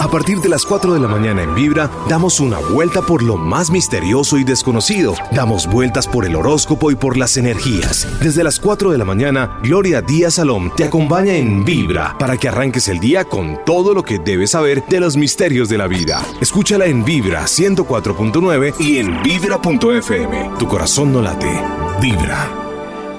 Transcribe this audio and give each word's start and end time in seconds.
A 0.00 0.08
partir 0.08 0.40
de 0.40 0.48
las 0.48 0.64
4 0.64 0.94
de 0.94 1.00
la 1.00 1.08
mañana 1.08 1.42
en 1.42 1.54
Vibra, 1.54 1.90
damos 2.08 2.40
una 2.40 2.58
vuelta 2.58 3.02
por 3.02 3.22
lo 3.22 3.36
más 3.36 3.70
misterioso 3.70 4.38
y 4.38 4.44
desconocido. 4.44 5.14
Damos 5.30 5.66
vueltas 5.66 6.08
por 6.08 6.24
el 6.24 6.36
horóscopo 6.36 6.90
y 6.90 6.94
por 6.94 7.18
las 7.18 7.36
energías. 7.36 8.08
Desde 8.22 8.42
las 8.42 8.58
4 8.58 8.92
de 8.92 8.98
la 8.98 9.04
mañana, 9.04 9.58
Gloria 9.62 10.00
Díaz 10.00 10.34
Salom 10.34 10.70
te 10.74 10.84
acompaña 10.84 11.34
en 11.34 11.66
Vibra 11.66 12.16
para 12.18 12.38
que 12.38 12.48
arranques 12.48 12.88
el 12.88 12.98
día 12.98 13.26
con 13.26 13.58
todo 13.66 13.92
lo 13.92 14.02
que 14.02 14.18
debes 14.18 14.52
saber 14.52 14.82
de 14.88 15.00
los 15.00 15.18
misterios 15.18 15.68
de 15.68 15.76
la 15.76 15.86
vida. 15.86 16.24
Escúchala 16.40 16.86
en 16.86 17.04
Vibra 17.04 17.42
104.9 17.44 18.80
y 18.80 18.98
en 18.98 19.22
Vibra.fm. 19.22 20.50
Tu 20.58 20.66
corazón 20.66 21.12
no 21.12 21.20
late. 21.20 21.62
Vibra. 22.00 22.69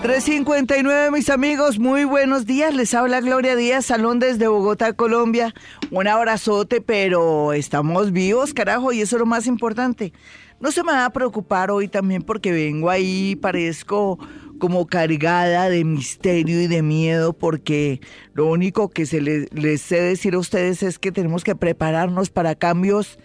359, 0.01 1.11
mis 1.11 1.29
amigos, 1.29 1.77
muy 1.77 2.05
buenos 2.05 2.47
días. 2.47 2.73
Les 2.73 2.95
habla 2.95 3.21
Gloria 3.21 3.55
Díaz, 3.55 3.85
Salón 3.85 4.17
desde 4.17 4.47
Bogotá, 4.47 4.93
Colombia. 4.93 5.53
Un 5.91 6.07
abrazote, 6.07 6.81
pero 6.81 7.53
estamos 7.53 8.11
vivos, 8.11 8.55
carajo, 8.55 8.91
y 8.91 9.01
eso 9.01 9.17
es 9.17 9.19
lo 9.19 9.27
más 9.27 9.45
importante. 9.45 10.11
No 10.59 10.71
se 10.71 10.83
me 10.83 10.91
va 10.91 11.05
a 11.05 11.13
preocupar 11.13 11.69
hoy 11.69 11.87
también 11.87 12.23
porque 12.23 12.51
vengo 12.51 12.89
ahí, 12.89 13.35
parezco 13.35 14.17
como 14.57 14.87
cargada 14.87 15.69
de 15.69 15.83
misterio 15.83 16.59
y 16.59 16.65
de 16.65 16.81
miedo, 16.81 17.33
porque 17.33 18.01
lo 18.33 18.47
único 18.47 18.89
que 18.89 19.05
se 19.05 19.21
les, 19.21 19.53
les 19.53 19.81
sé 19.81 20.01
decir 20.01 20.33
a 20.33 20.39
ustedes 20.39 20.81
es 20.81 20.97
que 20.97 21.11
tenemos 21.11 21.43
que 21.43 21.55
prepararnos 21.55 22.31
para 22.31 22.55
cambios 22.55 23.19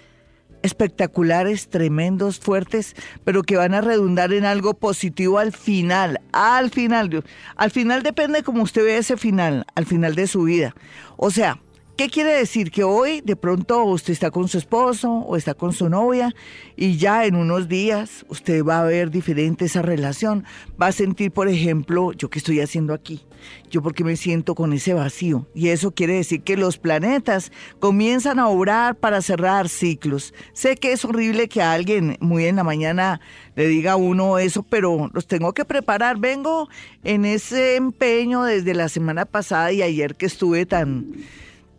espectaculares, 0.67 1.69
tremendos, 1.69 2.39
fuertes, 2.39 2.95
pero 3.25 3.43
que 3.43 3.57
van 3.57 3.75
a 3.75 3.81
redundar 3.81 4.33
en 4.33 4.45
algo 4.45 4.75
positivo 4.75 5.39
al 5.39 5.53
final, 5.53 6.21
al 6.33 6.71
final. 6.71 7.25
Al 7.57 7.71
final 7.71 8.03
depende 8.03 8.43
como 8.43 8.63
usted 8.63 8.85
ve 8.85 8.99
ese 8.99 9.17
final, 9.17 9.65
al 9.75 9.87
final 9.87 10.15
de 10.15 10.27
su 10.27 10.43
vida. 10.43 10.75
O 11.17 11.31
sea, 11.31 11.59
¿Qué 11.97 12.11
quiere 12.11 12.33
decir? 12.33 12.71
Que 12.71 12.85
hoy 12.85 13.23
de 13.23 13.37
pronto 13.37 13.83
usted 13.85 14.13
está 14.13 14.31
con 14.31 14.49
su 14.49 14.59
esposo 14.59 15.11
o 15.11 15.35
está 15.35 15.55
con 15.55 15.73
su 15.73 15.89
novia 15.89 16.35
y 16.77 16.99
ya 16.99 17.25
en 17.25 17.37
unos 17.37 17.69
días 17.69 18.27
usted 18.29 18.63
va 18.63 18.81
a 18.81 18.85
ver 18.85 19.11
diferente 19.11 19.65
esa 19.65 19.81
relación. 19.81 20.45
Va 20.81 20.89
a 20.89 20.93
sentir, 20.93 21.33
por 21.33 21.49
ejemplo, 21.49 22.13
yo 22.13 22.29
qué 22.29 22.39
estoy 22.39 22.61
haciendo 22.61 22.93
aquí, 22.93 23.23
yo 23.71 23.83
porque 23.83 24.05
me 24.05 24.17
siento 24.17 24.55
con 24.55 24.73
ese 24.73 24.95
vacío. 24.95 25.47
Y 25.55 25.69
eso 25.69 25.93
quiere 25.93 26.15
decir 26.15 26.43
que 26.43 26.57
los 26.57 26.79
planetas 26.79 27.53
comienzan 27.79 28.39
a 28.39 28.49
obrar 28.49 28.97
para 28.97 29.23
cerrar 29.23 29.69
ciclos. 29.69 30.35
Sé 30.53 30.77
que 30.77 30.93
es 30.93 31.05
horrible 31.05 31.49
que 31.49 31.63
alguien 31.63 32.17
muy 32.21 32.47
en 32.47 32.57
la 32.57 32.65
mañana 32.65 33.21
le 33.55 33.67
diga 33.67 33.93
a 33.93 33.97
uno 33.97 34.39
eso, 34.39 34.63
pero 34.63 35.11
los 35.13 35.27
tengo 35.27 35.53
que 35.53 35.65
preparar. 35.65 36.19
Vengo 36.19 36.69
en 37.05 37.25
ese 37.25 37.77
empeño 37.77 38.43
desde 38.45 38.75
la 38.75 38.89
semana 38.89 39.25
pasada 39.25 39.73
y 39.73 39.83
ayer 39.83 40.15
que 40.15 40.27
estuve 40.27 40.67
tan 40.67 41.07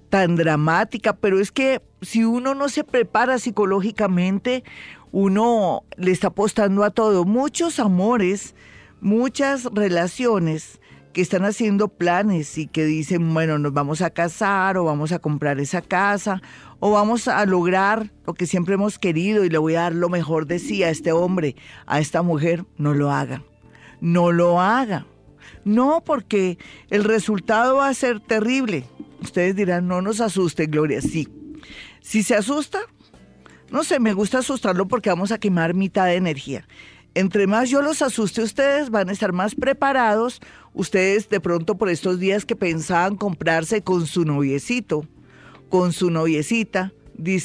tan 0.09 0.35
dramática, 0.35 1.13
pero 1.13 1.39
es 1.39 1.51
que 1.51 1.81
si 2.01 2.23
uno 2.23 2.55
no 2.55 2.69
se 2.69 2.83
prepara 2.83 3.39
psicológicamente, 3.39 4.63
uno 5.11 5.83
le 5.97 6.11
está 6.11 6.27
apostando 6.27 6.83
a 6.83 6.91
todo. 6.91 7.25
Muchos 7.25 7.79
amores, 7.79 8.55
muchas 9.01 9.65
relaciones 9.65 10.79
que 11.17 11.23
están 11.23 11.45
haciendo 11.45 11.87
planes 11.87 12.59
y 12.59 12.67
que 12.67 12.85
dicen, 12.85 13.33
bueno, 13.33 13.57
nos 13.57 13.73
vamos 13.73 14.03
a 14.03 14.11
casar 14.11 14.77
o 14.77 14.83
vamos 14.83 15.11
a 15.11 15.17
comprar 15.17 15.59
esa 15.59 15.81
casa 15.81 16.43
o 16.79 16.91
vamos 16.91 17.27
a 17.27 17.43
lograr 17.47 18.11
lo 18.27 18.35
que 18.35 18.45
siempre 18.45 18.75
hemos 18.75 18.99
querido 18.99 19.43
y 19.43 19.49
le 19.49 19.57
voy 19.57 19.73
a 19.73 19.81
dar 19.81 19.95
lo 19.95 20.09
mejor 20.09 20.45
de 20.45 20.59
sí 20.59 20.83
a 20.83 20.91
este 20.91 21.11
hombre, 21.11 21.55
a 21.87 21.99
esta 21.99 22.21
mujer, 22.21 22.65
no 22.77 22.93
lo 22.93 23.11
haga. 23.11 23.41
No 23.99 24.31
lo 24.31 24.61
haga. 24.61 25.07
No, 25.65 26.03
porque 26.05 26.59
el 26.91 27.03
resultado 27.03 27.77
va 27.77 27.89
a 27.89 27.95
ser 27.95 28.19
terrible. 28.19 28.83
Ustedes 29.19 29.55
dirán, 29.55 29.87
no 29.87 30.03
nos 30.03 30.21
asuste, 30.21 30.67
Gloria. 30.67 31.01
Sí. 31.01 31.27
Si 31.99 32.21
se 32.21 32.35
asusta, 32.35 32.81
no 33.71 33.83
sé, 33.83 33.99
me 33.99 34.13
gusta 34.13 34.37
asustarlo 34.37 34.87
porque 34.87 35.09
vamos 35.09 35.31
a 35.31 35.39
quemar 35.39 35.73
mitad 35.73 36.05
de 36.05 36.17
energía. 36.17 36.67
Entre 37.17 37.47
más 37.47 37.71
yo 37.71 37.81
los 37.81 38.03
asuste, 38.03 38.43
ustedes 38.43 38.91
van 38.91 39.09
a 39.09 39.11
estar 39.11 39.33
más 39.33 39.55
preparados. 39.55 40.39
Ustedes 40.75 41.27
de 41.29 41.39
pronto 41.39 41.75
por 41.75 41.89
estos 41.89 42.19
días 42.19 42.45
que 42.45 42.55
pensaban 42.55 43.15
comprarse 43.15 43.81
con 43.81 44.05
su 44.05 44.23
noviecito, 44.23 45.03
con 45.67 45.93
su 45.93 46.11
noviecita, 46.11 46.93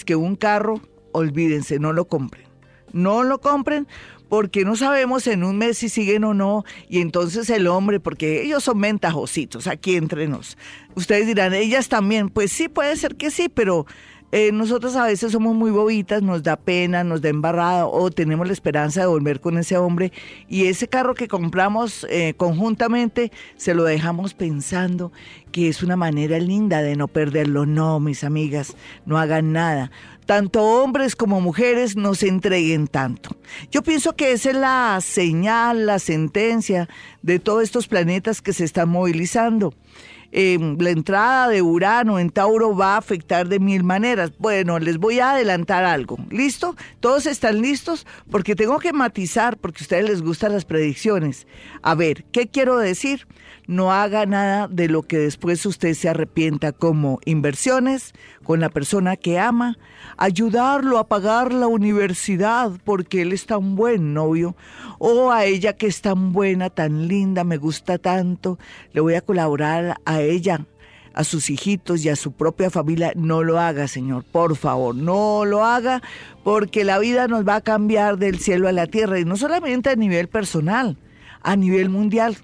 que 0.05 0.15
un 0.15 0.37
carro, 0.37 0.83
olvídense, 1.13 1.79
no 1.79 1.95
lo 1.95 2.05
compren. 2.05 2.45
No 2.93 3.23
lo 3.23 3.41
compren 3.41 3.89
porque 4.29 4.67
no 4.67 4.77
sabemos 4.77 5.27
en 5.27 5.43
un 5.43 5.57
mes 5.57 5.79
si 5.79 5.89
siguen 5.89 6.25
o 6.25 6.35
no, 6.35 6.65
y 6.91 7.01
entonces 7.01 7.49
el 7.49 7.67
hombre, 7.67 7.99
porque 7.99 8.43
ellos 8.43 8.65
son 8.65 8.79
ventajositos 8.79 9.67
aquí 9.67 9.97
entre 9.97 10.29
nos. 10.29 10.59
Ustedes 10.95 11.27
dirán, 11.27 11.55
ellas 11.55 11.89
también, 11.89 12.29
pues 12.29 12.53
sí, 12.53 12.69
puede 12.69 12.95
ser 12.97 13.17
que 13.17 13.31
sí, 13.31 13.49
pero 13.49 13.87
eh, 14.33 14.51
nosotros 14.51 14.97
a 14.97 15.05
veces 15.05 15.31
somos 15.31 15.55
muy 15.55 15.71
bobitas, 15.71 16.23
nos 16.23 16.43
da 16.43 16.57
pena, 16.57 17.05
nos 17.05 17.21
da 17.21 17.29
embarrada 17.29 17.87
o 17.87 18.11
tenemos 18.11 18.47
la 18.47 18.55
esperanza 18.55 19.03
de 19.03 19.07
volver 19.07 19.41
con 19.41 19.59
ese 19.59 19.77
hombre 19.77 20.11
y 20.49 20.67
ese 20.67 20.89
carro 20.89 21.15
que 21.15 21.29
compramos 21.29 22.07
eh, 22.09 22.33
conjuntamente 22.39 23.31
se 23.57 23.75
lo 23.75 23.85
dejamos 23.85 24.33
pensando 24.33 25.13
que 25.53 25.69
es 25.69 25.83
una 25.83 25.97
manera 25.97 26.39
linda 26.39 26.81
de 26.81 26.97
no 26.97 27.09
perderlo. 27.09 27.67
No, 27.67 28.01
mis 28.01 28.25
amigas, 28.25 28.75
no 29.05 29.19
hagan 29.19 29.53
nada 29.53 29.91
tanto 30.27 30.63
hombres 30.63 31.17
como 31.17 31.41
mujeres 31.41 31.97
no 31.97 32.15
se 32.15 32.29
entreguen 32.29 32.87
tanto. 32.87 33.37
Yo 33.71 33.83
pienso 33.83 34.15
que 34.15 34.33
esa 34.33 34.51
es 34.51 34.57
la 34.57 34.99
señal, 35.03 35.87
la 35.87 35.99
sentencia 35.99 36.89
de 37.23 37.39
todos 37.39 37.65
estos 37.65 37.89
planetas 37.89 38.41
que 38.41 38.53
se 38.53 38.65
están 38.65 38.89
movilizando. 38.89 39.75
Em, 40.35 40.79
la 40.79 40.91
entrada 40.91 41.49
de 41.49 41.61
Urano 41.61 42.19
en 42.19 42.31
Tauro 42.31 42.75
va 42.75 42.95
a 42.95 42.97
afectar 42.97 43.49
de 43.49 43.61
mil 43.61 43.85
maneras. 43.85 44.33
Bueno, 44.39 44.79
les 44.79 44.97
voy 44.97 45.21
a 45.21 45.33
adelantar 45.33 45.85
algo. 45.85 46.17
¿Listo? 46.31 46.75
¿Todos 47.01 47.27
están 47.27 47.61
listos? 47.61 48.07
Porque 48.31 48.57
tengo 48.57 48.79
que 48.79 48.95
matizar, 48.95 49.59
porque 49.59 49.81
a 49.81 49.85
ustedes 49.85 50.09
les 50.09 50.23
gustan 50.23 50.53
las 50.53 50.65
predicciones. 50.65 51.47
A 51.83 51.95
ver, 51.95 52.25
¿qué 52.33 52.49
quiero 52.49 52.79
decir? 52.79 53.27
No 53.67 53.93
haga 53.93 54.27
nada 54.27 54.69
de 54.69 54.89
lo 54.89 55.03
que 55.03 55.19
después 55.19 55.65
usted 55.67 55.95
se 55.95 56.09
arrepienta, 56.09 56.73
como 56.73 57.21
inversiones 57.25 58.13
con 58.43 58.61
la 58.61 58.69
persona 58.69 59.17
que 59.17 59.39
ama, 59.39 59.79
ayudarlo 60.17 60.99
a 60.99 61.09
pagar 61.09 61.53
la 61.53 61.67
universidad 61.67 62.73
porque 62.85 63.23
él 63.23 63.33
es 63.33 63.47
tan 63.47 63.77
buen 63.77 64.15
novio, 64.15 64.57
o 64.99 65.31
a 65.31 65.45
ella 65.45 65.75
que 65.75 65.87
es 65.87 66.01
tan 66.01 66.33
buena, 66.33 66.71
tan 66.71 67.09
linda, 67.09 67.45
me 67.45 67.57
gusta 67.57 67.99
tanto, 67.99 68.59
le 68.93 69.01
voy 69.01 69.15
a 69.15 69.21
colaborar 69.21 70.01
a 70.05 70.21
ella 70.21 70.67
a 71.15 71.25
sus 71.25 71.51
hijitos 71.51 72.05
y 72.05 72.09
a 72.09 72.17
su 72.17 72.33
propia 72.33 72.71
familia, 72.71 73.13
no 73.15 73.43
lo 73.43 73.61
haga, 73.61 73.87
Señor, 73.87 74.25
por 74.25 74.57
favor, 74.57 74.95
no 74.95 75.45
lo 75.45 75.65
haga, 75.65 76.03
porque 76.43 76.85
la 76.85 76.99
vida 76.99 77.29
nos 77.29 77.47
va 77.47 77.57
a 77.57 77.61
cambiar 77.61 78.17
del 78.17 78.39
cielo 78.39 78.69
a 78.69 78.73
la 78.73 78.87
tierra, 78.87 79.21
y 79.21 79.25
no 79.25 79.37
solamente 79.37 79.91
a 79.91 79.97
nivel 79.97 80.29
personal, 80.29 80.97
a 81.43 81.57
nivel 81.57 81.91
mundial. 81.91 82.37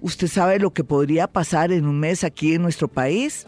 ¿Usted 0.00 0.28
sabe 0.28 0.58
lo 0.58 0.72
que 0.72 0.84
podría 0.84 1.26
pasar 1.26 1.72
en 1.72 1.86
un 1.86 1.98
mes 2.00 2.24
aquí 2.24 2.54
en 2.54 2.62
nuestro 2.62 2.88
país? 2.88 3.46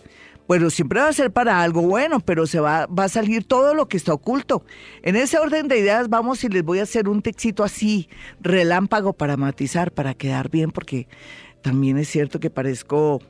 Bueno, 0.48 0.70
siempre 0.70 1.00
va 1.00 1.08
a 1.08 1.12
ser 1.12 1.32
para 1.32 1.62
algo 1.62 1.82
bueno, 1.82 2.20
pero 2.20 2.46
se 2.46 2.60
va, 2.60 2.86
va 2.86 3.04
a 3.04 3.08
salir 3.08 3.44
todo 3.44 3.74
lo 3.74 3.88
que 3.88 3.96
está 3.96 4.12
oculto. 4.12 4.64
En 5.02 5.16
ese 5.16 5.38
orden 5.38 5.68
de 5.68 5.78
ideas 5.78 6.08
vamos 6.08 6.44
y 6.44 6.48
les 6.48 6.62
voy 6.62 6.80
a 6.80 6.82
hacer 6.82 7.08
un 7.08 7.22
texto 7.22 7.64
así, 7.64 8.08
relámpago 8.40 9.12
para 9.12 9.36
matizar, 9.36 9.92
para 9.92 10.14
quedar 10.14 10.50
bien, 10.50 10.70
porque 10.70 11.08
también 11.62 11.96
es 11.96 12.08
cierto 12.08 12.40
que 12.40 12.50
parezco 12.50 13.20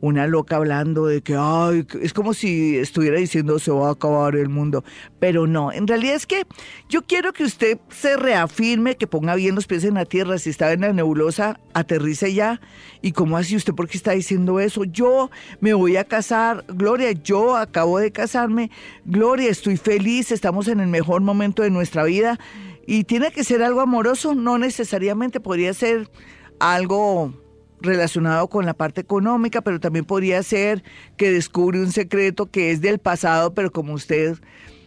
una 0.00 0.26
loca 0.26 0.56
hablando 0.56 1.06
de 1.06 1.22
que, 1.22 1.36
ay, 1.38 1.86
es 2.02 2.12
como 2.12 2.34
si 2.34 2.76
estuviera 2.76 3.18
diciendo 3.18 3.58
se 3.58 3.70
va 3.70 3.88
a 3.88 3.92
acabar 3.92 4.36
el 4.36 4.48
mundo. 4.48 4.84
Pero 5.18 5.46
no, 5.46 5.72
en 5.72 5.86
realidad 5.86 6.14
es 6.14 6.26
que 6.26 6.46
yo 6.88 7.02
quiero 7.02 7.32
que 7.32 7.44
usted 7.44 7.78
se 7.88 8.16
reafirme, 8.16 8.96
que 8.96 9.06
ponga 9.06 9.34
bien 9.34 9.54
los 9.54 9.66
pies 9.66 9.84
en 9.84 9.94
la 9.94 10.04
tierra. 10.04 10.38
Si 10.38 10.50
está 10.50 10.72
en 10.72 10.82
la 10.82 10.92
nebulosa, 10.92 11.60
aterrice 11.74 12.34
ya. 12.34 12.60
¿Y 13.02 13.12
cómo 13.12 13.36
así 13.36 13.56
usted 13.56 13.74
por 13.74 13.88
qué 13.88 13.96
está 13.96 14.12
diciendo 14.12 14.60
eso? 14.60 14.84
Yo 14.84 15.30
me 15.60 15.74
voy 15.74 15.96
a 15.96 16.04
casar, 16.04 16.64
Gloria, 16.68 17.12
yo 17.12 17.56
acabo 17.56 17.98
de 17.98 18.12
casarme, 18.12 18.70
Gloria, 19.04 19.50
estoy 19.50 19.76
feliz, 19.76 20.30
estamos 20.30 20.68
en 20.68 20.80
el 20.80 20.88
mejor 20.88 21.22
momento 21.22 21.62
de 21.62 21.70
nuestra 21.70 22.04
vida. 22.04 22.38
Y 22.86 23.04
tiene 23.04 23.32
que 23.32 23.42
ser 23.42 23.62
algo 23.62 23.80
amoroso, 23.80 24.34
no 24.34 24.58
necesariamente 24.58 25.40
podría 25.40 25.74
ser 25.74 26.08
algo 26.60 27.34
relacionado 27.80 28.48
con 28.48 28.66
la 28.66 28.74
parte 28.74 29.00
económica, 29.00 29.60
pero 29.60 29.80
también 29.80 30.04
podría 30.04 30.42
ser 30.42 30.82
que 31.16 31.30
descubre 31.30 31.80
un 31.80 31.92
secreto 31.92 32.46
que 32.46 32.70
es 32.70 32.80
del 32.80 32.98
pasado, 32.98 33.54
pero 33.54 33.70
como 33.70 33.94
usted 33.94 34.36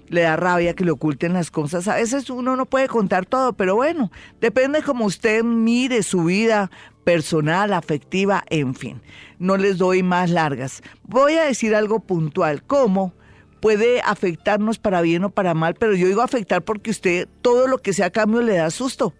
le 0.10 0.22
da 0.22 0.36
rabia 0.36 0.74
que 0.74 0.86
le 0.86 0.92
oculten 0.92 1.34
las 1.34 1.52
cosas. 1.52 1.88
A 1.88 1.96
veces 1.96 2.30
uno 2.30 2.56
no 2.56 2.66
puede 2.66 2.88
contar 2.88 3.26
todo, 3.26 3.54
pero 3.54 3.76
bueno, 3.76 4.12
depende 4.42 4.82
como 4.82 5.06
usted 5.06 5.44
mire 5.44 6.04
su 6.04 6.24
vida 6.26 6.72
personal, 7.04 7.74
afectiva, 7.74 8.44
en 8.50 8.76
fin. 8.76 9.02
No 9.38 9.58
les 9.58 9.78
doy 9.78 10.04
más 10.04 10.30
largas. 10.30 10.82
Voy 11.04 11.34
a 11.36 11.46
decir 11.46 11.76
algo 11.76 12.00
puntual, 12.00 12.64
cómo 12.64 13.14
puede 13.62 14.02
afectarnos 14.02 14.80
para 14.80 15.02
bien 15.02 15.24
o 15.24 15.30
para 15.30 15.54
mal, 15.54 15.76
pero 15.76 15.94
yo 15.94 16.08
digo 16.08 16.22
afectar 16.22 16.64
porque 16.64 16.92
usted 16.92 17.28
todo 17.42 17.68
lo 17.68 17.78
que 17.78 17.94
sea 17.94 18.10
cambio 18.10 18.42
le 18.42 18.56
da 18.56 18.72
susto. 18.72 19.14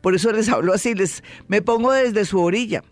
Por 0.00 0.14
eso 0.14 0.30
les 0.32 0.48
hablo 0.48 0.72
así, 0.72 0.94
les 0.94 1.22
me 1.48 1.62
pongo 1.62 1.92
desde 1.92 2.24
su 2.24 2.40
orilla. 2.40 2.82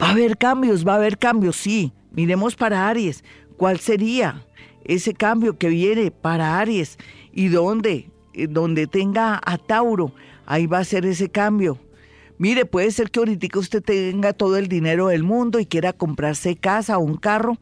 Va 0.00 0.08
a 0.08 0.10
haber 0.10 0.36
cambios, 0.36 0.86
va 0.86 0.94
a 0.94 0.96
haber 0.96 1.18
cambios, 1.18 1.56
sí. 1.56 1.92
Miremos 2.12 2.56
para 2.56 2.88
Aries. 2.88 3.24
¿Cuál 3.56 3.78
sería? 3.78 4.44
ese 4.84 5.14
cambio 5.14 5.58
que 5.58 5.68
viene 5.68 6.10
para 6.10 6.58
Aries 6.58 6.98
y 7.32 7.48
donde, 7.48 8.10
eh, 8.34 8.46
donde 8.48 8.86
tenga 8.86 9.40
a 9.44 9.58
Tauro, 9.58 10.12
ahí 10.46 10.66
va 10.66 10.78
a 10.78 10.84
ser 10.84 11.06
ese 11.06 11.28
cambio. 11.28 11.78
Mire, 12.38 12.64
puede 12.64 12.90
ser 12.90 13.10
que 13.10 13.20
ahorita 13.20 13.58
usted 13.58 13.82
tenga 13.82 14.32
todo 14.32 14.56
el 14.56 14.68
dinero 14.68 15.08
del 15.08 15.22
mundo 15.22 15.60
y 15.60 15.66
quiera 15.66 15.92
comprarse 15.92 16.56
casa 16.56 16.96
o 16.96 17.02
un 17.02 17.16
carro 17.16 17.58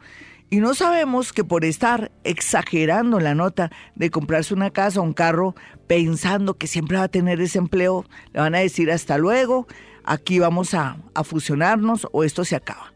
y 0.51 0.59
no 0.61 0.73
sabemos 0.75 1.33
que 1.33 1.45
por 1.45 1.65
estar 1.65 2.13
exagerando 2.25 3.21
la 3.21 3.35
nota 3.35 3.71
de 3.97 4.11
comprarse 4.11 4.55
una 4.55 4.71
casa 4.71 5.01
o 5.01 5.03
un 5.03 5.13
carro 5.13 5.55
pensando 5.89 6.55
que 6.55 6.67
siempre 6.67 6.97
va 6.97 7.05
a 7.05 7.09
tener 7.09 7.41
ese 7.41 7.59
empleo, 7.59 8.07
le 8.33 8.41
van 8.41 8.55
a 8.55 8.61
decir 8.61 8.91
hasta 8.91 9.19
luego, 9.19 9.67
aquí 10.09 10.39
vamos 10.39 10.75
a, 10.75 10.97
a 11.15 11.25
fusionarnos 11.25 12.07
o 12.13 12.25
esto 12.25 12.45
se 12.45 12.57
acaba. 12.57 12.93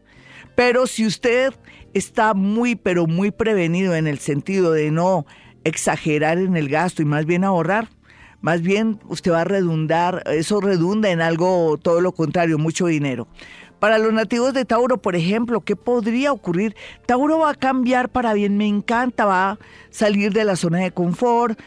Pero 0.55 0.87
si 0.87 1.05
usted 1.05 1.53
está 1.93 2.33
muy, 2.33 2.75
pero 2.75 3.07
muy 3.07 3.31
prevenido 3.31 3.95
en 3.95 4.07
el 4.07 4.19
sentido 4.19 4.71
de 4.71 4.91
no 4.91 5.25
exagerar 5.63 6.37
en 6.37 6.57
el 6.57 6.69
gasto 6.69 7.01
y 7.01 7.05
más 7.05 7.25
bien 7.25 7.43
ahorrar, 7.43 7.87
más 8.41 8.61
bien 8.61 8.99
usted 9.07 9.31
va 9.31 9.41
a 9.41 9.45
redundar, 9.45 10.23
eso 10.25 10.59
redunda 10.59 11.09
en 11.09 11.21
algo 11.21 11.77
todo 11.81 12.01
lo 12.01 12.11
contrario, 12.11 12.57
mucho 12.57 12.87
dinero. 12.87 13.27
Para 13.79 13.97
los 13.97 14.13
nativos 14.13 14.53
de 14.53 14.63
Tauro, 14.63 15.01
por 15.01 15.15
ejemplo, 15.15 15.61
¿qué 15.61 15.75
podría 15.75 16.31
ocurrir? 16.31 16.75
Tauro 17.05 17.39
va 17.39 17.51
a 17.51 17.55
cambiar 17.55 18.09
para 18.09 18.33
bien, 18.33 18.57
me 18.57 18.65
encanta, 18.65 19.25
va 19.25 19.51
a 19.51 19.59
salir 19.89 20.31
de 20.31 20.45
la 20.45 20.55
zona 20.55 20.79
de 20.79 20.91
confort, 20.91 21.59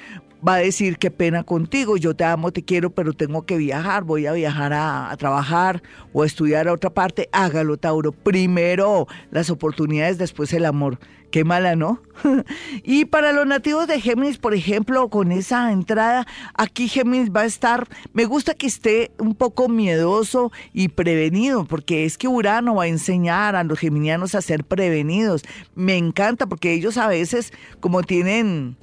va 0.46 0.54
a 0.54 0.58
decir 0.58 0.98
qué 0.98 1.10
pena 1.10 1.44
contigo, 1.44 1.96
yo 1.96 2.14
te 2.14 2.24
amo, 2.24 2.52
te 2.52 2.62
quiero, 2.62 2.90
pero 2.90 3.12
tengo 3.12 3.46
que 3.46 3.56
viajar, 3.56 4.04
voy 4.04 4.26
a 4.26 4.32
viajar 4.32 4.72
a, 4.72 5.14
trabajar 5.18 5.82
o 6.12 6.22
a 6.22 6.26
estudiar 6.26 6.68
a 6.68 6.72
otra 6.72 6.90
parte, 6.90 7.28
hágalo, 7.32 7.76
Tauro. 7.76 8.12
Primero 8.12 9.06
las 9.30 9.50
oportunidades, 9.50 10.18
después 10.18 10.52
el 10.52 10.64
amor. 10.64 10.98
Qué 11.30 11.42
mala, 11.44 11.74
¿no? 11.74 12.00
y 12.84 13.04
para 13.06 13.32
los 13.32 13.46
nativos 13.46 13.88
de 13.88 14.00
Géminis, 14.00 14.38
por 14.38 14.54
ejemplo, 14.54 15.08
con 15.08 15.32
esa 15.32 15.72
entrada, 15.72 16.26
aquí 16.54 16.88
Géminis 16.88 17.30
va 17.30 17.40
a 17.40 17.46
estar, 17.46 17.88
me 18.12 18.24
gusta 18.26 18.54
que 18.54 18.68
esté 18.68 19.10
un 19.18 19.34
poco 19.34 19.68
miedoso 19.68 20.52
y 20.72 20.88
prevenido, 20.88 21.64
porque 21.64 22.04
es 22.04 22.16
que 22.16 22.28
Urano 22.28 22.76
va 22.76 22.84
a 22.84 22.88
enseñar 22.88 23.56
a 23.56 23.64
los 23.64 23.78
geminianos 23.78 24.34
a 24.34 24.40
ser 24.40 24.64
prevenidos. 24.64 25.42
Me 25.74 25.96
encanta 25.96 26.46
porque 26.46 26.72
ellos 26.72 26.96
a 26.96 27.08
veces, 27.08 27.52
como 27.80 28.02
tienen 28.02 28.76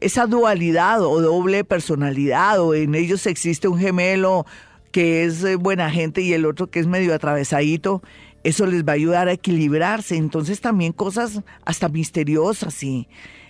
esa 0.00 0.26
dualidad 0.26 1.02
o 1.02 1.20
doble 1.20 1.64
personalidad, 1.64 2.60
o 2.60 2.74
en 2.74 2.94
ellos 2.94 3.26
existe 3.26 3.68
un 3.68 3.78
gemelo 3.78 4.46
que 4.92 5.24
es 5.24 5.44
eh, 5.44 5.56
buena 5.56 5.90
gente 5.90 6.22
y 6.22 6.32
el 6.32 6.46
otro 6.46 6.68
que 6.68 6.80
es 6.80 6.86
medio 6.86 7.14
atravesadito, 7.14 8.02
eso 8.44 8.66
les 8.66 8.84
va 8.84 8.92
a 8.92 8.94
ayudar 8.94 9.28
a 9.28 9.32
equilibrarse. 9.32 10.16
Entonces 10.16 10.60
también 10.60 10.92
cosas 10.92 11.42
hasta 11.64 11.88
misteriosas 11.88 12.82
y, 12.82 13.06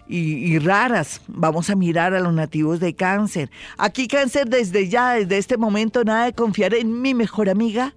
y, 0.08 0.58
raras. 0.58 1.20
Vamos 1.28 1.70
a 1.70 1.76
mirar 1.76 2.14
a 2.14 2.20
los 2.20 2.32
nativos 2.32 2.80
de 2.80 2.94
cáncer. 2.94 3.50
Aquí 3.76 4.08
cáncer 4.08 4.48
desde 4.48 4.88
ya, 4.88 5.12
desde 5.12 5.38
este 5.38 5.56
momento, 5.56 6.04
nada 6.04 6.24
de 6.24 6.32
confiar 6.32 6.74
en 6.74 7.00
mi 7.00 7.14
mejor 7.14 7.48
amiga, 7.48 7.94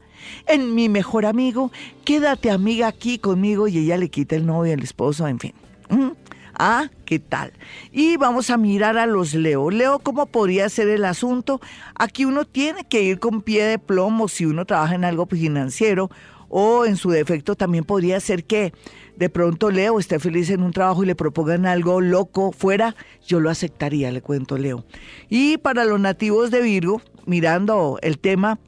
en 0.47 0.75
mi 0.75 0.89
mejor 0.89 1.25
amigo. 1.25 1.71
Quédate 2.04 2.51
amiga 2.51 2.88
aquí 2.88 3.18
conmigo 3.18 3.68
y 3.68 3.80
ella 3.80 3.97
le 3.97 4.09
quita 4.09 4.36
el 4.36 4.45
novio, 4.45 4.74
el 4.74 4.83
esposo, 4.83 5.27
en 5.27 5.39
fin. 5.39 5.54
¿Mm? 5.89 6.20
Ah, 6.53 6.89
¿qué 7.06 7.19
tal? 7.19 7.53
Y 7.92 8.18
vamos 8.18 8.50
a 8.50 8.57
mirar 8.57 8.98
a 8.98 9.06
los 9.06 9.33
Leo. 9.33 9.69
Leo, 9.69 10.00
¿cómo 10.00 10.25
podría 10.25 10.69
ser 10.69 10.88
el 10.89 11.06
asunto? 11.06 11.62
Aquí 11.95 12.25
uno 12.25 12.45
tiene 12.45 12.83
que 12.86 13.01
ir 13.01 13.19
con 13.19 13.42
pie 13.42 13.65
de 13.65 13.80
plomo 13.80 14.27
si 14.27 14.45
uno 14.45 14.65
trabaja 14.65 14.95
en 14.95 15.06
algo 15.06 15.25
financiero 15.25 16.09
o 16.53 16.86
en 16.86 16.98
su 16.98 17.09
defecto 17.09 17.56
también 17.56 17.86
podría 17.86 18.19
ser 18.19 18.44
que 18.44 18.74
de 19.15 19.30
pronto 19.30 19.71
Leo 19.71 20.00
esté 20.00 20.19
feliz 20.19 20.50
en 20.50 20.63
un 20.63 20.74
trabajo 20.74 21.03
y 21.03 21.06
le 21.06 21.15
propongan 21.15 21.65
algo 21.65 22.01
loco 22.01 22.51
fuera, 22.51 22.95
yo 23.25 23.39
lo 23.39 23.50
aceptaría, 23.50 24.12
le 24.12 24.21
cuento 24.21 24.57
Leo. 24.57 24.83
Y 25.30 25.57
para 25.57 25.86
los 25.86 26.00
nativos 26.00 26.51
de 26.51 26.62
Virgo, 26.62 27.01
mirando 27.25 28.00
el 28.01 28.19
tema, 28.19 28.59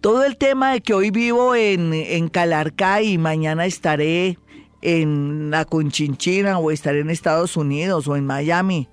todo 0.00 0.24
el 0.24 0.36
tema 0.36 0.72
de 0.72 0.80
que 0.80 0.94
hoy 0.94 1.10
vivo 1.10 1.54
en, 1.54 1.94
en 1.94 2.28
Calarcá 2.28 3.02
y 3.02 3.18
mañana 3.18 3.66
estaré 3.66 4.38
en 4.84 5.50
la 5.50 5.64
Conchinchina 5.64 6.58
o 6.58 6.70
estar 6.70 6.94
en 6.94 7.10
Estados 7.10 7.56
Unidos 7.56 8.06
o 8.06 8.16
en 8.16 8.26
Miami. 8.26 8.88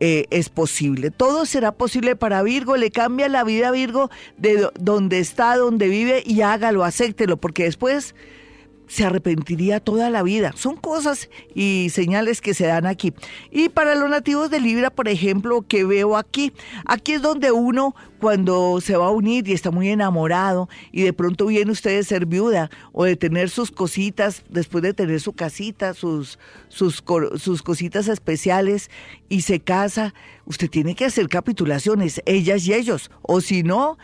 Eh, 0.00 0.26
es 0.30 0.50
posible. 0.50 1.10
Todo 1.10 1.46
será 1.46 1.72
posible 1.72 2.14
para 2.14 2.42
Virgo. 2.42 2.76
Le 2.76 2.90
cambia 2.90 3.28
la 3.28 3.42
vida 3.42 3.68
a 3.68 3.70
Virgo 3.70 4.10
de 4.36 4.68
donde 4.78 5.18
está, 5.18 5.56
donde 5.56 5.88
vive 5.88 6.22
y 6.26 6.42
hágalo, 6.42 6.84
acéptelo, 6.84 7.38
porque 7.38 7.64
después 7.64 8.14
se 8.86 9.04
arrepentiría 9.04 9.80
toda 9.80 10.10
la 10.10 10.22
vida. 10.22 10.52
Son 10.56 10.76
cosas 10.76 11.28
y 11.54 11.88
señales 11.90 12.40
que 12.40 12.54
se 12.54 12.66
dan 12.66 12.86
aquí. 12.86 13.12
Y 13.50 13.68
para 13.68 13.94
los 13.94 14.10
nativos 14.10 14.50
de 14.50 14.60
Libra, 14.60 14.90
por 14.90 15.08
ejemplo, 15.08 15.62
que 15.62 15.84
veo 15.84 16.16
aquí, 16.16 16.52
aquí 16.84 17.12
es 17.12 17.22
donde 17.22 17.52
uno 17.52 17.94
cuando 18.20 18.80
se 18.80 18.96
va 18.96 19.06
a 19.06 19.10
unir 19.10 19.46
y 19.48 19.52
está 19.52 19.70
muy 19.70 19.90
enamorado 19.90 20.68
y 20.92 21.02
de 21.02 21.12
pronto 21.12 21.46
viene 21.46 21.70
usted 21.70 21.96
de 21.96 22.04
ser 22.04 22.24
viuda 22.24 22.70
o 22.92 23.04
de 23.04 23.16
tener 23.16 23.50
sus 23.50 23.70
cositas, 23.70 24.44
después 24.48 24.82
de 24.82 24.94
tener 24.94 25.20
su 25.20 25.34
casita, 25.34 25.92
sus, 25.92 26.38
sus, 26.68 27.04
sus 27.36 27.62
cositas 27.62 28.08
especiales 28.08 28.90
y 29.28 29.42
se 29.42 29.60
casa, 29.60 30.14
usted 30.46 30.70
tiene 30.70 30.94
que 30.94 31.04
hacer 31.04 31.28
capitulaciones, 31.28 32.22
ellas 32.24 32.66
y 32.66 32.72
ellos, 32.72 33.10
o 33.22 33.40
si 33.40 33.62
no, 33.62 33.98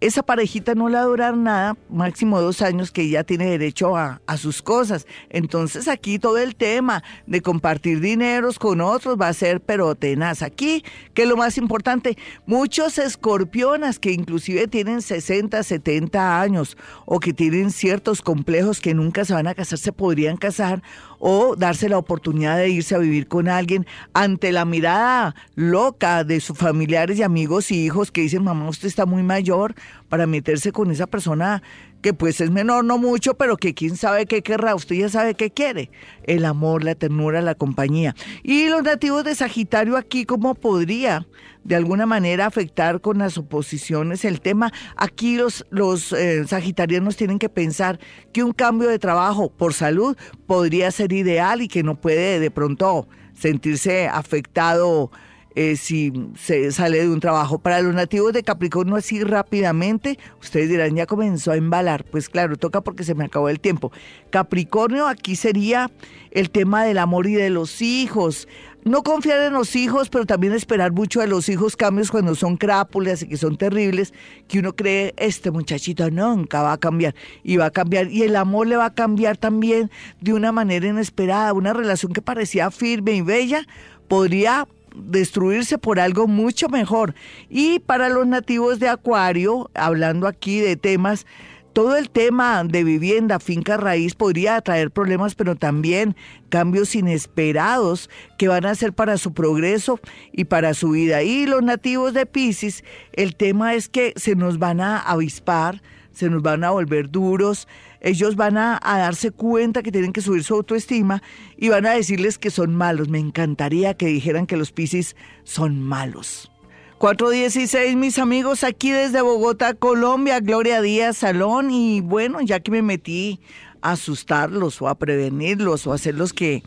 esa 0.00 0.22
parejita 0.22 0.74
no 0.74 0.88
le 0.88 0.94
va 0.94 1.02
a 1.02 1.06
durar 1.06 1.36
nada, 1.36 1.76
máximo 1.90 2.40
dos 2.40 2.62
años 2.62 2.90
que 2.90 3.08
ya 3.10 3.22
tiene 3.22 3.50
derecho 3.50 3.96
a, 3.96 4.20
sus 4.38 4.62
cosas. 4.62 5.06
Entonces 5.28 5.88
aquí 5.88 6.18
todo 6.18 6.38
el 6.38 6.56
tema 6.56 7.02
de 7.26 7.42
compartir 7.42 8.00
dineros 8.00 8.58
con 8.58 8.80
otros 8.80 9.20
va 9.20 9.28
a 9.28 9.34
ser 9.34 9.60
pero 9.60 9.94
tenaz. 9.94 10.40
Aquí, 10.42 10.82
que 11.12 11.22
es 11.22 11.28
lo 11.28 11.36
más 11.36 11.58
importante, 11.58 12.16
muchos 12.46 12.96
escorpionas 12.96 13.98
que 13.98 14.12
inclusive 14.12 14.66
tienen 14.68 15.02
60, 15.02 15.62
70 15.62 16.40
años 16.40 16.78
o 17.04 17.20
que 17.20 17.34
tienen 17.34 17.70
ciertos 17.70 18.22
complejos 18.22 18.80
que 18.80 18.94
nunca 18.94 19.26
se 19.26 19.34
van 19.34 19.48
a 19.48 19.54
casar, 19.54 19.78
se 19.78 19.92
podrían 19.92 20.38
casar 20.38 20.82
o 21.18 21.54
darse 21.54 21.88
la 21.88 21.98
oportunidad 21.98 22.56
de 22.56 22.70
irse 22.70 22.94
a 22.94 22.98
vivir 22.98 23.28
con 23.28 23.48
alguien 23.48 23.86
ante 24.14 24.52
la 24.52 24.64
mirada 24.64 25.34
loca 25.54 26.24
de 26.24 26.40
sus 26.40 26.56
familiares 26.56 27.18
y 27.18 27.22
amigos 27.22 27.70
y 27.70 27.84
hijos 27.84 28.10
que 28.10 28.22
dicen, 28.22 28.42
mamá, 28.42 28.68
usted 28.68 28.88
está 28.88 29.04
muy 29.04 29.22
mayor 29.22 29.74
para 30.08 30.26
meterse 30.26 30.72
con 30.72 30.90
esa 30.90 31.06
persona 31.06 31.62
que 32.02 32.14
pues 32.14 32.40
es 32.40 32.50
menor, 32.50 32.84
no 32.84 32.98
mucho, 32.98 33.34
pero 33.34 33.56
que 33.56 33.74
quién 33.74 33.96
sabe 33.96 34.26
qué 34.26 34.42
querrá, 34.42 34.74
usted 34.74 34.96
ya 34.96 35.08
sabe 35.08 35.34
qué 35.34 35.50
quiere, 35.50 35.90
el 36.24 36.44
amor, 36.44 36.82
la 36.82 36.94
ternura, 36.94 37.42
la 37.42 37.54
compañía. 37.54 38.14
Y 38.42 38.68
los 38.68 38.82
nativos 38.82 39.24
de 39.24 39.34
Sagitario 39.34 39.96
aquí, 39.96 40.24
¿cómo 40.24 40.54
podría 40.54 41.26
de 41.64 41.76
alguna 41.76 42.06
manera 42.06 42.46
afectar 42.46 43.00
con 43.00 43.18
las 43.18 43.36
oposiciones 43.36 44.24
el 44.24 44.40
tema? 44.40 44.72
Aquí 44.96 45.36
los, 45.36 45.66
los 45.70 46.12
eh, 46.12 46.46
sagitarianos 46.46 47.16
tienen 47.16 47.38
que 47.38 47.48
pensar 47.48 48.00
que 48.32 48.42
un 48.42 48.52
cambio 48.52 48.88
de 48.88 48.98
trabajo 48.98 49.50
por 49.50 49.74
salud 49.74 50.16
podría 50.46 50.90
ser 50.90 51.12
ideal 51.12 51.60
y 51.60 51.68
que 51.68 51.82
no 51.82 52.00
puede 52.00 52.40
de 52.40 52.50
pronto 52.50 53.06
sentirse 53.34 54.08
afectado 54.08 55.10
eh, 55.54 55.76
si 55.76 56.12
se 56.38 56.70
sale 56.72 57.00
de 57.00 57.08
un 57.08 57.20
trabajo. 57.20 57.58
Para 57.58 57.80
los 57.80 57.94
nativos 57.94 58.32
de 58.32 58.42
Capricornio 58.42 58.96
así 58.96 59.22
rápidamente, 59.22 60.18
ustedes 60.40 60.68
dirán, 60.68 60.94
ya 60.94 61.06
comenzó 61.06 61.52
a 61.52 61.56
embalar. 61.56 62.04
Pues 62.04 62.28
claro, 62.28 62.56
toca 62.56 62.80
porque 62.80 63.04
se 63.04 63.14
me 63.14 63.24
acabó 63.24 63.48
el 63.48 63.60
tiempo. 63.60 63.92
Capricornio 64.30 65.06
aquí 65.06 65.36
sería 65.36 65.90
el 66.30 66.50
tema 66.50 66.84
del 66.84 66.98
amor 66.98 67.26
y 67.26 67.34
de 67.34 67.50
los 67.50 67.82
hijos. 67.82 68.46
No 68.84 69.02
confiar 69.02 69.40
en 69.40 69.52
los 69.52 69.76
hijos, 69.76 70.08
pero 70.08 70.24
también 70.24 70.54
esperar 70.54 70.92
mucho 70.92 71.20
de 71.20 71.26
los 71.26 71.50
hijos 71.50 71.76
cambios 71.76 72.10
cuando 72.10 72.34
son 72.34 72.56
crápulas 72.56 73.22
y 73.22 73.28
que 73.28 73.36
son 73.36 73.58
terribles, 73.58 74.14
que 74.48 74.60
uno 74.60 74.74
cree, 74.74 75.12
este 75.18 75.50
muchachito 75.50 76.10
nunca 76.10 76.62
va 76.62 76.72
a 76.72 76.78
cambiar 76.78 77.14
y 77.42 77.58
va 77.58 77.66
a 77.66 77.70
cambiar. 77.70 78.10
Y 78.10 78.22
el 78.22 78.36
amor 78.36 78.68
le 78.68 78.76
va 78.76 78.86
a 78.86 78.94
cambiar 78.94 79.36
también 79.36 79.90
de 80.22 80.32
una 80.32 80.50
manera 80.50 80.86
inesperada. 80.86 81.52
Una 81.52 81.74
relación 81.74 82.14
que 82.14 82.22
parecía 82.22 82.70
firme 82.70 83.12
y 83.12 83.20
bella 83.20 83.66
podría 84.08 84.66
destruirse 85.04 85.78
por 85.78 86.00
algo 86.00 86.26
mucho 86.26 86.68
mejor. 86.68 87.14
Y 87.48 87.80
para 87.80 88.08
los 88.08 88.26
nativos 88.26 88.78
de 88.78 88.88
Acuario, 88.88 89.70
hablando 89.74 90.26
aquí 90.26 90.60
de 90.60 90.76
temas, 90.76 91.26
todo 91.72 91.96
el 91.96 92.10
tema 92.10 92.64
de 92.64 92.82
vivienda, 92.82 93.38
finca 93.38 93.76
raíz 93.76 94.14
podría 94.14 94.60
traer 94.60 94.90
problemas, 94.90 95.36
pero 95.36 95.54
también 95.54 96.16
cambios 96.48 96.94
inesperados 96.96 98.10
que 98.38 98.48
van 98.48 98.66
a 98.66 98.74
ser 98.74 98.92
para 98.92 99.16
su 99.18 99.32
progreso 99.32 100.00
y 100.32 100.44
para 100.44 100.74
su 100.74 100.90
vida. 100.90 101.22
Y 101.22 101.46
los 101.46 101.62
nativos 101.62 102.12
de 102.12 102.26
Pisces, 102.26 102.84
el 103.12 103.36
tema 103.36 103.74
es 103.74 103.88
que 103.88 104.12
se 104.16 104.34
nos 104.34 104.58
van 104.58 104.80
a 104.80 104.98
avispar, 104.98 105.80
se 106.12 106.28
nos 106.28 106.42
van 106.42 106.64
a 106.64 106.70
volver 106.70 107.08
duros, 107.08 107.68
ellos 108.00 108.36
van 108.36 108.56
a, 108.56 108.80
darse 108.82 109.30
cuenta 109.30 109.82
que 109.82 109.92
tienen 109.92 110.12
que 110.12 110.22
subir 110.22 110.42
su 110.42 110.54
autoestima 110.54 111.22
y 111.56 111.68
van 111.68 111.86
a 111.86 111.92
decirles 111.92 112.38
que 112.38 112.50
son 112.50 112.74
malos. 112.74 113.08
Me 113.08 113.18
encantaría 113.18 113.94
que 113.94 114.06
dijeran 114.06 114.46
que 114.46 114.56
los 114.56 114.72
Piscis 114.72 115.16
son 115.44 115.82
malos. 115.82 116.50
416, 116.98 117.96
mis 117.96 118.18
amigos, 118.18 118.62
aquí 118.62 118.90
desde 118.90 119.22
Bogotá, 119.22 119.74
Colombia, 119.74 120.40
Gloria 120.40 120.82
Díaz 120.82 121.18
Salón. 121.18 121.70
Y 121.70 122.00
bueno, 122.00 122.40
ya 122.40 122.60
que 122.60 122.70
me 122.70 122.82
metí 122.82 123.40
a 123.80 123.92
asustarlos 123.92 124.80
o 124.82 124.88
a 124.88 124.94
prevenirlos 124.96 125.86
o 125.86 125.92
a 125.92 125.94
hacerlos 125.94 126.32
que 126.32 126.62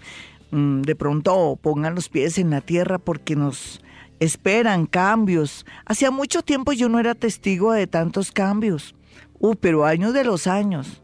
mm, 0.51 0.81
de 0.81 0.95
pronto 0.95 1.57
pongan 1.61 1.95
los 1.95 2.09
pies 2.09 2.37
en 2.37 2.49
la 2.49 2.61
tierra 2.61 2.97
porque 2.97 3.35
nos 3.35 3.81
esperan 4.19 4.85
cambios. 4.85 5.65
Hacía 5.85 6.09
mucho 6.09 6.41
tiempo 6.41 6.73
yo 6.73 6.89
no 6.89 6.99
era 6.99 7.13
testigo 7.15 7.71
de 7.71 7.87
tantos 7.87 8.31
cambios. 8.31 8.95
Uh, 9.39 9.55
pero 9.55 9.85
años 9.85 10.13
de 10.13 10.23
los 10.23 10.47
años. 10.47 11.02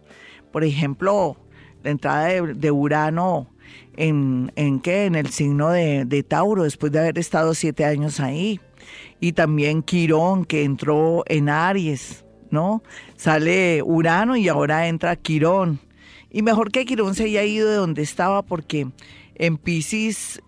Por 0.51 0.63
ejemplo, 0.63 1.37
la 1.83 1.91
entrada 1.91 2.27
de, 2.27 2.71
Urano 2.71 3.47
en, 3.95 4.51
en 4.55 4.79
qué? 4.79 5.05
En 5.05 5.15
el 5.15 5.29
signo 5.29 5.69
de, 5.69 6.05
de 6.05 6.23
Tauro, 6.23 6.63
después 6.63 6.91
de 6.91 6.99
haber 6.99 7.17
estado 7.17 7.53
siete 7.53 7.85
años 7.85 8.19
ahí. 8.19 8.59
Y 9.19 9.33
también 9.33 9.83
Quirón, 9.83 10.45
que 10.45 10.63
entró 10.63 11.23
en 11.27 11.49
Aries, 11.49 12.25
¿no? 12.51 12.81
Sale 13.15 13.81
Urano 13.83 14.35
y 14.35 14.47
ahora 14.47 14.87
entra 14.87 15.15
Quirón. 15.15 15.79
Y 16.31 16.41
mejor 16.41 16.71
que 16.71 16.85
Quirón 16.85 17.15
se 17.15 17.25
haya 17.25 17.43
ido 17.43 17.69
de 17.69 17.75
donde 17.75 18.01
estaba 18.01 18.43
porque 18.43 18.87
en 19.39 19.58
Pisces 19.58 20.41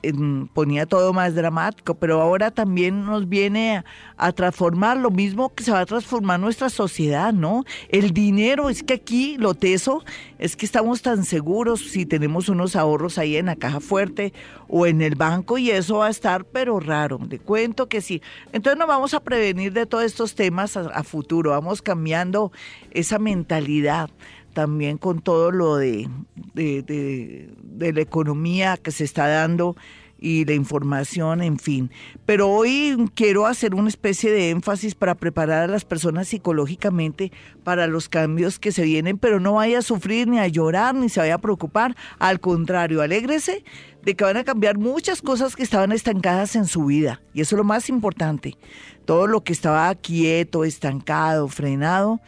ponía 0.53 0.85
todo 0.85 1.13
más 1.13 1.33
dramático, 1.33 1.95
pero 1.95 2.21
ahora 2.21 2.51
también 2.51 3.05
nos 3.05 3.27
viene 3.27 3.83
a, 4.17 4.31
transformar 4.33 4.97
lo 4.97 5.09
mismo 5.09 5.53
que 5.53 5.63
se 5.63 5.71
va 5.71 5.79
a 5.79 5.85
transformar 5.85 6.39
nuestra 6.39 6.69
sociedad, 6.69 7.33
¿no? 7.33 7.63
El 7.89 8.11
dinero, 8.11 8.69
es 8.69 8.83
que 8.83 8.93
aquí 8.93 9.37
lo 9.37 9.53
teso, 9.53 10.03
es 10.39 10.57
que 10.57 10.65
estamos 10.65 11.01
tan 11.01 11.23
seguros 11.23 11.79
si 11.79 12.05
tenemos 12.05 12.49
unos 12.49 12.75
ahorros 12.75 13.17
ahí 13.17 13.37
en 13.37 13.45
la 13.45 13.55
caja 13.55 13.79
fuerte 13.79 14.33
o 14.67 14.85
en 14.85 15.01
el 15.01 15.15
banco 15.15 15.57
y 15.57 15.71
eso 15.71 15.99
va 15.99 16.07
a 16.07 16.11
estar 16.11 16.43
pero 16.43 16.79
raro, 16.81 17.17
de 17.17 17.39
cuento 17.39 17.87
que 17.87 18.01
sí. 18.01 18.21
Entonces 18.51 18.77
nos 18.77 18.89
vamos 18.89 19.13
a 19.13 19.21
prevenir 19.21 19.71
de 19.71 19.85
todos 19.85 20.03
estos 20.03 20.35
temas 20.35 20.75
a 20.75 21.03
futuro, 21.03 21.51
vamos 21.51 21.81
cambiando 21.81 22.51
esa 22.91 23.19
mentalidad 23.19 24.09
también 24.53 24.97
con 24.97 25.21
todo 25.21 25.51
lo 25.51 25.77
de, 25.77 26.09
de, 26.53 27.49
la 27.93 28.01
economía 28.01 28.77
que 28.77 28.91
se 28.91 29.03
está 29.03 29.27
dando 29.27 29.75
y 30.21 30.45
la 30.45 30.53
información, 30.53 31.41
en 31.41 31.57
fin. 31.57 31.89
Pero 32.27 32.47
hoy 32.47 33.09
quiero 33.15 33.47
hacer 33.47 33.73
una 33.73 33.89
especie 33.89 34.31
de 34.31 34.51
énfasis 34.51 34.93
para 34.93 35.15
preparar 35.15 35.63
a 35.63 35.67
las 35.67 35.83
personas 35.83 36.27
psicológicamente 36.27 37.31
para 37.63 37.87
los 37.87 38.07
cambios 38.07 38.59
que 38.59 38.71
se 38.71 38.83
vienen, 38.83 39.17
pero 39.17 39.39
no 39.39 39.53
vaya 39.53 39.79
a 39.79 39.81
sufrir 39.81 40.27
ni 40.27 40.37
a 40.37 40.47
llorar 40.47 40.93
ni 40.93 41.09
se 41.09 41.19
vaya 41.19 41.35
a 41.35 41.41
preocupar. 41.41 41.95
Al 42.19 42.39
contrario, 42.39 43.01
alégrese 43.01 43.63
de 44.03 44.15
que 44.15 44.23
van 44.23 44.37
a 44.37 44.43
cambiar 44.43 44.77
muchas 44.77 45.23
cosas 45.23 45.55
que 45.55 45.63
estaban 45.63 45.91
estancadas 45.91 46.55
en 46.55 46.65
su 46.65 46.85
vida. 46.85 47.21
Y 47.33 47.41
eso 47.41 47.55
es 47.55 47.57
lo 47.57 47.63
más 47.63 47.89
importante. 47.89 48.57
Todo 49.05 49.25
lo 49.25 49.43
que 49.43 49.53
estaba 49.53 49.93
quieto, 49.95 50.63
estancado, 50.63 51.47
frenado, 51.47 52.21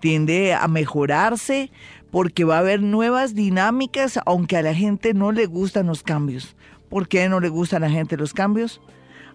tiende 0.00 0.54
a 0.54 0.68
mejorarse 0.68 1.70
porque 2.10 2.44
va 2.44 2.56
a 2.56 2.60
haber 2.60 2.82
nuevas 2.82 3.34
dinámicas, 3.34 4.18
aunque 4.24 4.56
a 4.56 4.62
la 4.62 4.74
gente 4.74 5.14
no 5.14 5.32
le 5.32 5.46
gustan 5.46 5.86
los 5.86 6.02
cambios. 6.02 6.56
¿Por 6.88 7.08
qué 7.08 7.28
no 7.28 7.40
le 7.40 7.48
gustan 7.48 7.84
a 7.84 7.88
la 7.88 7.92
gente 7.92 8.16
los 8.16 8.32
cambios? 8.32 8.80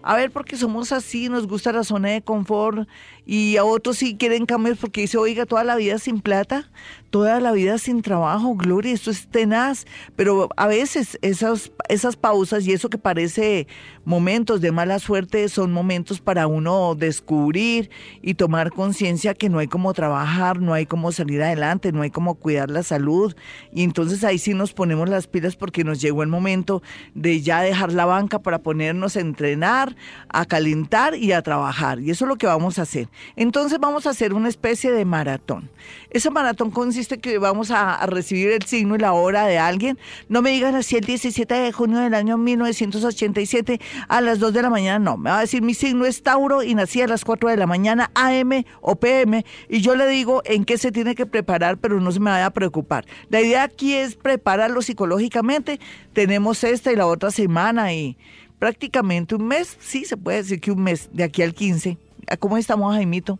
A 0.02 0.16
ver, 0.16 0.32
porque 0.32 0.56
somos 0.56 0.90
así, 0.90 1.28
nos 1.28 1.46
gusta 1.46 1.72
la 1.72 1.84
zona 1.84 2.08
de 2.08 2.22
confort 2.22 2.88
y 3.24 3.56
a 3.56 3.64
otros 3.64 3.98
sí 3.98 4.16
quieren 4.16 4.46
cambios 4.46 4.78
porque 4.78 5.02
dice, 5.02 5.16
oiga, 5.16 5.46
toda 5.46 5.62
la 5.62 5.76
vida 5.76 5.98
sin 5.98 6.20
plata, 6.20 6.70
toda 7.12 7.40
la 7.40 7.52
vida 7.52 7.76
sin 7.76 8.00
trabajo, 8.00 8.54
Gloria, 8.54 8.94
esto 8.94 9.10
es 9.10 9.28
tenaz, 9.28 9.84
pero 10.16 10.48
a 10.56 10.66
veces 10.66 11.18
esas, 11.20 11.70
esas 11.90 12.16
pausas 12.16 12.66
y 12.66 12.72
eso 12.72 12.88
que 12.88 12.96
parece 12.96 13.66
momentos 14.06 14.62
de 14.62 14.72
mala 14.72 14.98
suerte 14.98 15.46
son 15.50 15.72
momentos 15.72 16.22
para 16.22 16.46
uno 16.46 16.94
descubrir 16.94 17.90
y 18.22 18.32
tomar 18.32 18.70
conciencia 18.70 19.34
que 19.34 19.50
no 19.50 19.58
hay 19.58 19.68
como 19.68 19.92
trabajar, 19.92 20.62
no 20.62 20.72
hay 20.72 20.86
como 20.86 21.12
salir 21.12 21.42
adelante, 21.42 21.92
no 21.92 22.00
hay 22.00 22.10
como 22.10 22.36
cuidar 22.36 22.70
la 22.70 22.82
salud 22.82 23.36
y 23.74 23.82
entonces 23.82 24.24
ahí 24.24 24.38
sí 24.38 24.54
nos 24.54 24.72
ponemos 24.72 25.06
las 25.06 25.26
pilas 25.26 25.54
porque 25.54 25.84
nos 25.84 26.00
llegó 26.00 26.22
el 26.22 26.30
momento 26.30 26.82
de 27.14 27.42
ya 27.42 27.60
dejar 27.60 27.92
la 27.92 28.06
banca 28.06 28.38
para 28.38 28.62
ponernos 28.62 29.18
a 29.18 29.20
entrenar, 29.20 29.96
a 30.30 30.46
calentar 30.46 31.14
y 31.14 31.32
a 31.32 31.42
trabajar 31.42 32.00
y 32.00 32.10
eso 32.10 32.24
es 32.24 32.28
lo 32.30 32.36
que 32.36 32.46
vamos 32.46 32.78
a 32.78 32.82
hacer. 32.82 33.10
Entonces 33.36 33.78
vamos 33.78 34.06
a 34.06 34.10
hacer 34.10 34.32
una 34.32 34.48
especie 34.48 34.90
de 34.92 35.04
maratón. 35.04 35.68
Ese 36.08 36.30
maratón 36.30 36.70
consiste 36.70 37.01
que 37.08 37.38
vamos 37.38 37.70
a, 37.70 38.04
recibir 38.06 38.50
el 38.50 38.62
signo 38.62 38.94
y 38.94 38.98
la 38.98 39.12
hora 39.12 39.46
de 39.46 39.58
alguien. 39.58 39.98
No 40.28 40.42
me 40.42 40.50
digan 40.50 40.74
así 40.74 40.96
el 40.96 41.04
17 41.04 41.54
de 41.54 41.72
junio 41.72 41.98
del 41.98 42.14
año 42.14 42.38
1987 42.38 43.80
a 44.08 44.20
las 44.20 44.38
2 44.38 44.52
de 44.52 44.62
la 44.62 44.70
mañana. 44.70 44.98
No, 44.98 45.16
me 45.16 45.30
va 45.30 45.38
a 45.38 45.40
decir 45.42 45.62
mi 45.62 45.74
signo 45.74 46.04
es 46.04 46.22
Tauro 46.22 46.62
y 46.62 46.74
nací 46.74 47.00
a 47.00 47.06
las 47.06 47.24
4 47.24 47.50
de 47.50 47.56
la 47.56 47.66
mañana 47.66 48.10
AM 48.14 48.64
o 48.80 48.96
PM 48.96 49.44
y 49.68 49.80
yo 49.80 49.96
le 49.96 50.06
digo 50.08 50.42
en 50.44 50.64
qué 50.64 50.78
se 50.78 50.92
tiene 50.92 51.14
que 51.14 51.26
preparar, 51.26 51.78
pero 51.78 52.00
no 52.00 52.12
se 52.12 52.20
me 52.20 52.30
vaya 52.30 52.46
a 52.46 52.50
preocupar. 52.50 53.04
La 53.28 53.40
idea 53.40 53.62
aquí 53.64 53.94
es 53.94 54.14
prepararlo 54.14 54.82
psicológicamente. 54.82 55.80
Tenemos 56.12 56.64
esta 56.64 56.92
y 56.92 56.96
la 56.96 57.06
otra 57.06 57.30
semana 57.30 57.92
y 57.92 58.16
prácticamente 58.58 59.34
un 59.34 59.46
mes, 59.46 59.76
sí, 59.80 60.04
se 60.04 60.16
puede 60.16 60.38
decir 60.38 60.60
que 60.60 60.70
un 60.70 60.82
mes, 60.82 61.10
de 61.12 61.24
aquí 61.24 61.42
al 61.42 61.54
15. 61.54 61.98
¿Cómo 62.38 62.56
estamos, 62.56 62.94
Jaimito? 62.94 63.38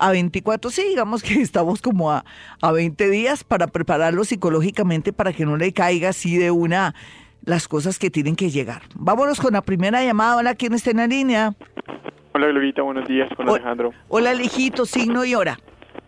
A 0.00 0.12
24, 0.12 0.70
sí, 0.70 0.82
digamos 0.88 1.22
que 1.22 1.34
estamos 1.42 1.82
como 1.82 2.10
a, 2.10 2.24
a 2.62 2.72
20 2.72 3.10
días 3.10 3.44
para 3.44 3.66
prepararlo 3.66 4.24
psicológicamente 4.24 5.12
para 5.12 5.32
que 5.34 5.44
no 5.44 5.56
le 5.58 5.72
caiga 5.72 6.08
así 6.08 6.38
de 6.38 6.50
una 6.50 6.94
las 7.44 7.68
cosas 7.68 7.98
que 7.98 8.10
tienen 8.10 8.34
que 8.34 8.50
llegar. 8.50 8.82
Vámonos 8.94 9.40
con 9.40 9.52
la 9.52 9.62
primera 9.62 10.02
llamada. 10.02 10.36
Hola, 10.36 10.54
¿quién 10.54 10.72
está 10.72 10.90
en 10.90 10.96
la 10.98 11.06
línea? 11.06 11.54
Hola, 12.32 12.46
Glorita, 12.46 12.82
buenos 12.82 13.06
días, 13.08 13.28
con 13.36 13.48
Alejandro. 13.48 13.92
Hola, 14.08 14.30
Alejito, 14.30 14.86
signo 14.86 15.24
y 15.24 15.34
hora. 15.34 15.58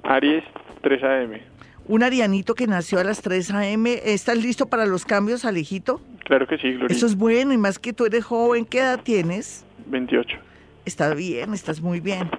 Aries, 0.05 0.45
3 0.83 1.03
AM. 1.03 1.41
Un 1.87 2.03
arianito 2.03 2.55
que 2.55 2.67
nació 2.67 2.99
a 2.99 3.05
las 3.05 3.21
3 3.23 3.51
AM. 3.51 3.87
¿Estás 3.87 4.39
listo 4.39 4.67
para 4.67 4.87
los 4.87 5.05
cambios, 5.05 5.45
Alejito? 5.45 6.01
Claro 6.25 6.47
que 6.47 6.57
sí, 6.57 6.73
Glorita. 6.73 6.95
Eso 6.95 7.07
es 7.07 7.17
bueno, 7.17 7.53
y 7.53 7.59
más 7.59 7.79
que 7.79 7.93
tú 7.93 8.07
eres 8.07 8.25
joven, 8.25 8.65
¿qué 8.65 8.79
edad 8.79 9.01
tienes? 9.03 9.67
28. 9.87 10.39
Está 10.85 11.13
bien, 11.13 11.53
estás 11.53 11.81
muy 11.81 12.01
bien. 12.01 12.31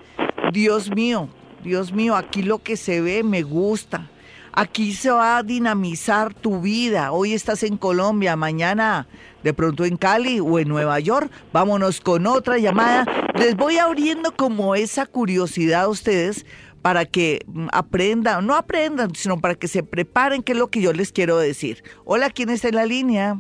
Dios 0.51 0.89
mío, 0.89 1.29
Dios 1.63 1.93
mío, 1.93 2.15
aquí 2.15 2.43
lo 2.43 2.62
que 2.62 2.75
se 2.77 3.01
ve 3.01 3.24
me 3.24 3.41
gusta. 3.41 4.10
Aquí 4.51 4.93
se 4.93 5.10
va 5.10 5.38
a 5.38 5.43
dinamizar 5.43 6.34
tu 6.34 6.62
vida. 6.62 7.12
Hoy 7.12 7.34
estás 7.34 7.63
en 7.63 7.77
Colombia, 7.77 8.36
mañana 8.36 9.08
de 9.43 9.53
pronto 9.53 9.84
en 9.86 9.98
Cali 9.98 10.39
o 10.39 10.60
en 10.60 10.67
Nueva 10.67 11.00
York. 11.00 11.32
Vámonos 11.51 12.01
con 12.01 12.27
otra 12.27 12.60
llamada. 12.60 13.05
Les 13.36 13.55
voy 13.55 13.77
abriendo 13.77 14.36
como 14.36 14.75
esa 14.75 15.05
curiosidad 15.05 15.84
a 15.84 15.89
ustedes 15.89 16.46
para 16.84 17.05
que 17.05 17.46
aprendan, 17.72 18.46
no 18.46 18.55
aprendan, 18.55 19.15
sino 19.15 19.39
para 19.39 19.55
que 19.55 19.70
se 19.70 19.84
preparen, 19.84 20.43
qué 20.43 20.51
es 20.51 20.58
lo 20.58 20.70
que 20.70 20.82
yo 20.82 20.91
les 20.93 21.12
quiero 21.13 21.38
decir. 21.38 21.82
Hola, 22.03 22.29
¿quién 22.29 22.50
está 22.50 22.67
en 22.67 22.75
la 22.75 22.86
línea? 22.86 23.38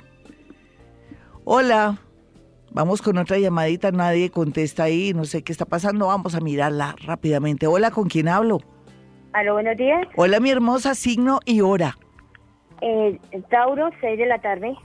Hola. 1.43 2.02
Vamos 2.73 3.03
con 3.03 3.19
otra 3.19 3.37
llamadita, 3.37 3.91
nadie 3.91 4.31
contesta 4.31 4.83
ahí, 4.83 5.13
no 5.13 5.25
sé 5.25 5.43
qué 5.43 5.51
está 5.51 5.65
pasando, 5.65 6.07
vamos 6.07 6.33
a 6.33 6.39
mirarla 6.39 6.95
rápidamente. 7.05 7.67
Hola, 7.67 7.91
¿con 7.91 8.09
quién 8.09 8.27
hablo? 8.27 8.61
Aló, 9.33 9.53
buenos 9.53 9.77
días. 9.77 10.07
Hola, 10.15 10.39
mi 10.39 10.49
hermosa, 10.49 10.95
signo 10.95 11.39
y 11.45 11.61
hora. 11.61 11.97
Eh, 12.81 13.19
Tauro, 13.51 13.91
6 14.01 14.17
de 14.17 14.25
la 14.25 14.41
tarde. 14.41 14.75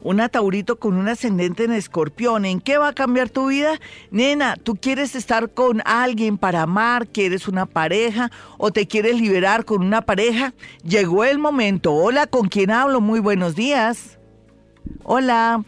Una 0.00 0.30
Taurito 0.30 0.78
con 0.78 0.96
un 0.96 1.08
ascendente 1.08 1.64
en 1.64 1.72
escorpión. 1.72 2.46
¿En 2.46 2.60
qué 2.60 2.78
va 2.78 2.88
a 2.88 2.92
cambiar 2.94 3.28
tu 3.28 3.48
vida? 3.48 3.74
Nena, 4.10 4.56
¿tú 4.56 4.74
quieres 4.74 5.14
estar 5.14 5.52
con 5.52 5.82
alguien 5.84 6.38
para 6.38 6.62
amar? 6.62 7.06
¿Quieres 7.06 7.48
una 7.48 7.66
pareja? 7.66 8.30
¿O 8.56 8.70
te 8.70 8.86
quieres 8.86 9.20
liberar 9.20 9.66
con 9.66 9.82
una 9.82 10.00
pareja? 10.00 10.54
Llegó 10.82 11.24
el 11.24 11.38
momento. 11.38 11.92
Hola, 11.92 12.26
¿con 12.26 12.48
quién 12.48 12.70
hablo? 12.70 13.02
Muy 13.02 13.20
buenos 13.20 13.54
días. 13.54 14.18
Hola. 15.04 15.62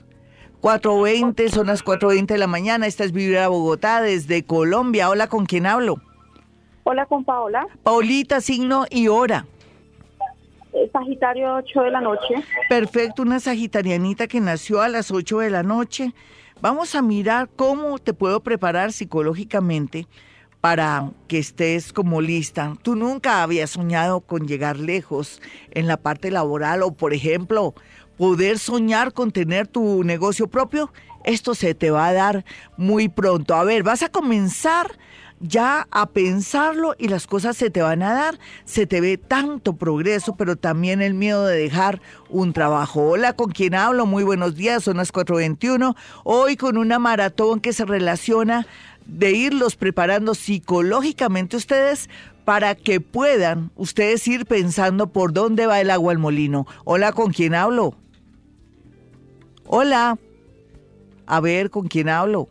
4.20, 0.61 1.50
son 1.50 1.69
las 1.69 1.85
4.20 1.85 2.27
de 2.27 2.38
la 2.38 2.47
mañana. 2.47 2.87
Esta 2.87 3.05
es 3.05 3.12
Vibra 3.12 3.49
Bogotá 3.49 4.00
desde 4.00 4.43
Colombia. 4.43 5.09
Hola, 5.09 5.29
¿con 5.29 5.47
quién 5.47 5.67
hablo? 5.67 5.97
Hola, 6.83 7.07
con 7.07 7.25
Paola. 7.25 7.67
Paulita, 7.83 8.41
signo 8.41 8.87
y 8.91 9.09
hora. 9.09 9.47
Eh, 10.73 10.88
Sagitario, 10.93 11.55
8 11.57 11.83
de 11.83 11.91
la 11.91 12.00
noche. 12.00 12.35
Perfecto, 12.69 13.23
una 13.23 13.41
sagitarianita 13.41 14.27
que 14.27 14.41
nació 14.41 14.81
a 14.81 14.88
las 14.88 15.11
8 15.11 15.38
de 15.41 15.50
la 15.50 15.62
noche. 15.62 16.12
Vamos 16.61 16.95
a 16.95 17.03
mirar 17.03 17.49
cómo 17.55 17.99
te 17.99 18.12
puedo 18.12 18.41
preparar 18.41 18.93
psicológicamente 18.93 20.09
para 20.61 21.11
que 21.29 21.38
estés 21.38 21.93
como 21.93 22.21
lista. 22.21 22.75
Tú 22.83 22.97
nunca 22.97 23.43
habías 23.43 23.71
soñado 23.71 24.21
con 24.21 24.49
llegar 24.49 24.77
lejos 24.77 25.41
en 25.71 25.87
la 25.87 25.99
parte 25.99 26.31
laboral 26.31 26.83
o, 26.83 26.91
por 26.93 27.15
ejemplo, 27.15 27.75
poder 28.19 28.59
soñar 28.59 29.13
con 29.15 29.31
tener 29.31 29.67
tu 29.69 30.05
negocio 30.05 30.49
propio, 30.49 30.93
esto 31.25 31.55
se 31.55 31.75
te 31.75 31.91
va 31.91 32.09
a 32.09 32.13
dar 32.13 32.45
muy 32.77 33.09
pronto. 33.09 33.55
A 33.55 33.65
ver, 33.65 33.83
vas 33.83 34.03
a 34.03 34.11
comenzar 34.11 34.99
ya 35.41 35.87
a 35.91 36.07
pensarlo 36.07 36.97
y 36.99 37.09
las 37.09 37.27
cosas 37.27 37.57
se 37.57 37.71
te 37.71 37.81
van 37.81 38.03
a 38.03 38.13
dar. 38.13 38.39
Se 38.65 38.87
te 38.87 39.01
ve 39.01 39.19
tanto 39.19 39.77
progreso, 39.77 40.37
pero 40.37 40.57
también 40.57 41.01
el 41.01 41.15
miedo 41.15 41.47
de 41.47 41.57
dejar 41.57 42.01
un 42.29 42.53
trabajo. 42.53 43.03
Hola, 43.03 43.35
¿con 43.35 43.51
quién 43.53 43.75
hablo? 43.75 44.07
Muy 44.07 44.25
buenos 44.25 44.57
días, 44.57 44.83
son 44.85 44.97
las 44.97 45.13
4.21. 45.13 45.95
Hoy 46.25 46.57
con 46.57 46.77
una 46.77 46.99
maratón 46.99 47.61
que 47.61 47.73
se 47.73 47.85
relaciona 47.85 48.67
de 49.07 49.33
irlos 49.33 49.77
preparando 49.77 50.35
psicológicamente 50.35 51.57
ustedes 51.57 52.11
para 52.45 52.75
que 52.75 53.01
puedan 53.01 53.71
ustedes 53.77 54.27
ir 54.27 54.47
pensando 54.47 55.09
por 55.09 55.33
dónde 55.33 55.67
va 55.67 55.81
el 55.81 55.91
agua 55.91 56.13
al 56.13 56.19
molino. 56.19 56.67
Hola, 56.85 57.13
¿con 57.13 57.33
quién 57.33 57.55
hablo? 57.55 57.95
Hola. 59.71 60.19
A 61.27 61.41
ver, 61.41 61.69
¿con 61.69 61.89
quién 61.89 62.09
hablo? 62.09 62.49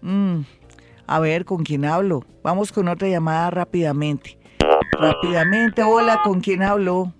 Mm, 0.00 0.40
a 1.06 1.20
ver, 1.20 1.44
¿con 1.44 1.64
quién 1.64 1.84
hablo? 1.84 2.24
Vamos 2.42 2.72
con 2.72 2.88
otra 2.88 3.08
llamada 3.08 3.50
rápidamente. 3.50 4.38
Rápidamente, 4.92 5.82
hola, 5.82 6.22
¿con 6.24 6.40
quién 6.40 6.62
hablo? 6.62 7.12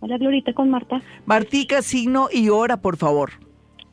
Hola, 0.00 0.18
Glorita, 0.18 0.52
con 0.52 0.68
Marta. 0.68 1.00
Martica, 1.24 1.80
signo 1.80 2.28
y 2.30 2.50
hora, 2.50 2.76
por 2.76 2.98
favor. 2.98 3.30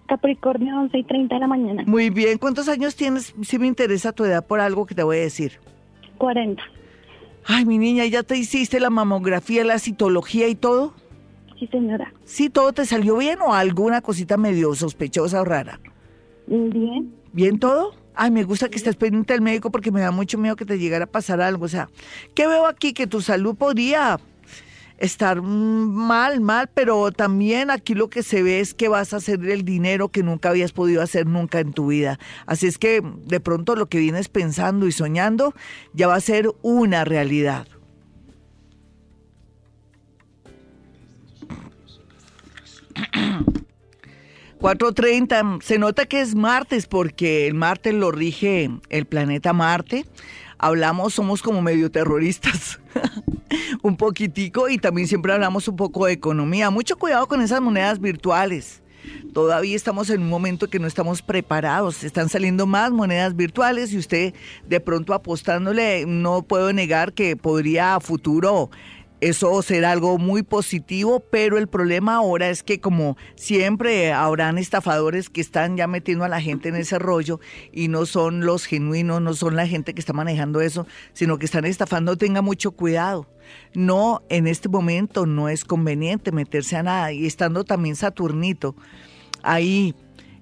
Capricornio, 0.10 0.78
11 0.78 0.98
y 0.98 1.04
30 1.06 1.36
de 1.36 1.40
la 1.40 1.48
mañana. 1.48 1.84
Muy 1.86 2.10
bien, 2.10 2.40
¿cuántos 2.40 2.68
años 2.68 2.98
tienes? 2.98 3.34
Si 3.42 3.58
me 3.58 3.68
interesa 3.68 4.12
tu 4.12 4.26
edad 4.26 4.46
por 4.46 4.60
algo 4.60 4.86
que 4.86 4.96
te 4.96 5.04
voy 5.04 5.18
a 5.18 5.22
decir. 5.22 5.62
40. 6.18 6.62
Ay, 7.46 7.64
mi 7.64 7.78
niña, 7.78 8.06
¿ya 8.06 8.24
te 8.24 8.36
hiciste 8.36 8.82
la 8.82 8.90
mamografía, 8.90 9.64
la 9.64 9.80
citología 9.80 10.50
y 10.50 10.56
todo? 10.56 10.94
Sí, 11.60 11.68
señora. 11.68 12.14
¿Sí 12.24 12.50
todo 12.50 12.72
te 12.72 12.86
salió 12.86 13.18
bien 13.18 13.40
o 13.42 13.54
alguna 13.54 14.02
cosita 14.02 14.38
medio 14.38 14.74
sospechosa 14.76 15.42
o 15.42 15.46
rara? 15.46 15.80
Bien. 16.48 17.14
¿Bien 17.34 17.60
todo? 17.60 17.94
Ay, 18.16 18.32
me 18.32 18.44
gusta 18.44 18.70
que 18.70 18.78
estés 18.78 18.96
pendiente 18.96 19.34
del 19.34 19.42
médico 19.42 19.70
porque 19.72 19.92
me 19.92 20.02
da 20.02 20.12
mucho 20.12 20.38
miedo 20.38 20.56
que 20.56 20.66
te 20.66 20.80
llegara 20.80 21.06
a 21.06 21.08
pasar 21.08 21.42
algo. 21.42 21.66
O 21.66 21.70
sea, 21.70 21.90
¿qué 22.34 22.48
veo 22.48 22.66
aquí? 22.66 22.94
Que 22.94 23.08
tu 23.08 23.22
salud 23.22 23.56
podría 23.56 24.20
estar 24.98 25.42
mm, 25.42 25.46
mal, 25.46 26.42
mal, 26.42 26.70
pero 26.74 27.12
también 27.12 27.72
aquí 27.72 27.94
lo 27.94 28.10
que 28.10 28.24
se 28.24 28.44
ve 28.44 28.60
es 28.60 28.74
que 28.74 28.88
vas 28.88 29.14
a 29.14 29.18
hacer 29.18 29.46
el 29.50 29.64
dinero 29.64 30.10
que 30.10 30.24
nunca 30.24 30.50
habías 30.50 30.72
podido 30.72 31.02
hacer 31.02 31.28
nunca 31.28 31.60
en 31.60 31.74
tu 31.74 31.88
vida. 31.88 32.20
Así 32.46 32.68
es 32.68 32.78
que 32.78 33.02
de 33.26 33.40
pronto 33.40 33.76
lo 33.76 33.88
que 33.88 34.00
vienes 34.00 34.30
pensando 34.30 34.88
y 34.88 34.92
soñando 34.92 35.54
ya 35.94 36.08
va 36.08 36.16
a 36.16 36.22
ser 36.22 36.50
una 36.62 37.06
realidad. 37.06 37.68
...4.30... 44.60 45.62
se 45.62 45.80
nota 45.80 46.06
que 46.06 46.20
es 46.20 46.36
martes 46.36 46.86
porque 46.86 47.48
el 47.48 47.54
martes 47.54 47.94
lo 47.94 48.12
rige 48.12 48.70
el 48.90 49.06
planeta 49.06 49.54
Marte. 49.54 50.06
Hablamos, 50.58 51.14
somos 51.14 51.42
como 51.42 51.62
medio 51.62 51.90
terroristas. 51.90 52.78
un 53.82 53.96
poquitico 53.98 54.70
y 54.70 54.78
también 54.78 55.08
siempre 55.08 55.34
hablamos 55.34 55.68
un 55.68 55.76
poco 55.76 56.06
de 56.06 56.14
economía. 56.14 56.70
Mucho 56.70 56.98
cuidado 56.98 57.28
con 57.28 57.42
esas 57.42 57.62
monedas 57.62 58.00
virtuales. 58.00 58.82
Todavía 59.34 59.76
estamos 59.76 60.10
en 60.10 60.22
un 60.22 60.30
momento 60.30 60.68
que 60.70 60.80
no 60.80 60.88
estamos 60.88 61.22
preparados. 61.22 62.04
Están 62.04 62.30
saliendo 62.30 62.66
más 62.66 62.92
monedas 62.92 63.36
virtuales 63.36 63.94
y 63.94 63.98
usted 63.98 64.34
de 64.68 64.80
pronto 64.80 65.14
apostándole, 65.14 66.06
no 66.06 66.42
puedo 66.42 66.74
negar 66.74 67.14
que 67.14 67.36
podría 67.38 67.96
a 67.96 68.00
futuro 68.00 68.70
eso 69.22 69.62
será 69.62 69.92
algo 69.92 70.18
muy 70.18 70.44
positivo, 70.44 71.20
pero 71.20 71.58
el 71.58 71.68
problema 71.68 72.16
ahora 72.16 72.50
es 72.50 72.64
que 72.64 72.80
como 72.80 73.18
siempre 73.36 74.14
habrán 74.14 74.58
estafadores 74.58 75.30
que 75.30 75.42
están 75.42 75.76
ya 75.76 75.88
metiendo 75.88 76.24
a 76.24 76.30
la 76.30 76.40
gente 76.40 76.70
en 76.70 76.76
ese 76.76 77.00
rollo 77.00 77.42
y 77.74 77.90
no 77.90 78.06
son 78.06 78.46
los 78.46 78.66
genuinos, 78.66 79.22
no 79.22 79.34
son 79.34 79.58
la 79.58 79.68
gente 79.68 79.94
que 79.94 80.00
está 80.00 80.14
manejando 80.14 80.62
eso, 80.62 80.88
sino 81.12 81.38
que 81.38 81.46
están 81.46 81.66
estafando, 81.66 82.18
tenga 82.18 82.42
mucho 82.42 82.72
cuidado. 82.72 83.28
No, 83.74 84.22
en 84.30 84.48
este 84.48 84.70
momento 84.70 85.26
no 85.26 85.50
es 85.50 85.66
conveniente 85.66 86.32
meterse 86.32 86.78
a 86.78 86.84
nada 86.84 87.12
y 87.12 87.26
estando 87.26 87.66
también 87.66 87.98
Saturnito 87.98 88.76
ahí 89.44 89.96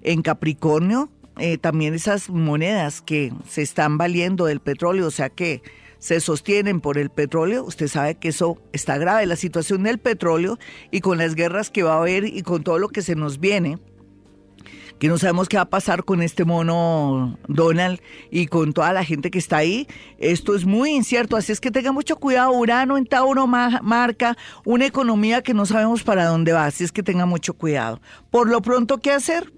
en 0.04 0.22
Capricornio, 0.22 1.10
eh, 1.40 1.58
también 1.58 1.96
esas 1.96 2.30
monedas 2.30 3.02
que 3.02 3.34
se 3.48 3.64
están 3.64 3.98
valiendo 3.98 4.46
del 4.46 4.60
petróleo, 4.60 5.08
o 5.08 5.12
sea 5.12 5.30
que 5.30 5.64
se 6.00 6.20
sostienen 6.20 6.82
por 6.82 6.98
el 6.98 7.10
petróleo, 7.10 7.64
usted 7.64 7.88
sabe 7.88 8.16
que 8.16 8.30
eso 8.30 8.62
está 8.74 8.98
grave, 8.98 9.26
la 9.26 9.36
situación 9.36 9.84
del 9.84 9.98
petróleo 9.98 10.60
y 10.92 11.02
con 11.02 11.18
las 11.18 11.36
guerras 11.36 11.70
que 11.70 11.84
va 11.84 11.96
a 11.96 12.00
haber 12.00 12.26
y 12.26 12.42
con 12.42 12.64
todo 12.64 12.80
lo 12.80 12.90
que 12.90 13.02
se 13.02 13.16
nos 13.16 13.40
viene, 13.40 13.80
que 15.00 15.08
no 15.08 15.18
sabemos 15.18 15.48
qué 15.48 15.58
va 15.58 15.64
a 15.64 15.70
pasar 15.70 16.04
con 16.04 16.22
este 16.22 16.44
mono 16.44 17.38
Donald 17.48 18.00
y 18.32 18.48
con 18.48 18.74
toda 18.74 18.94
la 18.94 19.04
gente 19.04 19.30
que 19.30 19.38
está 19.38 19.58
ahí. 19.58 19.88
Esto 20.18 20.56
es 20.56 20.66
muy 20.66 20.92
incierto, 20.92 21.36
así 21.38 21.52
es 21.52 21.62
que 21.62 21.70
tenga 21.70 21.92
mucho 21.92 22.16
cuidado. 22.16 22.52
Urano 22.52 22.98
en 22.98 23.06
Tauro 23.06 23.46
marca 23.48 24.38
una 24.66 24.86
economía 24.86 25.44
que 25.44 25.54
no 25.54 25.66
sabemos 25.66 26.04
para 26.04 26.26
dónde 26.26 26.54
va, 26.54 26.66
así 26.66 26.84
es 26.84 26.92
que 26.92 27.04
tenga 27.04 27.26
mucho 27.26 27.54
cuidado. 27.54 28.02
Por 28.32 28.50
lo 28.50 28.62
pronto, 28.62 28.98
¿qué 28.98 29.12
hacer? 29.12 29.54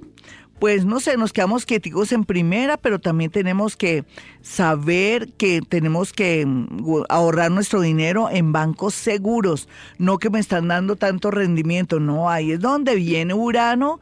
Pues 0.59 0.85
no 0.85 0.99
sé, 0.99 1.17
nos 1.17 1.33
quedamos 1.33 1.65
quieticos 1.65 2.11
en 2.11 2.25
primera, 2.25 2.77
pero 2.77 2.99
también 2.99 3.31
tenemos 3.31 3.77
que 3.77 4.03
saber 4.41 5.29
que 5.33 5.61
tenemos 5.61 6.11
que 6.11 6.45
mm, 6.45 7.03
ahorrar 7.07 7.51
nuestro 7.51 7.81
dinero 7.81 8.29
en 8.29 8.51
bancos 8.51 8.93
seguros, 8.93 9.69
no 9.97 10.17
que 10.17 10.29
me 10.29 10.39
están 10.39 10.67
dando 10.67 10.95
tanto 10.95 11.31
rendimiento, 11.31 11.99
no, 11.99 12.29
ahí 12.29 12.51
es 12.51 12.59
donde 12.59 12.95
viene 12.95 13.33
Urano 13.33 13.99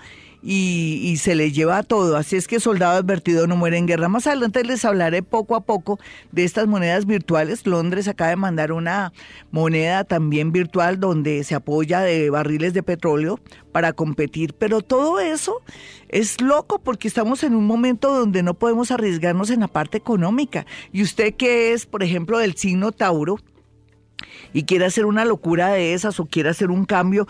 y, 0.50 1.18
se 1.18 1.36
le 1.36 1.52
lleva 1.52 1.84
todo. 1.84 2.16
Así 2.16 2.38
es 2.38 2.48
que 2.48 2.62
soldado 2.62 2.98
advertido 2.98 3.48
no 3.48 3.58
muere 3.58 3.78
en 3.78 3.86
guerra. 3.86 4.08
Más 4.08 4.28
adelante 4.28 4.64
les 4.64 4.86
hablaré 4.86 5.22
poco 5.22 5.58
a 5.58 5.66
poco 5.66 6.00
de 6.32 6.46
estas 6.46 6.68
monedas 6.68 7.06
virtuales. 7.06 7.68
Londres 7.68 8.08
acaba 8.08 8.30
de 8.30 8.38
mandar 8.38 8.72
una 8.72 9.12
moneda 9.52 10.06
también 10.06 10.54
virtual 10.54 11.02
donde 11.02 11.44
se 11.44 11.54
apoya 11.54 12.00
de 12.00 12.30
barriles 12.30 12.74
de 12.74 12.82
petróleo 12.82 13.42
para 13.74 13.92
competir. 13.92 14.54
Pero 14.54 14.80
todo 14.80 15.20
eso 15.20 15.62
es 16.08 16.40
loco 16.40 16.80
porque 16.80 17.10
estamos 17.10 17.44
en 17.44 17.54
un 17.54 17.68
momento 17.68 18.14
donde 18.14 18.42
no 18.42 18.54
podemos 18.54 18.90
arriesgarnos 18.92 19.50
en 19.50 19.60
la 19.60 19.68
parte 19.68 19.98
económica. 19.98 20.66
Y 20.94 21.02
usted 21.02 21.34
que 21.34 21.74
es, 21.74 21.86
por 21.86 22.04
ejemplo, 22.04 22.38
del 22.38 22.56
signo 22.56 22.94
Tauro, 22.94 23.38
y 24.54 24.64
quiere 24.64 24.86
hacer 24.86 25.06
una 25.06 25.26
locura 25.26 25.70
de 25.70 25.94
esas 25.94 26.20
o 26.20 26.26
quiere 26.26 26.50
hacer 26.50 26.72
un 26.72 26.86
cambio, 26.86 27.28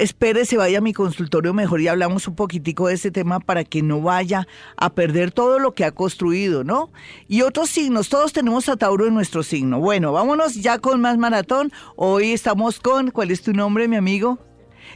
espere, 0.00 0.46
se 0.46 0.56
vaya 0.56 0.78
a 0.78 0.80
mi 0.80 0.92
consultorio 0.92 1.52
mejor 1.52 1.80
y 1.80 1.88
hablamos 1.88 2.26
un 2.26 2.34
poquitico 2.34 2.88
de 2.88 2.94
este 2.94 3.10
tema 3.10 3.38
para 3.38 3.64
que 3.64 3.82
no 3.82 4.00
vaya 4.00 4.48
a 4.76 4.90
perder 4.94 5.30
todo 5.30 5.58
lo 5.58 5.74
que 5.74 5.84
ha 5.84 5.92
construido, 5.92 6.64
¿no? 6.64 6.90
Y 7.28 7.42
otros 7.42 7.68
signos, 7.68 8.08
todos 8.08 8.32
tenemos 8.32 8.68
a 8.68 8.76
Tauro 8.76 9.06
en 9.06 9.14
nuestro 9.14 9.42
signo. 9.42 9.78
Bueno, 9.78 10.12
vámonos 10.12 10.54
ya 10.54 10.78
con 10.78 11.00
más 11.00 11.18
maratón. 11.18 11.70
Hoy 11.96 12.32
estamos 12.32 12.80
con, 12.80 13.10
¿cuál 13.10 13.30
es 13.30 13.42
tu 13.42 13.52
nombre, 13.52 13.88
mi 13.88 13.96
amigo? 13.96 14.38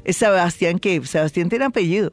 Es 0.04 0.16
Sebastián, 0.16 0.78
que 0.78 1.04
Sebastián 1.04 1.50
tiene 1.50 1.66
apellido. 1.66 2.12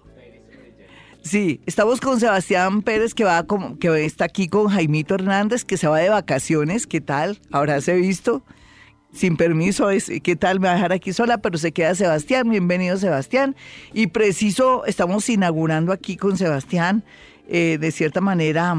Sí, 1.23 1.61
estamos 1.67 2.01
con 2.01 2.19
Sebastián 2.19 2.81
Pérez 2.81 3.13
que 3.13 3.23
va 3.23 3.43
como, 3.43 3.77
que 3.77 4.05
está 4.05 4.25
aquí 4.25 4.47
con 4.47 4.67
Jaimito 4.67 5.15
Hernández 5.15 5.63
que 5.63 5.77
se 5.77 5.87
va 5.87 5.99
de 5.99 6.09
vacaciones. 6.09 6.87
¿Qué 6.87 6.99
tal? 6.99 7.39
¿Habrás 7.51 7.85
visto? 7.85 8.43
Sin 9.13 9.37
permiso, 9.37 9.89
es, 9.89 10.11
¿qué 10.23 10.35
tal? 10.35 10.59
Me 10.59 10.67
va 10.67 10.73
a 10.73 10.75
dejar 10.75 10.93
aquí 10.93 11.13
sola, 11.13 11.39
pero 11.39 11.57
se 11.57 11.71
queda 11.71 11.95
Sebastián. 11.95 12.49
Bienvenido, 12.49 12.97
Sebastián. 12.97 13.55
Y 13.93 14.07
preciso, 14.07 14.85
estamos 14.85 15.27
inaugurando 15.29 15.91
aquí 15.91 16.17
con 16.17 16.37
Sebastián, 16.37 17.03
eh, 17.47 17.77
de 17.79 17.91
cierta 17.91 18.21
manera, 18.21 18.75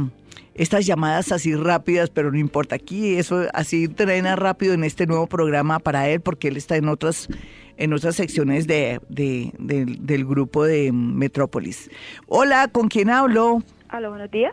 estas 0.54 0.86
llamadas 0.86 1.32
así 1.32 1.54
rápidas, 1.54 2.10
pero 2.10 2.30
no 2.30 2.38
importa 2.38 2.74
aquí, 2.74 3.16
eso 3.16 3.46
así 3.54 3.88
trena 3.88 4.36
rápido 4.36 4.74
en 4.74 4.84
este 4.84 5.06
nuevo 5.06 5.26
programa 5.26 5.78
para 5.78 6.08
él, 6.08 6.20
porque 6.20 6.48
él 6.48 6.56
está 6.56 6.76
en 6.76 6.88
otras, 6.88 7.28
en 7.76 7.92
otras 7.92 8.16
secciones 8.16 8.66
de, 8.66 9.00
del 9.08 10.24
grupo 10.26 10.64
de 10.64 10.92
Metrópolis. 10.92 11.90
Hola, 12.26 12.68
¿con 12.68 12.88
quién 12.88 13.10
hablo? 13.10 13.62
Hola, 13.92 14.08
buenos 14.08 14.30
días. 14.30 14.52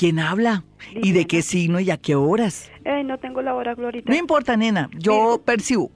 ¿Quién 0.00 0.18
habla? 0.18 0.64
¿Y 0.94 1.12
de 1.12 1.26
qué 1.26 1.42
signo 1.42 1.78
y 1.78 1.90
a 1.90 1.98
qué 1.98 2.14
horas? 2.14 2.70
Eh, 2.86 3.04
no 3.04 3.18
tengo 3.18 3.42
la 3.42 3.54
hora, 3.54 3.74
Glorita. 3.74 4.10
No 4.10 4.16
importa, 4.16 4.56
nena, 4.56 4.88
yo 4.96 5.42
percibo. 5.44 5.90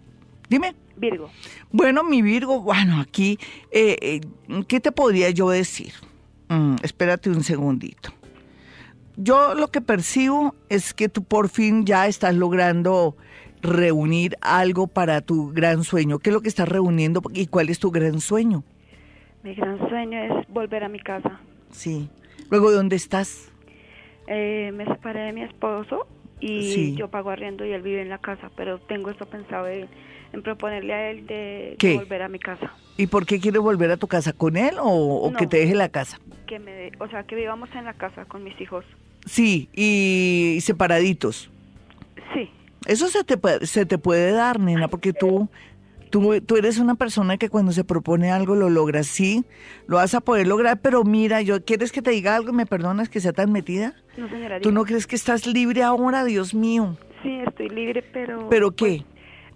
Dime. 0.47 0.75
Virgo. 0.95 1.31
Bueno, 1.73 2.05
mi 2.05 2.21
Virgo, 2.21 2.61
bueno, 2.61 3.01
aquí, 3.01 3.39
eh, 3.71 3.97
eh, 4.03 4.21
¿qué 4.69 4.79
te 4.79 4.93
podría 4.93 5.31
yo 5.31 5.49
decir? 5.49 5.95
Mm, 6.51 6.75
espérate 6.83 7.31
un 7.31 7.43
segundito. 7.43 8.11
Yo 9.17 9.55
lo 9.55 9.69
que 9.69 9.81
percibo 9.81 10.55
es 10.69 10.93
que 10.93 11.09
tú 11.09 11.25
por 11.25 11.49
fin 11.49 11.87
ya 11.87 12.07
estás 12.07 12.35
logrando 12.35 13.17
reunir 13.63 14.37
algo 14.43 14.87
para 14.87 15.23
tu 15.23 15.51
gran 15.51 15.83
sueño. 15.83 16.19
¿Qué 16.19 16.29
es 16.29 16.35
lo 16.35 16.43
que 16.43 16.51
estás 16.51 16.69
reuniendo 16.69 17.23
y 17.33 17.47
cuál 17.47 17.71
es 17.71 17.79
tu 17.79 17.91
gran 17.91 18.21
sueño? 18.21 18.65
Mi 19.43 19.55
gran 19.55 19.79
sueño 19.89 20.19
es 20.19 20.47
volver 20.49 20.85
a 20.85 20.91
mi 20.91 21.01
casa. 21.01 21.41
Sí. 21.71 22.11
Luego, 22.51 22.71
¿dónde 22.71 22.97
estás? 22.97 23.51
Eh, 24.27 24.73
me 24.75 24.85
separé 24.87 25.21
de 25.21 25.33
mi 25.33 25.43
esposo 25.43 26.07
y 26.41 26.95
yo 26.95 27.09
pago 27.09 27.31
arriendo 27.31 27.65
y 27.65 27.73
él 27.73 27.83
vive 27.83 28.03
en 28.03 28.09
la 28.09 28.19
casa, 28.19 28.51
pero 28.57 28.79
tengo 28.79 29.11
esto 29.11 29.27
pensado 29.27 29.67
en, 29.69 29.89
proponerle 30.43 30.93
a 30.93 31.11
él 31.11 31.27
de, 31.27 31.77
volver 31.97 32.23
a 32.23 32.29
mi 32.29 32.39
casa. 32.39 32.73
¿Y 32.97 33.07
por 33.07 33.25
qué 33.25 33.41
quiere 33.41 33.59
volver 33.59 33.91
a 33.91 33.97
tu 33.97 34.09
casa? 34.09 34.33
¿Con 34.33 34.57
él 34.57 34.75
o, 34.81 35.33
que 35.39 35.47
te 35.47 35.59
deje 35.59 35.75
la 35.75 35.89
casa? 35.89 36.19
Que 36.47 36.59
me, 36.59 36.93
o 36.99 37.09
sea, 37.09 37.23
que 37.25 37.35
vivamos 37.35 37.69
en 37.75 37.85
la 37.85 37.95
casa 37.95 38.25
con 38.25 38.43
mis 38.45 38.61
hijos. 38.61 38.85
Sí, 39.27 39.69
y 39.73 40.59
separaditos. 40.61 41.51
Sí. 42.35 42.51
Eso 42.87 43.09
se 43.09 43.25
te, 43.25 43.67
se 43.67 43.87
te 43.87 43.97
puede 43.97 44.33
dar, 44.33 44.61
nena, 44.61 44.89
porque 44.89 45.13
tú 45.13 45.49
Tú, 46.15 46.57
eres 46.57 46.79
una 46.79 46.95
persona 46.95 47.39
que 47.39 47.49
cuando 47.49 47.73
se 47.73 47.83
propone 47.83 48.31
algo 48.31 48.55
lo 48.55 48.71
logras, 48.71 49.09
sí, 49.09 49.45
lo 49.89 49.97
vas 49.97 50.15
a 50.15 50.21
poder 50.21 50.47
lograr, 50.47 50.79
pero 50.81 51.03
mira, 51.03 51.43
yo 51.43 51.65
¿quieres 51.65 51.91
que 51.91 52.03
te 52.03 52.13
diga 52.13 52.37
algo? 52.37 52.53
¿Me 52.53 52.67
perdonas 52.67 53.09
que 53.09 53.19
sea 53.19 53.33
tan 53.33 53.51
metida? 53.51 53.97
No, 54.17 54.29
señora. 54.29 54.61
¿Tú 54.61 54.71
no 54.71 54.85
crees 54.85 55.09
que 55.09 55.17
estás 55.17 55.45
libre 55.45 55.83
ahora, 55.83 56.23
Dios 56.23 56.55
mío? 56.55 56.97
Sí, 57.25 57.41
estoy 57.45 57.69
libre, 57.69 58.05
pero... 58.13 58.49
¿Pero 58.49 58.71
qué? 58.77 59.05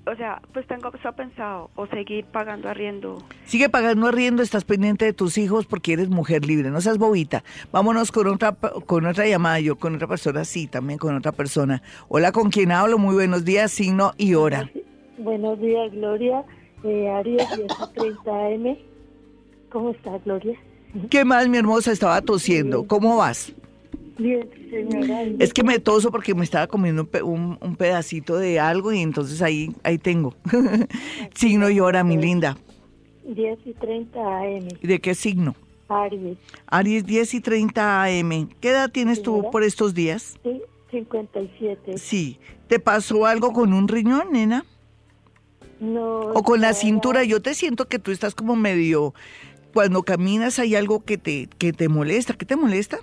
Pues, 0.02 0.16
o 0.16 0.18
sea, 0.18 0.42
pues 0.52 0.66
tengo 0.66 0.90
eso 0.92 1.12
pensado, 1.12 1.70
o 1.76 1.86
seguir 1.86 2.24
pagando 2.24 2.68
arriendo. 2.68 3.24
Sigue 3.44 3.68
pagando 3.68 4.08
arriendo, 4.08 4.42
estás 4.42 4.64
pendiente 4.64 5.04
de 5.04 5.12
tus 5.12 5.38
hijos 5.38 5.64
porque 5.64 5.92
eres 5.92 6.08
mujer 6.08 6.44
libre, 6.44 6.72
no 6.72 6.80
seas 6.80 6.98
bobita. 6.98 7.44
Vámonos 7.70 8.10
con 8.10 8.26
otra, 8.26 8.54
con 8.54 9.06
otra 9.06 9.28
llamada, 9.28 9.60
yo 9.60 9.76
con 9.76 9.94
otra 9.94 10.08
persona, 10.08 10.44
sí, 10.44 10.66
también 10.66 10.98
con 10.98 11.14
otra 11.14 11.30
persona. 11.30 11.82
Hola, 12.08 12.32
¿con 12.32 12.50
quién 12.50 12.72
hablo? 12.72 12.98
Muy 12.98 13.14
buenos 13.14 13.44
días, 13.44 13.70
signo 13.70 14.12
y 14.16 14.34
hora. 14.34 14.68
Buenos 15.18 15.60
días, 15.60 15.92
Gloria. 15.92 16.44
Eh, 16.84 17.08
Aries 17.08 17.44
1030 17.58 18.50
M. 18.50 18.78
¿Cómo 19.70 19.90
estás, 19.90 20.24
Gloria? 20.24 20.56
¿Qué 21.10 21.24
más, 21.24 21.48
mi 21.48 21.58
hermosa? 21.58 21.92
Estaba 21.92 22.20
tosiendo. 22.22 22.86
¿Cómo 22.86 23.16
vas? 23.16 23.52
Bien, 24.16 24.48
señora. 24.70 25.22
Es 25.38 25.52
que 25.52 25.62
me 25.62 25.78
toso 25.80 26.10
porque 26.10 26.34
me 26.34 26.44
estaba 26.44 26.66
comiendo 26.66 27.08
un, 27.24 27.76
pedacito 27.76 28.36
de 28.36 28.60
algo 28.60 28.92
y 28.92 29.00
entonces 29.00 29.42
ahí, 29.42 29.70
ahí 29.82 29.98
tengo. 29.98 30.34
signo 31.34 31.68
y 31.68 31.80
hora, 31.80 32.04
mi 32.04 32.16
linda. 32.16 32.56
10 33.24 33.58
y 33.66 33.72
30 33.74 34.20
AM. 34.20 34.68
¿Y 34.80 34.86
de 34.86 35.00
qué 35.00 35.14
signo? 35.14 35.54
Aries. 35.88 36.38
Aries 36.66 37.04
10 37.06 37.34
y 37.34 37.40
30 37.40 38.04
AM. 38.04 38.48
¿Qué 38.60 38.70
edad 38.70 38.90
tienes 38.90 39.22
tú 39.22 39.50
por 39.50 39.62
estos 39.62 39.94
días? 39.94 40.38
Sí, 40.42 40.62
57. 40.90 41.98
Sí. 41.98 42.38
¿Te 42.68 42.78
pasó 42.78 43.26
algo 43.26 43.52
con 43.52 43.72
un 43.72 43.88
riñón, 43.88 44.32
nena? 44.32 44.64
No. 45.80 46.20
O 46.20 46.42
con 46.42 46.60
la 46.60 46.72
cintura. 46.74 47.24
Yo 47.24 47.40
te 47.40 47.54
siento 47.54 47.86
que 47.86 47.98
tú 47.98 48.10
estás 48.10 48.34
como 48.34 48.56
medio... 48.56 49.14
Cuando 49.74 50.02
caminas 50.02 50.58
hay 50.58 50.74
algo 50.74 51.04
que 51.04 51.18
te, 51.18 51.48
que 51.58 51.74
te 51.74 51.88
molesta. 51.88 52.32
¿Qué 52.34 52.46
te 52.46 52.56
molesta? 52.56 52.98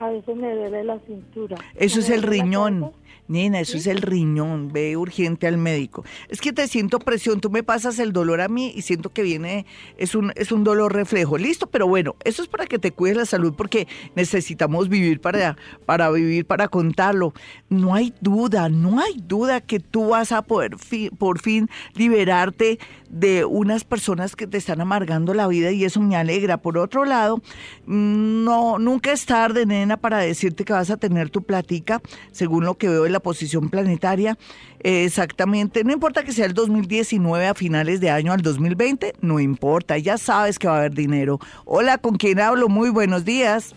A 0.00 0.08
veces 0.08 0.34
me 0.34 0.54
duele 0.54 0.82
la 0.82 0.98
cintura. 1.00 1.56
Eso 1.74 2.00
es 2.00 2.08
el 2.08 2.22
riñón. 2.22 2.92
Nena, 3.30 3.60
eso 3.60 3.76
es 3.76 3.86
el 3.86 4.02
riñón, 4.02 4.72
ve 4.72 4.96
urgente 4.96 5.46
al 5.46 5.56
médico. 5.56 6.04
Es 6.28 6.40
que 6.40 6.52
te 6.52 6.66
siento 6.66 6.98
presión, 6.98 7.40
tú 7.40 7.48
me 7.48 7.62
pasas 7.62 8.00
el 8.00 8.12
dolor 8.12 8.40
a 8.40 8.48
mí 8.48 8.72
y 8.74 8.82
siento 8.82 9.10
que 9.10 9.22
viene, 9.22 9.66
es 9.96 10.16
un, 10.16 10.32
es 10.34 10.50
un 10.50 10.64
dolor 10.64 10.92
reflejo. 10.92 11.38
Listo, 11.38 11.68
pero 11.68 11.86
bueno, 11.86 12.16
eso 12.24 12.42
es 12.42 12.48
para 12.48 12.66
que 12.66 12.80
te 12.80 12.90
cuides 12.90 13.16
la 13.16 13.26
salud 13.26 13.54
porque 13.56 13.86
necesitamos 14.16 14.88
vivir 14.88 15.20
para, 15.20 15.56
para 15.86 16.10
vivir, 16.10 16.44
para 16.44 16.66
contarlo. 16.66 17.32
No 17.68 17.94
hay 17.94 18.12
duda, 18.20 18.68
no 18.68 18.98
hay 18.98 19.14
duda 19.16 19.60
que 19.60 19.78
tú 19.78 20.08
vas 20.08 20.32
a 20.32 20.42
poder 20.42 20.72
por 21.16 21.40
fin 21.40 21.70
liberarte 21.94 22.80
de 23.10 23.44
unas 23.44 23.84
personas 23.84 24.36
que 24.36 24.46
te 24.46 24.56
están 24.56 24.80
amargando 24.80 25.34
la 25.34 25.46
vida 25.46 25.70
y 25.70 25.84
eso 25.84 26.00
me 26.00 26.16
alegra. 26.16 26.56
Por 26.56 26.78
otro 26.78 27.04
lado, 27.04 27.40
no, 27.86 28.78
nunca 28.78 29.12
es 29.12 29.26
tarde, 29.26 29.66
nena, 29.66 29.96
para 29.96 30.18
decirte 30.18 30.64
que 30.64 30.72
vas 30.72 30.90
a 30.90 30.96
tener 30.96 31.30
tu 31.30 31.42
platica, 31.42 32.00
según 32.32 32.64
lo 32.64 32.76
que 32.76 32.88
veo 32.88 33.06
en 33.06 33.12
la 33.12 33.19
posición 33.20 33.70
planetaria. 33.70 34.36
exactamente, 34.80 35.84
no 35.84 35.92
importa 35.92 36.24
que 36.24 36.32
sea 36.32 36.46
el 36.46 36.54
2019 36.54 37.46
a 37.46 37.54
finales 37.54 38.00
de 38.00 38.10
año 38.10 38.32
al 38.32 38.42
2020, 38.42 39.14
no 39.20 39.40
importa, 39.40 39.98
ya 39.98 40.18
sabes 40.18 40.58
que 40.58 40.68
va 40.68 40.74
a 40.74 40.78
haber 40.78 40.94
dinero. 40.94 41.38
Hola, 41.64 41.98
¿con 41.98 42.16
quién 42.16 42.40
hablo? 42.40 42.68
Muy 42.68 42.90
buenos 42.90 43.24
días. 43.24 43.74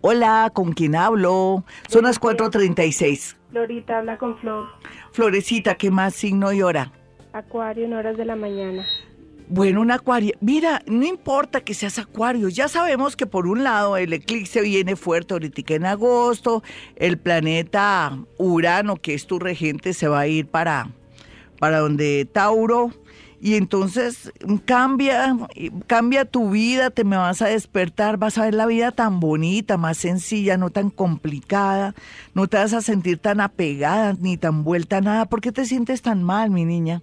Hola, 0.00 0.50
¿con 0.54 0.72
quién 0.72 0.94
hablo? 0.94 1.64
Son 1.88 2.04
las 2.04 2.20
4.36. 2.20 3.36
Florita 3.50 3.98
habla 3.98 4.18
con 4.18 4.38
Flor. 4.38 4.66
Florecita, 5.12 5.74
¿qué 5.76 5.90
más 5.90 6.14
signo 6.14 6.52
y 6.52 6.62
hora? 6.62 6.92
Acuario 7.32 7.86
en 7.86 7.94
horas 7.94 8.16
de 8.16 8.24
la 8.24 8.36
mañana. 8.36 8.84
Bueno, 9.50 9.80
un 9.80 9.90
acuario. 9.90 10.34
Mira, 10.40 10.82
no 10.86 11.06
importa 11.06 11.62
que 11.62 11.72
seas 11.72 11.98
acuario, 11.98 12.50
ya 12.50 12.68
sabemos 12.68 13.16
que 13.16 13.26
por 13.26 13.46
un 13.46 13.64
lado 13.64 13.96
el 13.96 14.12
eclipse 14.12 14.60
viene 14.60 14.94
fuerte 14.94 15.32
ahorita 15.32 15.74
en 15.74 15.86
agosto, 15.86 16.62
el 16.96 17.16
planeta 17.16 18.18
Urano, 18.36 18.96
que 18.96 19.14
es 19.14 19.26
tu 19.26 19.38
regente, 19.38 19.94
se 19.94 20.06
va 20.06 20.20
a 20.20 20.26
ir 20.26 20.46
para, 20.48 20.90
para 21.58 21.78
donde 21.78 22.28
Tauro. 22.30 22.92
Y 23.40 23.54
entonces 23.54 24.32
cambia, 24.66 25.34
cambia 25.86 26.24
tu 26.26 26.50
vida, 26.50 26.90
te 26.90 27.04
me 27.04 27.16
vas 27.16 27.40
a 27.40 27.46
despertar, 27.46 28.18
vas 28.18 28.36
a 28.36 28.44
ver 28.44 28.54
la 28.54 28.66
vida 28.66 28.90
tan 28.90 29.20
bonita, 29.20 29.76
más 29.78 29.96
sencilla, 29.96 30.58
no 30.58 30.70
tan 30.70 30.90
complicada, 30.90 31.94
no 32.34 32.48
te 32.48 32.56
vas 32.56 32.74
a 32.74 32.82
sentir 32.82 33.18
tan 33.18 33.40
apegada 33.40 34.14
ni 34.20 34.36
tan 34.36 34.64
vuelta 34.64 34.98
a 34.98 35.00
nada. 35.00 35.24
¿Por 35.26 35.40
qué 35.40 35.52
te 35.52 35.64
sientes 35.64 36.02
tan 36.02 36.22
mal, 36.22 36.50
mi 36.50 36.64
niña? 36.64 37.00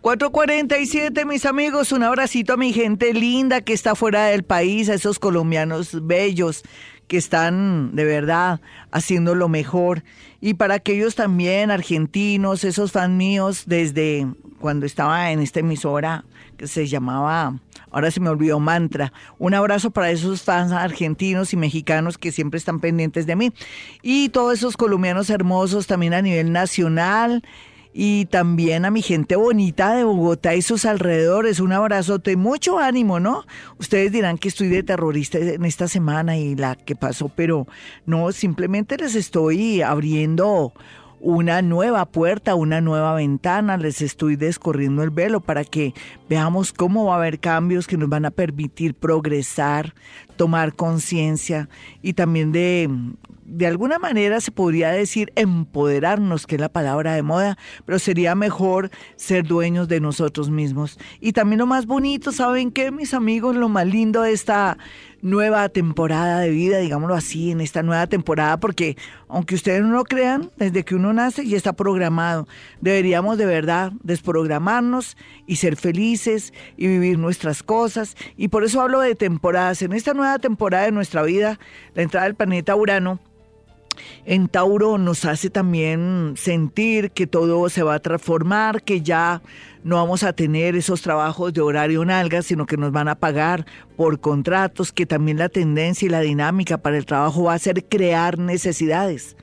447, 0.00 1.24
mis 1.24 1.44
amigos, 1.44 1.90
un 1.90 2.04
abracito 2.04 2.52
a 2.52 2.56
mi 2.56 2.72
gente 2.72 3.12
linda 3.12 3.62
que 3.62 3.72
está 3.72 3.96
fuera 3.96 4.26
del 4.26 4.44
país, 4.44 4.88
a 4.88 4.94
esos 4.94 5.18
colombianos 5.18 6.06
bellos 6.06 6.62
que 7.08 7.16
están 7.16 7.96
de 7.96 8.04
verdad 8.04 8.60
haciendo 8.92 9.34
lo 9.34 9.48
mejor. 9.48 10.04
Y 10.40 10.54
para 10.54 10.74
aquellos 10.74 11.14
también 11.16 11.70
argentinos, 11.70 12.62
esos 12.62 12.92
fans 12.92 13.14
míos, 13.14 13.64
desde 13.66 14.28
cuando 14.60 14.86
estaba 14.86 15.32
en 15.32 15.40
esta 15.40 15.60
emisora 15.60 16.24
que 16.56 16.66
se 16.66 16.86
llamaba, 16.86 17.58
ahora 17.90 18.10
se 18.10 18.20
me 18.20 18.28
olvidó, 18.28 18.60
Mantra. 18.60 19.12
Un 19.38 19.54
abrazo 19.54 19.90
para 19.90 20.10
esos 20.10 20.42
fans 20.42 20.70
argentinos 20.72 21.52
y 21.52 21.56
mexicanos 21.56 22.18
que 22.18 22.30
siempre 22.30 22.58
están 22.58 22.78
pendientes 22.78 23.26
de 23.26 23.36
mí. 23.36 23.52
Y 24.02 24.28
todos 24.28 24.58
esos 24.58 24.76
colombianos 24.76 25.30
hermosos 25.30 25.86
también 25.86 26.14
a 26.14 26.22
nivel 26.22 26.52
nacional 26.52 27.42
y 28.00 28.26
también 28.26 28.84
a 28.84 28.92
mi 28.92 29.02
gente 29.02 29.34
bonita 29.34 29.96
de 29.96 30.04
Bogotá 30.04 30.54
y 30.54 30.62
sus 30.62 30.84
alrededores. 30.84 31.58
Un 31.58 31.72
abrazote, 31.72 32.36
mucho 32.36 32.78
ánimo, 32.78 33.18
¿no? 33.18 33.44
Ustedes 33.80 34.12
dirán 34.12 34.38
que 34.38 34.46
estoy 34.46 34.68
de 34.68 34.84
terrorista 34.84 35.38
en 35.38 35.64
esta 35.64 35.88
semana 35.88 36.36
y 36.38 36.54
la 36.54 36.76
que 36.76 36.94
pasó, 36.94 37.28
pero 37.28 37.66
no, 38.06 38.30
simplemente 38.30 38.96
les 38.98 39.16
estoy 39.16 39.82
abriendo 39.82 40.72
una 41.18 41.60
nueva 41.60 42.04
puerta, 42.06 42.54
una 42.54 42.80
nueva 42.80 43.14
ventana, 43.14 43.76
les 43.76 44.00
estoy 44.00 44.36
descorriendo 44.36 45.02
el 45.02 45.10
velo 45.10 45.40
para 45.40 45.64
que 45.64 45.92
veamos 46.28 46.72
cómo 46.72 47.06
va 47.06 47.14
a 47.14 47.18
haber 47.18 47.40
cambios 47.40 47.88
que 47.88 47.96
nos 47.96 48.08
van 48.08 48.26
a 48.26 48.30
permitir 48.30 48.94
progresar, 48.94 49.92
tomar 50.36 50.72
conciencia 50.74 51.68
y 52.00 52.12
también 52.12 52.52
de 52.52 52.88
de 53.48 53.66
alguna 53.66 53.98
manera 53.98 54.40
se 54.40 54.52
podría 54.52 54.90
decir 54.90 55.32
empoderarnos, 55.34 56.46
que 56.46 56.56
es 56.56 56.60
la 56.60 56.68
palabra 56.68 57.14
de 57.14 57.22
moda, 57.22 57.56
pero 57.86 57.98
sería 57.98 58.34
mejor 58.34 58.90
ser 59.16 59.44
dueños 59.44 59.88
de 59.88 60.00
nosotros 60.00 60.50
mismos. 60.50 60.98
Y 61.20 61.32
también 61.32 61.58
lo 61.58 61.66
más 61.66 61.86
bonito, 61.86 62.30
¿saben 62.30 62.70
qué, 62.70 62.90
mis 62.90 63.14
amigos? 63.14 63.56
Lo 63.56 63.70
más 63.70 63.86
lindo 63.86 64.22
de 64.22 64.32
esta 64.32 64.76
nueva 65.22 65.68
temporada 65.70 66.40
de 66.40 66.50
vida, 66.50 66.78
digámoslo 66.78 67.14
así, 67.14 67.50
en 67.50 67.62
esta 67.62 67.82
nueva 67.82 68.06
temporada, 68.06 68.60
porque 68.60 68.96
aunque 69.28 69.54
ustedes 69.54 69.82
no 69.82 69.92
lo 69.92 70.04
crean, 70.04 70.50
desde 70.56 70.84
que 70.84 70.94
uno 70.94 71.12
nace 71.14 71.46
ya 71.46 71.56
está 71.56 71.72
programado. 71.72 72.46
Deberíamos 72.82 73.38
de 73.38 73.46
verdad 73.46 73.92
desprogramarnos 74.02 75.16
y 75.46 75.56
ser 75.56 75.76
felices 75.76 76.52
y 76.76 76.86
vivir 76.86 77.18
nuestras 77.18 77.62
cosas. 77.62 78.14
Y 78.36 78.48
por 78.48 78.62
eso 78.62 78.82
hablo 78.82 79.00
de 79.00 79.14
temporadas. 79.14 79.80
En 79.80 79.94
esta 79.94 80.12
nueva 80.12 80.38
temporada 80.38 80.84
de 80.84 80.92
nuestra 80.92 81.22
vida, 81.22 81.58
la 81.94 82.02
entrada 82.02 82.26
del 82.26 82.34
planeta 82.34 82.76
Urano, 82.76 83.20
en 84.24 84.48
Tauro 84.48 84.98
nos 84.98 85.24
hace 85.24 85.50
también 85.50 86.34
sentir 86.36 87.10
que 87.10 87.26
todo 87.26 87.68
se 87.68 87.82
va 87.82 87.94
a 87.94 88.00
transformar, 88.00 88.82
que 88.82 89.02
ya 89.02 89.42
no 89.84 89.96
vamos 89.96 90.22
a 90.22 90.32
tener 90.32 90.76
esos 90.76 91.02
trabajos 91.02 91.52
de 91.52 91.60
horario 91.60 92.04
nalga, 92.04 92.42
sino 92.42 92.66
que 92.66 92.76
nos 92.76 92.92
van 92.92 93.08
a 93.08 93.14
pagar 93.14 93.66
por 93.96 94.20
contratos, 94.20 94.92
que 94.92 95.06
también 95.06 95.38
la 95.38 95.48
tendencia 95.48 96.06
y 96.06 96.10
la 96.10 96.20
dinámica 96.20 96.78
para 96.78 96.98
el 96.98 97.06
trabajo 97.06 97.44
va 97.44 97.54
a 97.54 97.58
ser 97.58 97.84
crear 97.84 98.38
necesidades. 98.38 99.36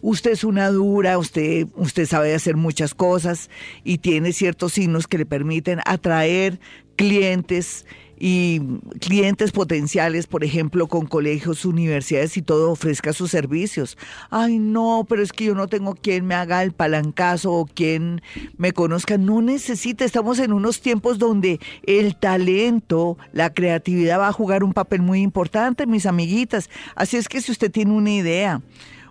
Usted 0.00 0.32
es 0.32 0.44
una 0.44 0.70
dura, 0.70 1.18
usted, 1.18 1.66
usted 1.76 2.06
sabe 2.06 2.34
hacer 2.34 2.56
muchas 2.56 2.94
cosas 2.94 3.50
y 3.84 3.98
tiene 3.98 4.32
ciertos 4.32 4.72
signos 4.72 5.06
que 5.06 5.18
le 5.18 5.26
permiten 5.26 5.80
atraer 5.86 6.60
clientes 6.96 7.86
y 8.24 8.60
clientes 9.00 9.50
potenciales, 9.50 10.28
por 10.28 10.44
ejemplo, 10.44 10.86
con 10.86 11.06
colegios, 11.06 11.64
universidades 11.64 12.36
y 12.36 12.42
todo, 12.42 12.70
ofrezca 12.70 13.12
sus 13.12 13.32
servicios. 13.32 13.98
Ay, 14.30 14.60
no, 14.60 15.04
pero 15.08 15.24
es 15.24 15.32
que 15.32 15.46
yo 15.46 15.56
no 15.56 15.66
tengo 15.66 15.96
quien 15.96 16.24
me 16.24 16.36
haga 16.36 16.62
el 16.62 16.70
palancazo 16.70 17.50
o 17.50 17.66
quien 17.66 18.22
me 18.56 18.70
conozca. 18.70 19.18
No 19.18 19.42
necesita, 19.42 20.04
estamos 20.04 20.38
en 20.38 20.52
unos 20.52 20.80
tiempos 20.80 21.18
donde 21.18 21.58
el 21.82 22.14
talento, 22.14 23.18
la 23.32 23.52
creatividad 23.52 24.20
va 24.20 24.28
a 24.28 24.32
jugar 24.32 24.62
un 24.62 24.72
papel 24.72 25.02
muy 25.02 25.20
importante, 25.20 25.88
mis 25.88 26.06
amiguitas. 26.06 26.70
Así 26.94 27.16
es 27.16 27.26
que 27.26 27.40
si 27.40 27.50
usted 27.50 27.72
tiene 27.72 27.90
una 27.90 28.12
idea, 28.12 28.62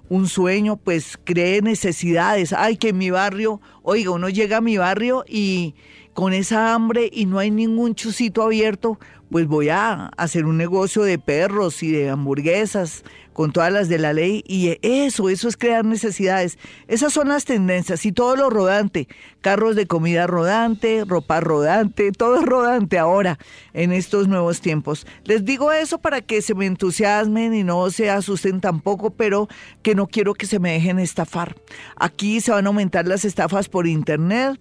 un 0.07 0.29
sueño, 0.29 0.77
pues 0.77 1.19
cree 1.21 1.61
necesidades. 1.61 2.53
Ay, 2.53 2.77
que 2.77 2.89
en 2.89 2.97
mi 2.97 3.09
barrio, 3.09 3.59
oiga, 3.83 4.11
uno 4.11 4.29
llega 4.29 4.57
a 4.57 4.61
mi 4.61 4.77
barrio 4.77 5.25
y 5.27 5.75
con 6.13 6.33
esa 6.33 6.73
hambre 6.73 7.09
y 7.11 7.25
no 7.25 7.39
hay 7.39 7.51
ningún 7.51 7.95
chucito 7.95 8.43
abierto, 8.43 8.99
pues 9.31 9.47
voy 9.47 9.69
a 9.69 10.07
hacer 10.17 10.45
un 10.45 10.57
negocio 10.57 11.03
de 11.03 11.17
perros 11.17 11.83
y 11.83 11.91
de 11.91 12.09
hamburguesas 12.09 13.03
con 13.31 13.53
todas 13.53 13.71
las 13.71 13.87
de 13.87 13.97
la 13.97 14.11
ley 14.11 14.43
y 14.45 14.77
eso, 14.81 15.29
eso 15.29 15.47
es 15.47 15.55
crear 15.55 15.85
necesidades. 15.85 16.57
Esas 16.89 17.13
son 17.13 17.29
las 17.29 17.45
tendencias 17.45 18.05
y 18.05 18.11
todo 18.11 18.35
lo 18.35 18.49
rodante, 18.49 19.07
carros 19.39 19.77
de 19.77 19.87
comida 19.87 20.27
rodante, 20.27 21.05
ropa 21.07 21.39
rodante, 21.39 22.11
todo 22.17 22.41
es 22.41 22.45
rodante 22.45 22.99
ahora 22.99 23.39
en 23.73 23.93
estos 23.93 24.27
nuevos 24.27 24.59
tiempos. 24.59 25.07
Les 25.23 25.45
digo 25.45 25.71
eso 25.71 25.99
para 25.99 26.19
que 26.21 26.41
se 26.41 26.53
me 26.53 26.65
entusiasmen 26.65 27.53
y 27.53 27.63
no 27.63 27.89
se 27.89 28.09
asusten 28.09 28.59
tampoco, 28.59 29.11
pero 29.11 29.47
que 29.81 29.95
no 29.95 30.07
quiero 30.07 30.33
que 30.33 30.45
se 30.45 30.59
me 30.59 30.73
dejen 30.73 30.99
estafar. 30.99 31.55
Aquí 31.95 32.41
se 32.41 32.51
van 32.51 32.65
a 32.65 32.69
aumentar 32.69 33.07
las 33.07 33.23
estafas 33.23 33.69
por 33.69 33.87
internet, 33.87 34.59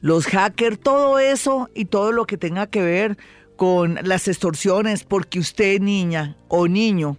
los 0.00 0.26
hackers, 0.26 0.78
todo 0.78 1.18
eso 1.18 1.68
y 1.74 1.86
todo 1.86 2.12
lo 2.12 2.26
que 2.26 2.36
tenga 2.36 2.66
que 2.66 2.82
ver 2.82 3.18
con 3.56 3.98
las 4.02 4.26
extorsiones, 4.28 5.04
porque 5.04 5.38
usted, 5.38 5.80
niña 5.80 6.36
o 6.48 6.66
niño, 6.66 7.18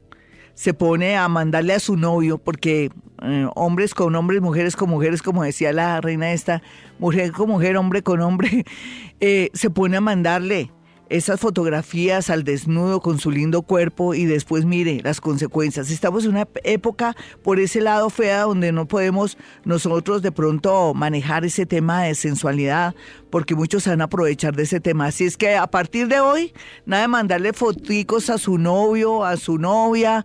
se 0.55 0.73
pone 0.73 1.15
a 1.15 1.27
mandarle 1.27 1.73
a 1.73 1.79
su 1.79 1.97
novio, 1.97 2.37
porque 2.37 2.89
eh, 3.21 3.47
hombres 3.55 3.93
con 3.93 4.15
hombres, 4.15 4.41
mujeres 4.41 4.75
con 4.75 4.89
mujeres, 4.89 5.21
como 5.21 5.43
decía 5.43 5.71
la 5.73 6.01
reina 6.01 6.33
esta, 6.33 6.61
mujer 6.97 7.31
con 7.31 7.49
mujer, 7.49 7.77
hombre 7.77 8.01
con 8.01 8.21
hombre, 8.21 8.65
eh, 9.19 9.49
se 9.53 9.69
pone 9.69 9.97
a 9.97 10.01
mandarle 10.01 10.71
esas 11.11 11.41
fotografías 11.41 12.29
al 12.29 12.45
desnudo 12.45 13.01
con 13.01 13.19
su 13.19 13.31
lindo 13.31 13.63
cuerpo 13.63 14.13
y 14.13 14.25
después 14.25 14.63
mire 14.63 15.01
las 15.03 15.19
consecuencias. 15.19 15.91
Estamos 15.91 16.23
en 16.23 16.31
una 16.31 16.47
época 16.63 17.17
por 17.43 17.59
ese 17.59 17.81
lado 17.81 18.09
fea 18.09 18.43
donde 18.43 18.71
no 18.71 18.87
podemos 18.87 19.37
nosotros 19.65 20.21
de 20.21 20.31
pronto 20.31 20.93
manejar 20.93 21.43
ese 21.43 21.65
tema 21.65 22.03
de 22.03 22.15
sensualidad 22.15 22.95
porque 23.29 23.55
muchos 23.55 23.85
van 23.87 23.99
a 23.99 24.05
aprovechar 24.05 24.55
de 24.55 24.63
ese 24.63 24.79
tema. 24.79 25.07
Así 25.07 25.25
es 25.25 25.35
que 25.35 25.55
a 25.55 25.67
partir 25.67 26.07
de 26.07 26.21
hoy, 26.21 26.53
nada 26.85 27.03
de 27.03 27.07
mandarle 27.09 27.51
foticos 27.51 28.29
a 28.29 28.37
su 28.37 28.57
novio, 28.57 29.25
a 29.25 29.35
su 29.35 29.57
novia, 29.57 30.23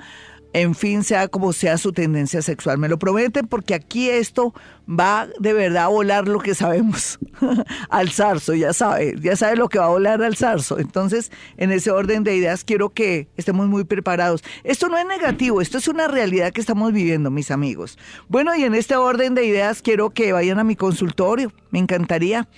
en 0.56 0.74
fin, 0.74 1.04
sea 1.04 1.28
como 1.28 1.52
sea 1.52 1.76
su 1.76 1.92
tendencia 1.92 2.40
sexual. 2.40 2.78
Me 2.78 2.88
lo 2.88 2.98
prometen 2.98 3.46
porque 3.46 3.74
aquí 3.74 4.08
esto 4.08 4.54
va 4.88 5.28
de 5.38 5.52
verdad 5.52 5.84
a 5.84 5.88
volar 5.88 6.28
lo 6.28 6.38
que 6.38 6.54
sabemos 6.54 7.18
al 7.90 8.08
zarzo, 8.10 8.54
ya 8.54 8.72
sabe, 8.72 9.16
ya 9.20 9.36
sabe 9.36 9.56
lo 9.56 9.68
que 9.68 9.78
va 9.78 9.84
a 9.84 9.90
volar 9.90 10.22
al 10.22 10.34
zarzo. 10.34 10.78
Entonces, 10.78 11.30
en 11.58 11.72
ese 11.72 11.90
orden 11.90 12.24
de 12.24 12.36
ideas, 12.36 12.64
quiero 12.64 12.88
que 12.88 13.28
estemos 13.36 13.66
muy 13.68 13.84
preparados. 13.84 14.42
Esto 14.64 14.88
no 14.88 14.96
es 14.96 15.04
negativo, 15.04 15.60
esto 15.60 15.76
es 15.76 15.88
una 15.88 16.08
realidad 16.08 16.52
que 16.54 16.62
estamos 16.62 16.90
viviendo, 16.90 17.30
mis 17.30 17.50
amigos. 17.50 17.98
Bueno, 18.28 18.56
y 18.56 18.64
en 18.64 18.74
este 18.74 18.96
orden 18.96 19.34
de 19.34 19.44
ideas, 19.44 19.82
quiero 19.82 20.08
que 20.08 20.32
vayan 20.32 20.58
a 20.58 20.64
mi 20.64 20.74
consultorio, 20.74 21.52
me 21.76 21.80
encantaría. 21.80 22.48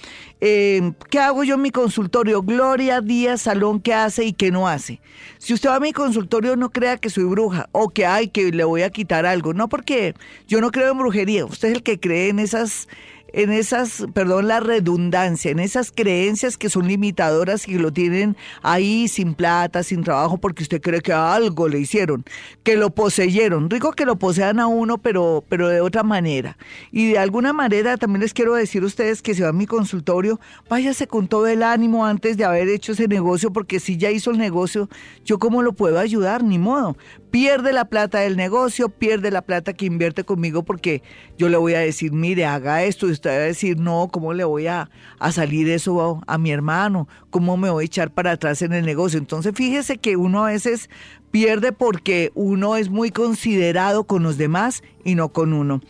Eh, 0.40 0.92
¿Qué 1.10 1.18
hago 1.18 1.42
yo 1.42 1.56
en 1.56 1.62
mi 1.62 1.72
consultorio? 1.72 2.42
Gloria 2.42 3.00
Díaz 3.00 3.42
Salón, 3.42 3.80
¿qué 3.80 3.92
hace 3.92 4.24
y 4.24 4.32
qué 4.32 4.52
no 4.52 4.68
hace? 4.68 5.00
Si 5.38 5.54
usted 5.54 5.70
va 5.70 5.76
a 5.76 5.80
mi 5.80 5.92
consultorio, 5.92 6.54
no 6.54 6.70
crea 6.70 6.98
que 6.98 7.10
soy 7.10 7.24
bruja 7.24 7.68
o 7.72 7.88
que 7.88 8.06
hay 8.06 8.28
que 8.28 8.52
le 8.52 8.62
voy 8.62 8.82
a 8.82 8.90
quitar 8.90 9.26
algo. 9.26 9.54
No, 9.54 9.68
porque 9.68 10.14
yo 10.46 10.60
no 10.60 10.70
creo 10.70 10.92
en 10.92 10.98
brujería. 10.98 11.44
Usted 11.44 11.68
es 11.68 11.74
el 11.74 11.82
que 11.82 11.98
cree 11.98 12.28
en 12.28 12.38
esas 12.38 12.86
en 13.32 13.52
esas, 13.52 14.06
perdón, 14.14 14.48
la 14.48 14.60
redundancia, 14.60 15.50
en 15.50 15.58
esas 15.58 15.92
creencias 15.92 16.56
que 16.56 16.70
son 16.70 16.88
limitadoras 16.88 17.68
y 17.68 17.78
lo 17.78 17.92
tienen 17.92 18.36
ahí 18.62 19.08
sin 19.08 19.34
plata, 19.34 19.82
sin 19.82 20.02
trabajo, 20.02 20.38
porque 20.38 20.62
usted 20.62 20.80
cree 20.80 21.00
que 21.00 21.12
algo 21.12 21.68
le 21.68 21.78
hicieron, 21.78 22.24
que 22.62 22.76
lo 22.76 22.90
poseyeron. 22.90 23.70
Rico 23.70 23.92
que 23.92 24.06
lo 24.06 24.16
posean 24.16 24.60
a 24.60 24.66
uno, 24.66 24.98
pero, 24.98 25.44
pero 25.48 25.68
de 25.68 25.80
otra 25.80 26.02
manera. 26.02 26.56
Y 26.90 27.12
de 27.12 27.18
alguna 27.18 27.52
manera 27.52 27.96
también 27.96 28.22
les 28.22 28.34
quiero 28.34 28.54
decir 28.54 28.82
a 28.82 28.86
ustedes 28.86 29.22
que 29.22 29.34
si 29.34 29.42
va 29.42 29.48
a 29.48 29.52
mi 29.52 29.66
consultorio, 29.66 30.40
váyase 30.68 31.06
con 31.06 31.28
todo 31.28 31.46
el 31.46 31.62
ánimo 31.62 32.06
antes 32.06 32.36
de 32.36 32.44
haber 32.44 32.68
hecho 32.68 32.92
ese 32.92 33.08
negocio, 33.08 33.52
porque 33.52 33.80
si 33.80 33.96
ya 33.96 34.10
hizo 34.10 34.30
el 34.30 34.38
negocio, 34.38 34.88
yo 35.24 35.38
cómo 35.38 35.62
lo 35.62 35.72
puedo 35.72 35.98
ayudar, 35.98 36.42
ni 36.42 36.58
modo 36.58 36.96
pierde 37.30 37.72
la 37.72 37.86
plata 37.86 38.20
del 38.20 38.36
negocio, 38.36 38.88
pierde 38.88 39.30
la 39.30 39.42
plata 39.42 39.72
que 39.72 39.86
invierte 39.86 40.24
conmigo 40.24 40.62
porque 40.62 41.02
yo 41.36 41.48
le 41.48 41.56
voy 41.56 41.74
a 41.74 41.80
decir, 41.80 42.12
mire, 42.12 42.46
haga 42.46 42.82
esto, 42.84 43.08
y 43.08 43.12
usted 43.12 43.30
va 43.30 43.34
a 43.34 43.38
decir, 43.38 43.78
no, 43.78 44.08
¿cómo 44.10 44.32
le 44.32 44.44
voy 44.44 44.66
a, 44.66 44.90
a 45.18 45.32
salir 45.32 45.68
eso 45.68 46.22
a, 46.26 46.38
mi 46.38 46.50
hermano? 46.50 47.08
¿Cómo 47.30 47.56
me 47.56 47.70
voy 47.70 47.84
a 47.84 47.86
echar 47.86 48.10
para 48.10 48.32
atrás 48.32 48.62
en 48.62 48.72
el 48.72 48.84
negocio? 48.84 49.18
Entonces 49.18 49.52
fíjese 49.54 49.98
que 49.98 50.16
uno 50.16 50.44
a 50.44 50.50
veces 50.50 50.88
pierde 51.30 51.72
porque 51.72 52.32
uno 52.34 52.76
es 52.76 52.88
muy 52.88 53.10
considerado 53.10 54.04
con 54.04 54.22
los 54.22 54.38
demás 54.38 54.82
y 55.04 55.14
no 55.14 55.30
con 55.30 55.52
uno. 55.52 55.80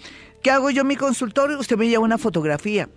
¿Qué 0.42 0.50
hago 0.50 0.70
yo 0.70 0.84
mi 0.84 0.96
consultorio? 0.96 1.58
Usted 1.58 1.76
me 1.76 1.88
lleva 1.88 2.04
una 2.04 2.18
fotografía 2.18 2.88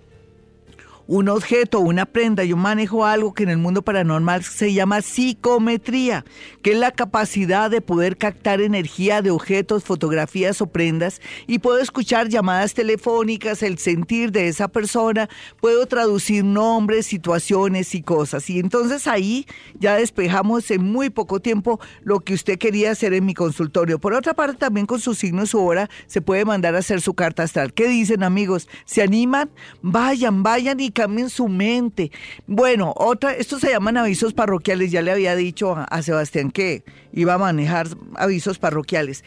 un 1.11 1.27
objeto, 1.27 1.81
una 1.81 2.05
prenda, 2.05 2.45
yo 2.45 2.55
manejo 2.55 3.05
algo 3.05 3.33
que 3.33 3.43
en 3.43 3.49
el 3.49 3.57
mundo 3.57 3.81
paranormal 3.81 4.45
se 4.45 4.71
llama 4.71 5.01
psicometría, 5.01 6.23
que 6.61 6.71
es 6.71 6.77
la 6.77 6.91
capacidad 6.91 7.69
de 7.69 7.81
poder 7.81 8.15
captar 8.15 8.61
energía 8.61 9.21
de 9.21 9.29
objetos, 9.29 9.83
fotografías 9.83 10.61
o 10.61 10.67
prendas 10.67 11.19
y 11.47 11.59
puedo 11.59 11.79
escuchar 11.79 12.29
llamadas 12.29 12.73
telefónicas, 12.75 13.61
el 13.61 13.77
sentir 13.77 14.31
de 14.31 14.47
esa 14.47 14.69
persona, 14.69 15.27
puedo 15.59 15.85
traducir 15.85 16.45
nombres, 16.45 17.07
situaciones 17.07 17.93
y 17.93 18.01
cosas. 18.03 18.49
Y 18.49 18.59
entonces 18.59 19.05
ahí 19.05 19.45
ya 19.77 19.97
despejamos 19.97 20.71
en 20.71 20.81
muy 20.81 21.09
poco 21.09 21.41
tiempo 21.41 21.81
lo 22.03 22.21
que 22.21 22.35
usted 22.35 22.57
quería 22.57 22.91
hacer 22.91 23.13
en 23.13 23.25
mi 23.25 23.33
consultorio. 23.33 23.99
Por 23.99 24.13
otra 24.13 24.33
parte, 24.33 24.59
también 24.59 24.85
con 24.85 25.01
su 25.01 25.13
signo 25.13 25.45
su 25.45 25.61
hora 25.61 25.89
se 26.07 26.21
puede 26.21 26.45
mandar 26.45 26.73
a 26.73 26.79
hacer 26.79 27.01
su 27.01 27.15
carta 27.15 27.43
astral. 27.43 27.73
¿Qué 27.73 27.89
dicen 27.89 28.23
amigos? 28.23 28.69
¿Se 28.85 29.01
animan? 29.01 29.49
Vayan, 29.81 30.41
vayan 30.41 30.79
y 30.79 30.89
cambien 31.01 31.31
su 31.31 31.47
mente. 31.47 32.11
Bueno, 32.45 32.93
otra, 32.95 33.33
estos 33.33 33.61
se 33.61 33.71
llaman 33.71 33.97
avisos 33.97 34.35
parroquiales. 34.35 34.91
Ya 34.91 35.01
le 35.01 35.11
había 35.11 35.35
dicho 35.35 35.75
a, 35.75 36.01
Sebastián 36.03 36.51
que 36.51 36.83
iba 37.11 37.33
a 37.33 37.37
manejar 37.39 37.87
avisos 38.17 38.59
parroquiales. 38.59 39.23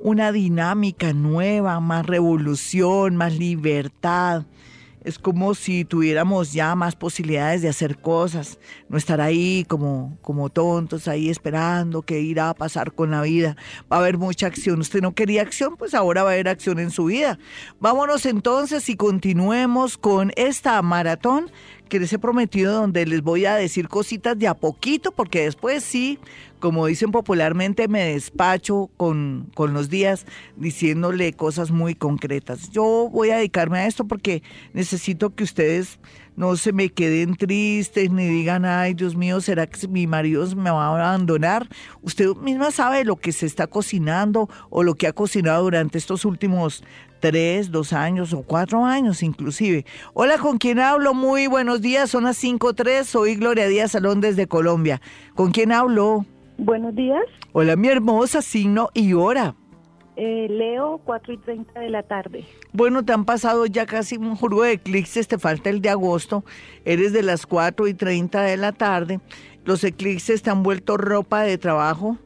una 0.00 0.32
dinámica 0.32 1.12
nueva, 1.12 1.78
más 1.80 2.06
revolución, 2.06 3.16
más 3.16 3.38
libertad. 3.38 4.44
Es 5.04 5.18
como 5.18 5.54
si 5.54 5.84
tuviéramos 5.84 6.52
ya 6.52 6.74
más 6.74 6.94
posibilidades 6.94 7.62
de 7.62 7.68
hacer 7.68 7.98
cosas, 7.98 8.58
no 8.88 8.96
estar 8.96 9.20
ahí 9.20 9.64
como, 9.68 10.16
como 10.22 10.48
tontos, 10.48 11.08
ahí 11.08 11.28
esperando 11.28 12.02
qué 12.02 12.20
irá 12.20 12.50
a 12.50 12.54
pasar 12.54 12.92
con 12.92 13.10
la 13.10 13.22
vida. 13.22 13.56
Va 13.90 13.96
a 13.96 14.00
haber 14.00 14.18
mucha 14.18 14.46
acción. 14.46 14.80
Usted 14.80 15.00
no 15.00 15.14
quería 15.14 15.42
acción, 15.42 15.76
pues 15.76 15.94
ahora 15.94 16.22
va 16.22 16.30
a 16.30 16.32
haber 16.34 16.48
acción 16.48 16.78
en 16.78 16.90
su 16.90 17.06
vida. 17.06 17.38
Vámonos 17.80 18.26
entonces 18.26 18.88
y 18.88 18.96
continuemos 18.96 19.98
con 19.98 20.32
esta 20.36 20.80
maratón 20.82 21.50
que 21.88 22.00
les 22.00 22.12
he 22.12 22.18
prometido 22.18 22.72
donde 22.72 23.04
les 23.04 23.20
voy 23.20 23.44
a 23.44 23.54
decir 23.54 23.88
cositas 23.88 24.38
de 24.38 24.48
a 24.48 24.54
poquito, 24.54 25.12
porque 25.12 25.44
después 25.44 25.84
sí, 25.84 26.18
como 26.62 26.86
dicen 26.86 27.10
popularmente, 27.10 27.88
me 27.88 28.04
despacho 28.04 28.88
con, 28.96 29.50
con 29.56 29.74
los 29.74 29.90
días 29.90 30.26
diciéndole 30.56 31.32
cosas 31.32 31.72
muy 31.72 31.96
concretas. 31.96 32.70
Yo 32.70 33.08
voy 33.10 33.30
a 33.30 33.36
dedicarme 33.36 33.80
a 33.80 33.86
esto 33.88 34.06
porque 34.06 34.44
necesito 34.72 35.34
que 35.34 35.42
ustedes 35.42 35.98
no 36.36 36.56
se 36.56 36.72
me 36.72 36.88
queden 36.88 37.34
tristes 37.34 38.12
ni 38.12 38.28
digan, 38.28 38.64
ay 38.64 38.94
Dios 38.94 39.16
mío, 39.16 39.40
¿será 39.40 39.66
que 39.66 39.88
mi 39.88 40.06
marido 40.06 40.46
me 40.54 40.70
va 40.70 40.86
a 40.86 40.88
abandonar? 40.90 41.68
Usted 42.00 42.28
misma 42.36 42.70
sabe 42.70 43.04
lo 43.04 43.16
que 43.16 43.32
se 43.32 43.44
está 43.44 43.66
cocinando 43.66 44.48
o 44.70 44.84
lo 44.84 44.94
que 44.94 45.08
ha 45.08 45.12
cocinado 45.12 45.64
durante 45.64 45.98
estos 45.98 46.24
últimos 46.24 46.84
tres, 47.18 47.72
dos 47.72 47.92
años 47.92 48.32
o 48.32 48.42
cuatro 48.42 48.84
años 48.84 49.24
inclusive. 49.24 49.84
Hola, 50.14 50.38
¿con 50.38 50.58
quién 50.58 50.78
hablo? 50.78 51.12
Muy 51.12 51.48
buenos 51.48 51.80
días, 51.80 52.08
son 52.08 52.22
las 52.22 52.36
cinco 52.36 52.72
tres, 52.72 53.08
soy 53.08 53.34
Gloria 53.34 53.66
Díaz 53.66 53.90
Salón 53.90 54.20
desde 54.20 54.46
Colombia. 54.46 55.02
¿Con 55.34 55.50
quién 55.50 55.72
hablo? 55.72 56.24
Buenos 56.58 56.94
días. 56.94 57.24
Hola, 57.52 57.76
mi 57.76 57.88
hermosa, 57.88 58.42
signo 58.42 58.90
y 58.94 59.14
hora. 59.14 59.54
Eh, 60.16 60.46
Leo, 60.50 61.00
4 61.04 61.32
y 61.32 61.38
30 61.38 61.80
de 61.80 61.88
la 61.88 62.02
tarde. 62.02 62.44
Bueno, 62.72 63.02
te 63.04 63.14
han 63.14 63.24
pasado 63.24 63.64
ya 63.64 63.86
casi 63.86 64.16
un 64.18 64.36
juro 64.36 64.60
de 64.60 64.72
eclipses, 64.72 65.26
te 65.26 65.38
falta 65.38 65.70
el 65.70 65.80
de 65.80 65.88
agosto, 65.88 66.44
eres 66.84 67.14
de 67.14 67.22
las 67.22 67.46
4 67.46 67.88
y 67.88 67.94
30 67.94 68.42
de 68.42 68.56
la 68.58 68.72
tarde, 68.72 69.20
los 69.64 69.82
eclipses 69.84 70.42
te 70.42 70.50
han 70.50 70.62
vuelto 70.62 70.98
ropa 70.98 71.42
de 71.42 71.56
trabajo, 71.56 72.18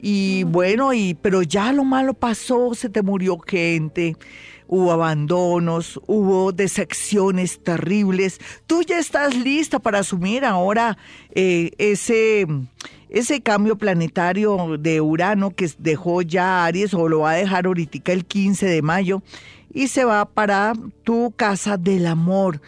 y 0.00 0.44
bueno, 0.44 0.92
y 0.92 1.14
pero 1.14 1.42
ya 1.42 1.72
lo 1.72 1.84
malo 1.84 2.14
pasó, 2.14 2.74
se 2.74 2.88
te 2.88 3.02
murió 3.02 3.38
gente, 3.38 4.16
hubo 4.68 4.92
abandonos, 4.92 6.00
hubo 6.06 6.52
decepciones 6.52 7.62
terribles. 7.62 8.38
Tú 8.66 8.82
ya 8.82 8.98
estás 8.98 9.36
lista 9.36 9.78
para 9.78 10.00
asumir 10.00 10.44
ahora 10.44 10.96
eh, 11.34 11.72
ese, 11.78 12.46
ese 13.10 13.40
cambio 13.40 13.76
planetario 13.76 14.76
de 14.78 15.00
Urano 15.00 15.50
que 15.50 15.70
dejó 15.78 16.22
ya 16.22 16.64
Aries 16.64 16.94
o 16.94 17.08
lo 17.08 17.20
va 17.20 17.32
a 17.32 17.36
dejar 17.36 17.66
ahorita 17.66 18.12
el 18.12 18.24
15 18.24 18.66
de 18.66 18.82
mayo 18.82 19.22
y 19.72 19.88
se 19.88 20.04
va 20.04 20.24
para 20.26 20.72
tu 21.04 21.32
casa 21.36 21.76
del 21.76 22.06
amor 22.06 22.60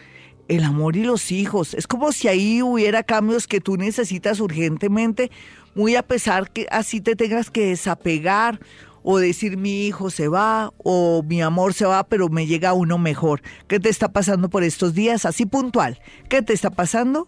el 0.47 0.65
amor 0.65 0.97
y 0.97 1.03
los 1.05 1.31
hijos. 1.31 1.73
Es 1.73 1.87
como 1.87 2.11
si 2.11 2.27
ahí 2.27 2.61
hubiera 2.61 3.03
cambios 3.03 3.47
que 3.47 3.61
tú 3.61 3.77
necesitas 3.77 4.41
urgentemente 4.41 5.31
muy 5.75 5.95
a 5.95 6.03
pesar 6.03 6.51
que 6.51 6.67
así 6.69 6.99
te 6.99 7.15
tengas 7.15 7.49
que 7.49 7.67
desapegar 7.67 8.59
o 9.03 9.17
decir 9.17 9.57
mi 9.57 9.87
hijo 9.87 10.09
se 10.09 10.27
va 10.27 10.73
o 10.77 11.23
mi 11.23 11.41
amor 11.41 11.73
se 11.73 11.85
va, 11.85 12.03
pero 12.03 12.29
me 12.29 12.45
llega 12.45 12.73
uno 12.73 12.97
mejor. 12.97 13.41
¿Qué 13.67 13.79
te 13.79 13.89
está 13.89 14.11
pasando 14.11 14.49
por 14.49 14.63
estos 14.63 14.93
días? 14.93 15.25
Así 15.25 15.45
puntual. 15.45 15.99
¿Qué 16.29 16.41
te 16.41 16.53
está 16.53 16.69
pasando? 16.69 17.27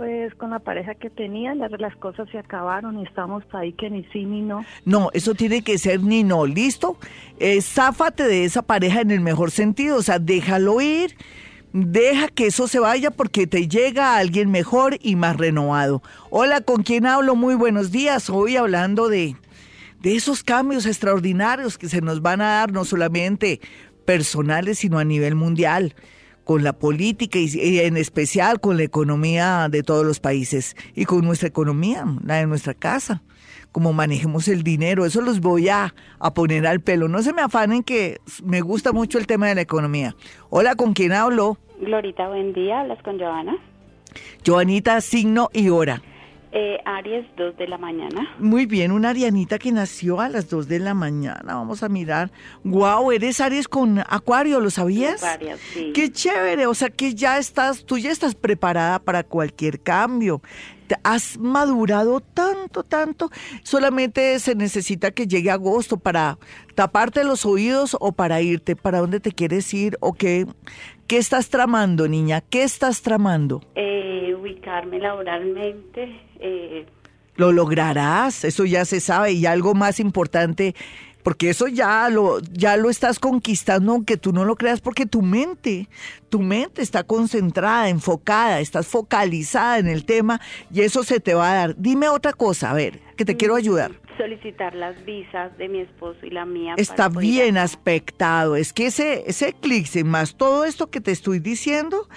Pues 0.00 0.34
con 0.36 0.48
la 0.48 0.60
pareja 0.60 0.94
que 0.94 1.10
tenía, 1.10 1.54
las, 1.54 1.94
cosas 1.96 2.26
se 2.30 2.38
acabaron 2.38 2.98
y 3.00 3.02
estamos 3.02 3.44
ahí 3.52 3.74
que 3.74 3.90
ni 3.90 4.02
sí 4.04 4.24
ni 4.24 4.40
no. 4.40 4.64
No, 4.86 5.10
eso 5.12 5.34
tiene 5.34 5.60
que 5.60 5.76
ser 5.76 6.02
ni 6.02 6.24
no, 6.24 6.46
¿listo? 6.46 6.96
Eh, 7.38 7.60
záfate 7.60 8.22
de 8.22 8.46
esa 8.46 8.62
pareja 8.62 9.02
en 9.02 9.10
el 9.10 9.20
mejor 9.20 9.50
sentido, 9.50 9.98
o 9.98 10.02
sea, 10.02 10.18
déjalo 10.18 10.80
ir 10.80 11.14
Deja 11.74 12.28
que 12.28 12.46
eso 12.46 12.66
se 12.66 12.78
vaya 12.78 13.10
porque 13.10 13.46
te 13.46 13.68
llega 13.68 14.16
alguien 14.16 14.50
mejor 14.50 14.96
y 15.02 15.16
más 15.16 15.36
renovado. 15.36 16.02
Hola, 16.30 16.62
¿con 16.62 16.82
quién 16.82 17.04
hablo? 17.04 17.36
Muy 17.36 17.54
buenos 17.54 17.90
días. 17.90 18.30
Hoy 18.30 18.56
hablando 18.56 19.10
de, 19.10 19.36
de 20.00 20.16
esos 20.16 20.42
cambios 20.42 20.86
extraordinarios 20.86 21.76
que 21.76 21.90
se 21.90 22.00
nos 22.00 22.22
van 22.22 22.40
a 22.40 22.52
dar, 22.52 22.72
no 22.72 22.86
solamente 22.86 23.60
personales, 24.06 24.78
sino 24.78 24.98
a 24.98 25.04
nivel 25.04 25.34
mundial, 25.34 25.94
con 26.50 26.64
la 26.64 26.72
política 26.72 27.38
y 27.38 27.78
en 27.78 27.96
especial 27.96 28.58
con 28.58 28.76
la 28.76 28.82
economía 28.82 29.68
de 29.70 29.84
todos 29.84 30.04
los 30.04 30.18
países 30.18 30.74
y 30.96 31.04
con 31.04 31.24
nuestra 31.24 31.46
economía, 31.46 32.04
la 32.24 32.38
de 32.38 32.46
nuestra 32.48 32.74
casa 32.74 33.22
cómo 33.70 33.92
manejemos 33.92 34.48
el 34.48 34.64
dinero. 34.64 35.06
Eso 35.06 35.20
los 35.20 35.38
voy 35.38 35.68
a, 35.68 35.94
a, 36.18 36.34
poner 36.34 36.66
al 36.66 36.80
pelo. 36.80 37.06
No 37.06 37.22
se 37.22 37.32
me 37.32 37.40
afanen 37.40 37.84
que 37.84 38.18
me 38.42 38.62
gusta 38.62 38.90
mucho 38.90 39.16
el 39.18 39.28
tema 39.28 39.46
de 39.46 39.54
la 39.54 39.60
economía. 39.60 40.16
Hola, 40.48 40.74
¿con 40.74 40.92
quién 40.92 41.12
hablo? 41.12 41.56
Glorita, 41.78 42.26
buen 42.26 42.52
día. 42.52 42.80
¿Hablas 42.80 43.00
con 43.04 43.20
Joana? 43.20 43.56
Joanita, 44.44 45.00
signo 45.02 45.50
y 45.52 45.68
hora. 45.68 46.02
Eh, 46.52 46.78
Aries, 46.84 47.26
2 47.36 47.56
de 47.56 47.68
la 47.68 47.78
mañana. 47.78 48.28
Muy 48.38 48.66
bien, 48.66 48.90
una 48.90 49.10
arianita 49.10 49.58
que 49.58 49.70
nació 49.70 50.20
a 50.20 50.28
las 50.28 50.50
2 50.50 50.66
de 50.66 50.80
la 50.80 50.94
mañana. 50.94 51.54
Vamos 51.54 51.82
a 51.82 51.88
mirar. 51.88 52.32
Wow, 52.64 53.12
eres 53.12 53.40
Aries 53.40 53.68
con 53.68 54.00
Acuario, 54.00 54.58
¿lo 54.58 54.70
sabías? 54.70 55.22
Aries, 55.22 55.60
sí. 55.72 55.92
Qué 55.94 56.10
chévere, 56.10 56.66
o 56.66 56.74
sea 56.74 56.90
que 56.90 57.14
ya 57.14 57.38
estás, 57.38 57.84
tú 57.84 57.98
ya 57.98 58.10
estás 58.10 58.34
preparada 58.34 58.98
para 58.98 59.22
cualquier 59.22 59.80
cambio 59.80 60.42
has 61.02 61.38
madurado 61.38 62.20
tanto, 62.20 62.82
tanto. 62.82 63.30
Solamente 63.62 64.38
se 64.38 64.54
necesita 64.54 65.10
que 65.10 65.26
llegue 65.26 65.50
agosto 65.50 65.98
para 65.98 66.38
taparte 66.74 67.24
los 67.24 67.46
oídos 67.46 67.96
o 68.00 68.12
para 68.12 68.40
irte. 68.40 68.76
¿Para 68.76 68.98
dónde 68.98 69.20
te 69.20 69.32
quieres 69.32 69.72
ir 69.74 69.96
o 70.00 70.14
qué, 70.14 70.46
qué 71.06 71.18
estás 71.18 71.48
tramando, 71.48 72.08
niña? 72.08 72.40
¿Qué 72.40 72.62
estás 72.62 73.02
tramando? 73.02 73.62
Eh, 73.74 74.34
ubicarme 74.38 74.98
laboralmente. 74.98 76.29
Eh. 76.40 76.86
Lo 77.36 77.52
lograrás, 77.52 78.44
eso 78.44 78.64
ya 78.64 78.84
se 78.84 79.00
sabe. 79.00 79.32
Y 79.32 79.46
algo 79.46 79.74
más 79.74 80.00
importante 80.00 80.74
porque 81.22 81.50
eso 81.50 81.68
ya 81.68 82.08
lo, 82.08 82.40
ya 82.52 82.76
lo 82.76 82.90
estás 82.90 83.18
conquistando 83.18 83.92
aunque 83.92 84.16
tú 84.16 84.32
no 84.32 84.44
lo 84.44 84.56
creas, 84.56 84.80
porque 84.80 85.06
tu 85.06 85.22
mente, 85.22 85.88
tu 86.28 86.40
mente 86.40 86.82
está 86.82 87.04
concentrada, 87.04 87.88
enfocada, 87.88 88.60
estás 88.60 88.86
focalizada 88.86 89.78
en 89.78 89.88
el 89.88 90.04
tema 90.04 90.40
y 90.72 90.82
eso 90.82 91.02
se 91.02 91.20
te 91.20 91.34
va 91.34 91.52
a 91.52 91.54
dar. 91.54 91.76
Dime 91.76 92.08
otra 92.08 92.32
cosa, 92.32 92.70
a 92.70 92.74
ver, 92.74 93.00
que 93.16 93.24
te 93.24 93.36
quiero 93.36 93.54
ayudar. 93.54 93.92
Solicitar 94.16 94.74
las 94.74 95.02
visas 95.04 95.56
de 95.56 95.68
mi 95.68 95.80
esposo 95.80 96.18
y 96.24 96.30
la 96.30 96.44
mía. 96.44 96.74
Está 96.76 97.08
bien 97.08 97.56
aspectado, 97.56 98.56
es 98.56 98.72
que 98.72 98.86
ese, 98.86 99.24
ese 99.26 99.48
eclipse 99.48 100.04
más 100.04 100.36
todo 100.36 100.64
esto 100.64 100.90
que 100.90 101.00
te 101.00 101.10
estoy 101.10 101.38
diciendo, 101.38 102.08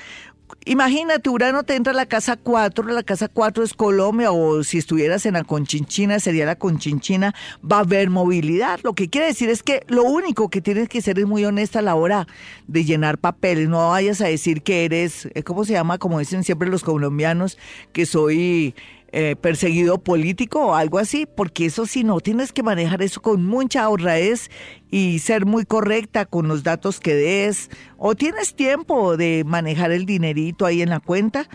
Imagínate, 0.66 1.30
Urano 1.30 1.64
te 1.64 1.76
entra 1.76 1.92
a 1.92 1.96
la 1.96 2.06
casa 2.06 2.38
4, 2.38 2.86
la 2.86 3.04
casa 3.04 3.28
4 3.28 3.64
es 3.64 3.74
Colombia, 3.74 4.32
o 4.32 4.64
si 4.64 4.78
estuvieras 4.78 5.26
en 5.26 5.34
la 5.34 5.44
Conchinchina, 5.44 6.20
sería 6.20 6.46
la 6.46 6.56
Conchinchina, 6.56 7.36
va 7.70 7.78
a 7.78 7.82
haber 7.82 8.10
movilidad. 8.10 8.80
Lo 8.84 8.94
que 8.94 9.10
quiere 9.10 9.28
decir 9.28 9.50
es 9.50 9.62
que 9.62 9.84
lo 9.88 10.04
único 10.04 10.50
que 10.50 10.62
tienes 10.62 10.88
que 10.88 11.02
ser 11.02 11.20
es 11.20 11.26
muy 11.26 11.44
honesta 11.44 11.80
a 11.80 11.82
la 11.82 11.96
hora 11.96 12.28
de 12.68 12.86
llenar 12.86 13.18
papeles. 13.18 13.68
No 13.68 13.90
vayas 13.90 14.22
a 14.22 14.28
decir 14.28 14.62
que 14.62 14.86
eres, 14.86 15.28
eh, 15.34 15.44
¿cómo 15.44 15.66
se 15.66 15.74
llama? 15.74 15.98
Como 15.98 16.20
dicen 16.20 16.46
siempre 16.46 16.70
los 16.70 16.84
colombianos, 16.84 17.58
que 17.92 18.06
soy 18.06 18.74
eh, 19.16 19.36
perseguido 19.36 20.00
político 20.00 20.60
o 20.66 20.74
algo 20.74 20.98
así, 20.98 21.28
porque 21.28 21.68
eso 21.68 21.86
sí, 21.86 22.04
no, 22.04 22.20
tienes 22.20 22.52
que 22.52 22.64
manejar 22.64 23.04
eso 23.04 23.22
con 23.22 23.46
mucha 23.46 23.88
honradez 23.88 24.50
y 24.90 25.20
ser 25.20 25.46
muy 25.46 25.66
correcta 25.66 26.26
con 26.26 26.48
los 26.48 26.64
datos 26.64 27.00
que 27.00 27.14
des, 27.14 27.70
o 27.98 28.16
tienes 28.16 28.56
tiempo 28.56 29.16
de 29.16 29.44
manejar 29.46 29.92
el 29.92 30.08
dinerito 30.08 30.66
ahí 30.66 30.82
en 30.82 30.90
la 30.90 31.00
cuenta. 31.00 31.48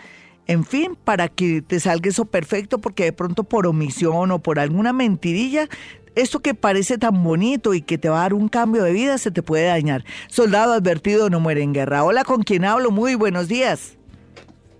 En 0.47 0.63
fin, 0.63 0.97
para 1.03 1.27
que 1.27 1.61
te 1.61 1.81
salga 1.81 2.09
eso 2.09 2.23
perfecto, 2.23 2.79
porque 2.79 3.03
de 3.03 3.13
pronto 3.13 3.43
por 3.43 3.67
omisión 3.67 4.31
o 4.31 4.39
por 4.39 4.57
alguna 4.57 4.93
mentirilla 4.93 5.67
esto 6.15 6.39
que 6.39 6.53
parece 6.53 6.97
tan 6.97 7.23
bonito 7.23 7.73
y 7.73 7.81
que 7.81 7.97
te 7.97 8.07
va 8.07 8.19
a 8.19 8.21
dar 8.21 8.33
un 8.33 8.47
cambio 8.47 8.83
de 8.83 8.93
vida 8.93 9.17
se 9.17 9.31
te 9.31 9.43
puede 9.43 9.65
dañar. 9.65 10.05
Soldado 10.29 10.73
advertido 10.73 11.29
no 11.29 11.41
muere 11.41 11.61
en 11.61 11.73
guerra. 11.73 12.05
Hola, 12.05 12.23
¿con 12.23 12.43
quién 12.43 12.63
hablo? 12.63 12.89
Muy 12.89 13.15
buenos 13.15 13.49
días. 13.49 13.98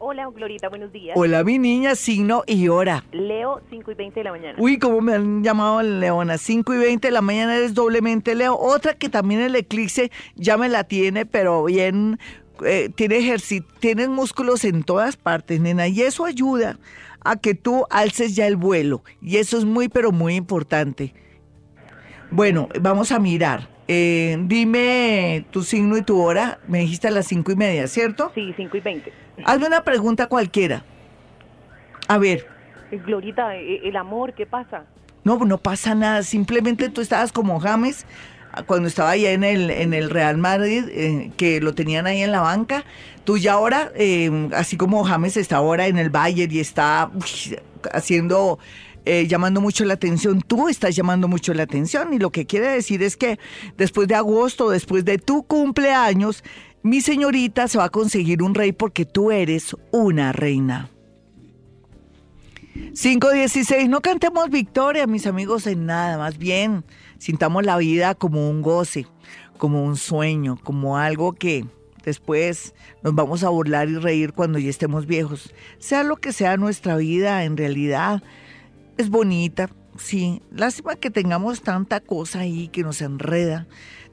Hola, 0.02 0.28
Glorita, 0.34 0.70
buenos 0.70 0.93
días. 0.93 1.18
Hola, 1.18 1.43
mi 1.43 1.60
niña, 1.60 1.93
signo 1.93 2.43
y 2.47 2.70
hora. 2.70 3.04
Leo, 3.12 3.62
5 3.70 3.91
y 3.91 3.93
20 3.95 4.20
de 4.22 4.24
la 4.24 4.32
mañana. 4.32 4.58
Uy, 4.58 4.80
¿cómo 4.80 5.02
me 5.02 5.14
han 5.14 5.43
llamado 5.43 5.82
Leona? 5.82 6.38
5 6.38 6.74
y 6.74 6.78
20 6.78 7.10
de 7.10 7.12
la 7.12 7.22
mañana 7.22 7.58
eres 7.58 7.74
doblemente 7.74 8.34
Leo. 8.34 8.58
Otra 8.58 8.93
que 8.93 9.10
también 9.10 9.41
el 9.41 9.58
eclipse 9.58 10.10
ya 10.36 10.56
me 10.56 10.70
la 10.70 10.86
tiene, 10.86 11.26
pero 11.26 11.66
bien, 11.66 12.18
eh, 12.66 12.89
tiene 12.95 13.18
ejercicio, 13.18 13.68
tienes 13.82 14.08
músculos 14.08 14.64
en 14.64 14.84
todas 14.84 15.18
partes, 15.18 15.60
nena, 15.60 15.89
y 15.89 16.02
eso 16.02 16.24
ayuda 16.24 16.80
a 17.26 17.36
que 17.36 17.54
tú 17.54 17.86
alces 17.89 18.38
ya 18.38 18.47
el 18.47 18.56
vuelo. 18.56 19.04
Y 19.22 19.36
eso 19.36 19.58
es 19.58 19.66
muy, 19.66 19.89
pero 19.89 20.14
muy 20.14 20.36
importante. 20.36 21.14
Bueno, 22.32 22.70
vamos 22.80 23.12
a 23.12 23.20
mirar. 23.20 23.68
Eh, 23.88 24.38
dime 24.42 25.46
tu 25.50 25.64
signo 25.64 25.98
y 25.98 26.04
tu 26.04 26.22
hora. 26.22 26.60
Me 26.68 26.80
dijiste 26.80 27.08
a 27.08 27.12
las 27.12 27.26
cinco 27.26 27.52
y 27.52 27.56
media, 27.56 27.88
¿cierto? 27.88 28.32
Sí, 28.36 28.54
cinco 28.56 28.78
y 28.78 28.82
veinte. 28.82 29.12
Hazme 29.46 29.66
una 29.66 29.84
pregunta 29.84 30.28
cualquiera. 30.28 30.84
A 32.08 32.18
ver. 32.20 32.48
Glorita, 32.92 33.56
e, 33.56 33.88
el 33.88 33.96
amor, 33.96 34.34
¿qué 34.34 34.46
pasa? 34.46 34.84
No, 35.24 35.38
no 35.40 35.58
pasa 35.58 35.96
nada. 35.96 36.22
Simplemente 36.24 36.90
tú 36.90 37.02
estabas 37.02 37.32
como 37.32 37.60
James 37.60 38.06
cuando 38.66 38.88
estaba 38.88 39.12
allá 39.12 39.32
en 39.32 39.44
el, 39.44 39.70
en 39.70 39.94
el 39.94 40.10
Real 40.10 40.38
Madrid, 40.38 40.86
eh, 40.90 41.32
que 41.38 41.62
lo 41.62 41.74
tenían 41.74 42.08
ahí 42.08 42.22
en 42.22 42.32
la 42.32 42.42
banca. 42.42 42.84
Tú 43.24 43.38
ya 43.38 43.54
ahora, 43.54 43.92
eh, 43.96 44.50
así 44.56 44.78
como 44.78 45.04
James 45.04 45.38
está 45.38 45.58
ahora 45.58 45.88
en 45.88 45.98
el 45.98 46.10
Bayern 46.10 46.52
y 46.52 46.60
está 46.60 47.12
haciendo 47.94 48.60
eh, 49.06 49.28
llamando 49.28 49.62
mucho 49.62 49.86
la 49.86 49.95
atención, 49.95 50.41
tú 50.41 50.70
estás 50.70 50.95
llamando 50.95 51.28
mucho 51.28 51.54
la 51.54 51.64
atención 51.64 52.14
y 52.14 52.20
lo 52.20 52.32
que 52.32 52.45
quiere 52.45 52.68
decir 52.68 53.02
es 53.04 53.18
que 53.18 53.39
después 53.78 54.08
de 54.08 54.16
agosto, 54.16 54.70
después 54.70 55.06
de 55.06 55.18
tu 55.18 55.43
cumpleaños, 55.43 56.43
mi 56.84 57.02
señorita 57.02 57.68
se 57.68 57.78
va 57.78 57.86
a 57.86 57.89
conseguir 57.89 58.41
un 58.41 58.56
rey 58.56 58.72
porque 58.72 59.06
tú 59.06 59.32
eres 59.32 59.76
una 59.91 60.32
reina. 60.32 60.89
5.16, 62.76 63.89
no 63.89 64.02
cantemos 64.02 64.50
victoria, 64.50 65.06
mis 65.08 65.28
amigos, 65.28 65.68
en 65.68 65.86
nada, 65.86 66.18
más 66.18 66.38
bien 66.38 66.84
sintamos 67.18 67.66
la 67.66 67.78
vida 67.78 68.16
como 68.16 68.50
un 68.50 68.62
goce, 68.62 69.06
como 69.58 69.84
un 69.84 69.97
sueño, 69.97 70.58
como 70.64 70.97
algo 70.97 71.34
que 71.34 71.66
después 72.04 72.74
nos 73.04 73.14
vamos 73.14 73.43
a 73.43 73.50
burlar 73.50 73.89
y 73.89 73.97
reír 73.97 74.34
cuando 74.34 74.58
ya 74.60 74.70
estemos 74.70 75.06
viejos. 75.06 75.54
Sea 75.78 76.04
lo 76.04 76.16
que 76.18 76.34
sea 76.34 76.58
nuestra 76.58 76.95
vida, 76.95 77.43
en 77.43 77.58
realidad 77.58 78.24
es 79.00 79.10
bonita, 79.10 79.70
sí. 79.97 80.41
Lástima 80.52 80.97
que 80.97 81.10
tengamos 81.10 81.62
tanta 81.62 82.02
cosa 82.02 82.41
ahí 82.41 82.68
que 82.68 82.84
nos 82.84 83.02
enreda, 83.02 83.66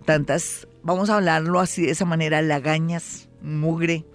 tantas, 0.05 0.69
vamos 0.85 1.11
a 1.11 1.17
hablarlo 1.17 1.59
así 1.59 1.83
de 1.83 1.91
esa 1.91 2.05
manera, 2.05 2.41
lagañas, 2.41 3.29
mugre, 3.43 4.07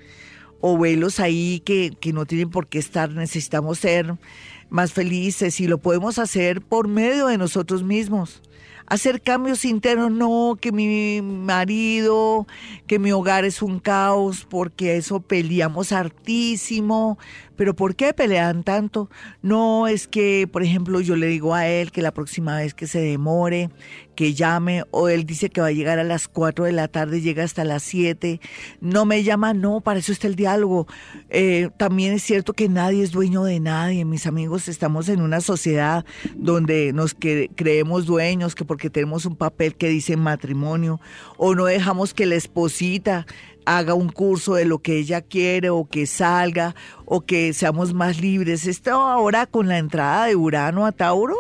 o 0.61 0.78
velos 0.78 1.19
ahí 1.19 1.61
que, 1.65 1.91
que 1.99 2.13
no 2.13 2.26
tienen 2.26 2.49
por 2.49 2.67
qué 2.67 2.80
estar. 2.80 3.11
Necesitamos 3.11 3.80
ser 3.80 4.15
más 4.69 4.93
felices 4.93 5.59
y 5.59 5.67
lo 5.67 5.78
podemos 5.80 6.19
hacer 6.19 6.61
por 6.61 6.88
medio 6.88 7.28
de 7.28 7.38
nosotros 7.38 7.84
mismos 7.84 8.41
hacer 8.92 9.22
cambios 9.22 9.64
internos, 9.64 10.12
no 10.12 10.58
que 10.60 10.74
mi 10.74 11.22
marido, 11.22 12.46
que 12.88 13.00
mi 13.00 13.14
hogar 13.14 13.46
es 13.46 13.62
un 13.62 13.80
caos, 13.80 14.46
porque 14.50 14.98
eso 14.98 15.22
peleamos 15.22 15.94
hartísimo, 15.94 17.18
pero 17.56 17.74
¿por 17.74 17.96
qué 17.96 18.14
pelean 18.14 18.66
tanto? 18.66 19.10
No 19.42 19.88
es 19.88 20.10
que, 20.10 20.46
por 20.52 20.62
ejemplo, 20.62 21.00
yo 21.00 21.16
le 21.16 21.28
digo 21.28 21.56
a 21.56 21.70
él 21.70 21.94
que 21.94 22.02
la 22.02 22.14
próxima 22.14 22.58
vez 22.58 22.74
que 22.74 22.86
se 22.86 23.00
demore, 23.00 23.70
que 24.16 24.34
llame, 24.34 24.84
o 24.91 25.09
él 25.09 25.26
dice 25.26 25.49
que 25.49 25.62
va 25.62 25.68
a 25.68 25.72
llegar 25.72 25.99
a 25.99 26.03
las 26.03 26.28
4 26.28 26.66
de 26.66 26.72
la 26.72 26.88
tarde, 26.88 27.22
llega 27.22 27.43
hasta 27.43 27.64
las 27.64 27.84
7, 27.84 28.39
no 28.80 29.05
me 29.05 29.24
llama, 29.24 29.53
no, 29.53 29.82
para 29.82 29.99
eso 29.99 30.12
está 30.12 30.28
el 30.28 30.36
diálogo. 30.36 30.88
Eh, 31.30 31.70
también 31.78 32.14
es 32.14 32.24
cierto 32.24 32.53
que 32.53 32.70
nadie 32.70 33.03
es 33.03 33.12
dueño 33.12 33.43
de 33.43 33.59
nadie, 33.59 34.05
mis 34.05 34.28
amigos, 34.28 34.68
estamos 34.68 35.09
en 35.09 35.22
una 35.22 35.41
sociedad 35.41 36.05
donde 36.36 36.93
nos 36.93 37.14
creemos 37.14 38.05
dueños, 38.05 38.55
que 38.55 38.66
porque 38.66 38.89
tenemos 38.89 39.26
un 39.26 39.36
papel 39.36 39.76
que 39.76 39.89
dice 39.89 40.18
matrimonio, 40.18 40.99
o 41.38 41.55
no 41.55 41.66
dejamos 41.66 42.14
que 42.14 42.26
la 42.26 42.36
esposita 42.36 43.26
haga 43.66 43.93
un 43.93 44.09
curso 44.09 44.55
de 44.55 44.66
lo 44.66 44.80
que 44.80 44.97
ella 44.97 45.22
quiere 45.22 45.70
o 45.70 45.86
que 45.86 46.05
salga 46.07 46.76
o 47.05 47.22
que 47.22 47.53
seamos 47.53 47.93
más 47.93 48.20
libres. 48.20 48.68
Esto 48.68 48.91
ahora 48.91 49.45
con 49.45 49.68
la 49.68 49.78
entrada 49.78 50.26
de 50.26 50.36
Urano 50.36 50.86
a 50.86 50.91
Tauro, 50.91 51.36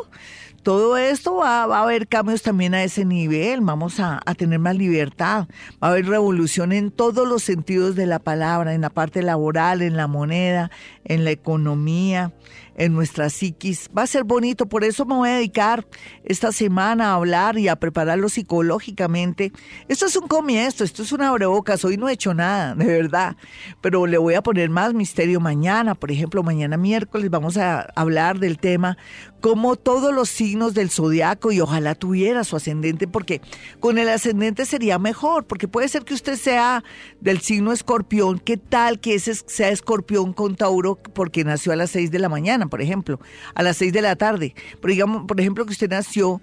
todo 0.63 0.97
esto 0.97 1.35
va, 1.35 1.63
a 1.63 1.81
haber 1.81 2.07
cambios 2.07 2.41
también 2.41 2.73
a 2.73 2.83
ese 2.83 3.05
nivel, 3.05 3.61
vamos 3.61 3.99
a, 3.99 4.21
a, 4.25 4.35
tener 4.35 4.59
más 4.59 4.75
libertad, 4.75 5.47
va 5.83 5.87
a 5.87 5.91
haber 5.91 6.05
revolución 6.07 6.71
en 6.71 6.91
todos 6.91 7.27
los 7.27 7.43
sentidos 7.43 7.95
de 7.95 8.05
la 8.05 8.19
palabra, 8.19 8.73
en 8.73 8.81
la 8.81 8.89
parte 8.89 9.21
laboral, 9.21 9.81
en 9.81 9.97
la 9.97 10.07
moneda, 10.07 10.71
en 11.05 11.23
la 11.23 11.31
economía, 11.31 12.33
en 12.75 12.93
nuestra 12.93 13.29
psiquis. 13.29 13.89
Va 13.95 14.03
a 14.03 14.07
ser 14.07 14.23
bonito, 14.23 14.65
por 14.65 14.83
eso 14.83 15.05
me 15.05 15.15
voy 15.15 15.29
a 15.29 15.35
dedicar 15.35 15.85
esta 16.23 16.51
semana 16.51 17.11
a 17.11 17.15
hablar 17.15 17.57
y 17.57 17.67
a 17.67 17.75
prepararlo 17.75 18.29
psicológicamente. 18.29 19.51
Esto 19.87 20.05
es 20.05 20.15
un 20.15 20.27
comienzo, 20.27 20.83
esto 20.83 21.03
es 21.03 21.11
una 21.11 21.29
abrebocas, 21.29 21.83
hoy 21.85 21.97
no 21.97 22.09
he 22.09 22.13
hecho 22.13 22.33
nada, 22.33 22.75
de 22.75 22.85
verdad, 22.85 23.35
pero 23.81 24.07
le 24.07 24.17
voy 24.17 24.35
a 24.35 24.43
poner 24.43 24.69
más 24.69 24.93
misterio 24.93 25.39
mañana, 25.39 25.95
por 25.95 26.11
ejemplo, 26.11 26.43
mañana 26.43 26.77
miércoles 26.77 27.29
vamos 27.29 27.57
a 27.57 27.81
hablar 27.95 28.39
del 28.39 28.57
tema 28.57 28.97
como 29.41 29.75
todos 29.75 30.13
los 30.13 30.29
signos 30.29 30.75
del 30.75 30.91
zodiaco 30.91 31.51
y 31.51 31.59
ojalá 31.59 31.95
tuviera 31.95 32.43
su 32.43 32.55
ascendente, 32.55 33.07
porque 33.07 33.41
con 33.79 33.97
el 33.97 34.07
ascendente 34.07 34.65
sería 34.65 34.99
mejor, 34.99 35.45
porque 35.45 35.67
puede 35.67 35.89
ser 35.89 36.03
que 36.03 36.13
usted 36.13 36.37
sea 36.37 36.83
del 37.19 37.41
signo 37.41 37.71
escorpión, 37.71 38.39
¿qué 38.39 38.57
tal 38.57 38.99
que 38.99 39.15
ese 39.15 39.33
sea 39.33 39.69
escorpión 39.69 40.33
con 40.33 40.55
Tauro 40.55 40.90
porque 40.95 41.43
nació 41.43 41.71
a 41.71 41.75
las 41.75 41.91
6 41.91 42.11
de 42.11 42.19
la 42.19 42.29
mañana, 42.29 42.67
por 42.67 42.81
ejemplo, 42.81 43.19
a 43.53 43.63
las 43.63 43.77
6 43.77 43.93
de 43.93 44.01
la 44.01 44.15
tarde? 44.15 44.55
Pero 44.81 44.91
digamos, 44.91 45.25
por 45.27 45.39
ejemplo, 45.39 45.65
que 45.65 45.71
usted 45.71 45.89
nació 45.89 46.41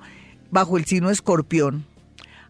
bajo 0.50 0.78
el 0.78 0.84
signo 0.84 1.10
escorpión 1.10 1.84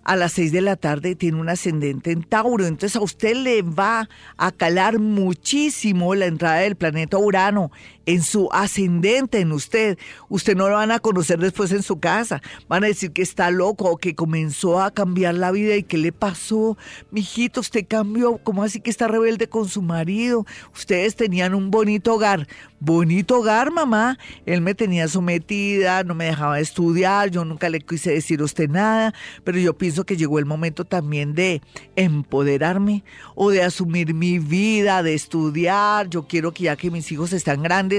a 0.08 0.16
las 0.16 0.32
6 0.32 0.52
de 0.52 0.62
la 0.62 0.76
tarde 0.76 1.14
tiene 1.14 1.38
un 1.38 1.50
ascendente 1.50 2.12
en 2.12 2.22
Tauro. 2.22 2.64
Entonces 2.64 2.96
a 2.96 3.00
usted 3.00 3.36
le 3.36 3.60
va 3.60 4.08
a 4.38 4.52
calar 4.52 4.98
muchísimo 4.98 6.14
la 6.14 6.24
entrada 6.24 6.60
del 6.60 6.76
planeta 6.76 7.18
Urano 7.18 7.70
en 8.08 8.22
su 8.22 8.48
ascendente, 8.52 9.38
en 9.38 9.52
usted. 9.52 9.98
Usted 10.30 10.56
no 10.56 10.70
lo 10.70 10.76
van 10.76 10.92
a 10.92 10.98
conocer 10.98 11.38
después 11.38 11.72
en 11.72 11.82
su 11.82 12.00
casa. 12.00 12.40
Van 12.66 12.82
a 12.82 12.86
decir 12.86 13.12
que 13.12 13.20
está 13.20 13.50
loco 13.50 13.84
o 13.84 13.98
que 13.98 14.14
comenzó 14.14 14.80
a 14.80 14.90
cambiar 14.90 15.34
la 15.34 15.50
vida 15.50 15.76
y 15.76 15.82
qué 15.82 15.98
le 15.98 16.10
pasó. 16.10 16.78
Mijito, 17.10 17.60
usted 17.60 17.84
cambió. 17.86 18.38
¿Cómo 18.38 18.62
así 18.62 18.80
que 18.80 18.88
está 18.88 19.08
rebelde 19.08 19.50
con 19.50 19.68
su 19.68 19.82
marido? 19.82 20.46
Ustedes 20.74 21.16
tenían 21.16 21.54
un 21.54 21.70
bonito 21.70 22.14
hogar. 22.14 22.48
Bonito 22.80 23.40
hogar, 23.40 23.72
mamá. 23.72 24.18
Él 24.46 24.60
me 24.60 24.72
tenía 24.72 25.08
sometida, 25.08 26.04
no 26.04 26.14
me 26.14 26.26
dejaba 26.26 26.60
estudiar, 26.60 27.28
yo 27.28 27.44
nunca 27.44 27.68
le 27.68 27.80
quise 27.80 28.12
decir 28.12 28.40
a 28.40 28.44
usted 28.44 28.70
nada, 28.70 29.12
pero 29.42 29.58
yo 29.58 29.76
pienso 29.76 30.06
que 30.06 30.16
llegó 30.16 30.38
el 30.38 30.46
momento 30.46 30.84
también 30.84 31.34
de 31.34 31.60
empoderarme 31.96 33.02
o 33.34 33.50
de 33.50 33.64
asumir 33.64 34.14
mi 34.14 34.38
vida, 34.38 35.02
de 35.02 35.14
estudiar. 35.14 36.08
Yo 36.08 36.28
quiero 36.28 36.52
que 36.52 36.64
ya 36.64 36.76
que 36.76 36.92
mis 36.92 37.10
hijos 37.10 37.32
están 37.32 37.64
grandes, 37.64 37.97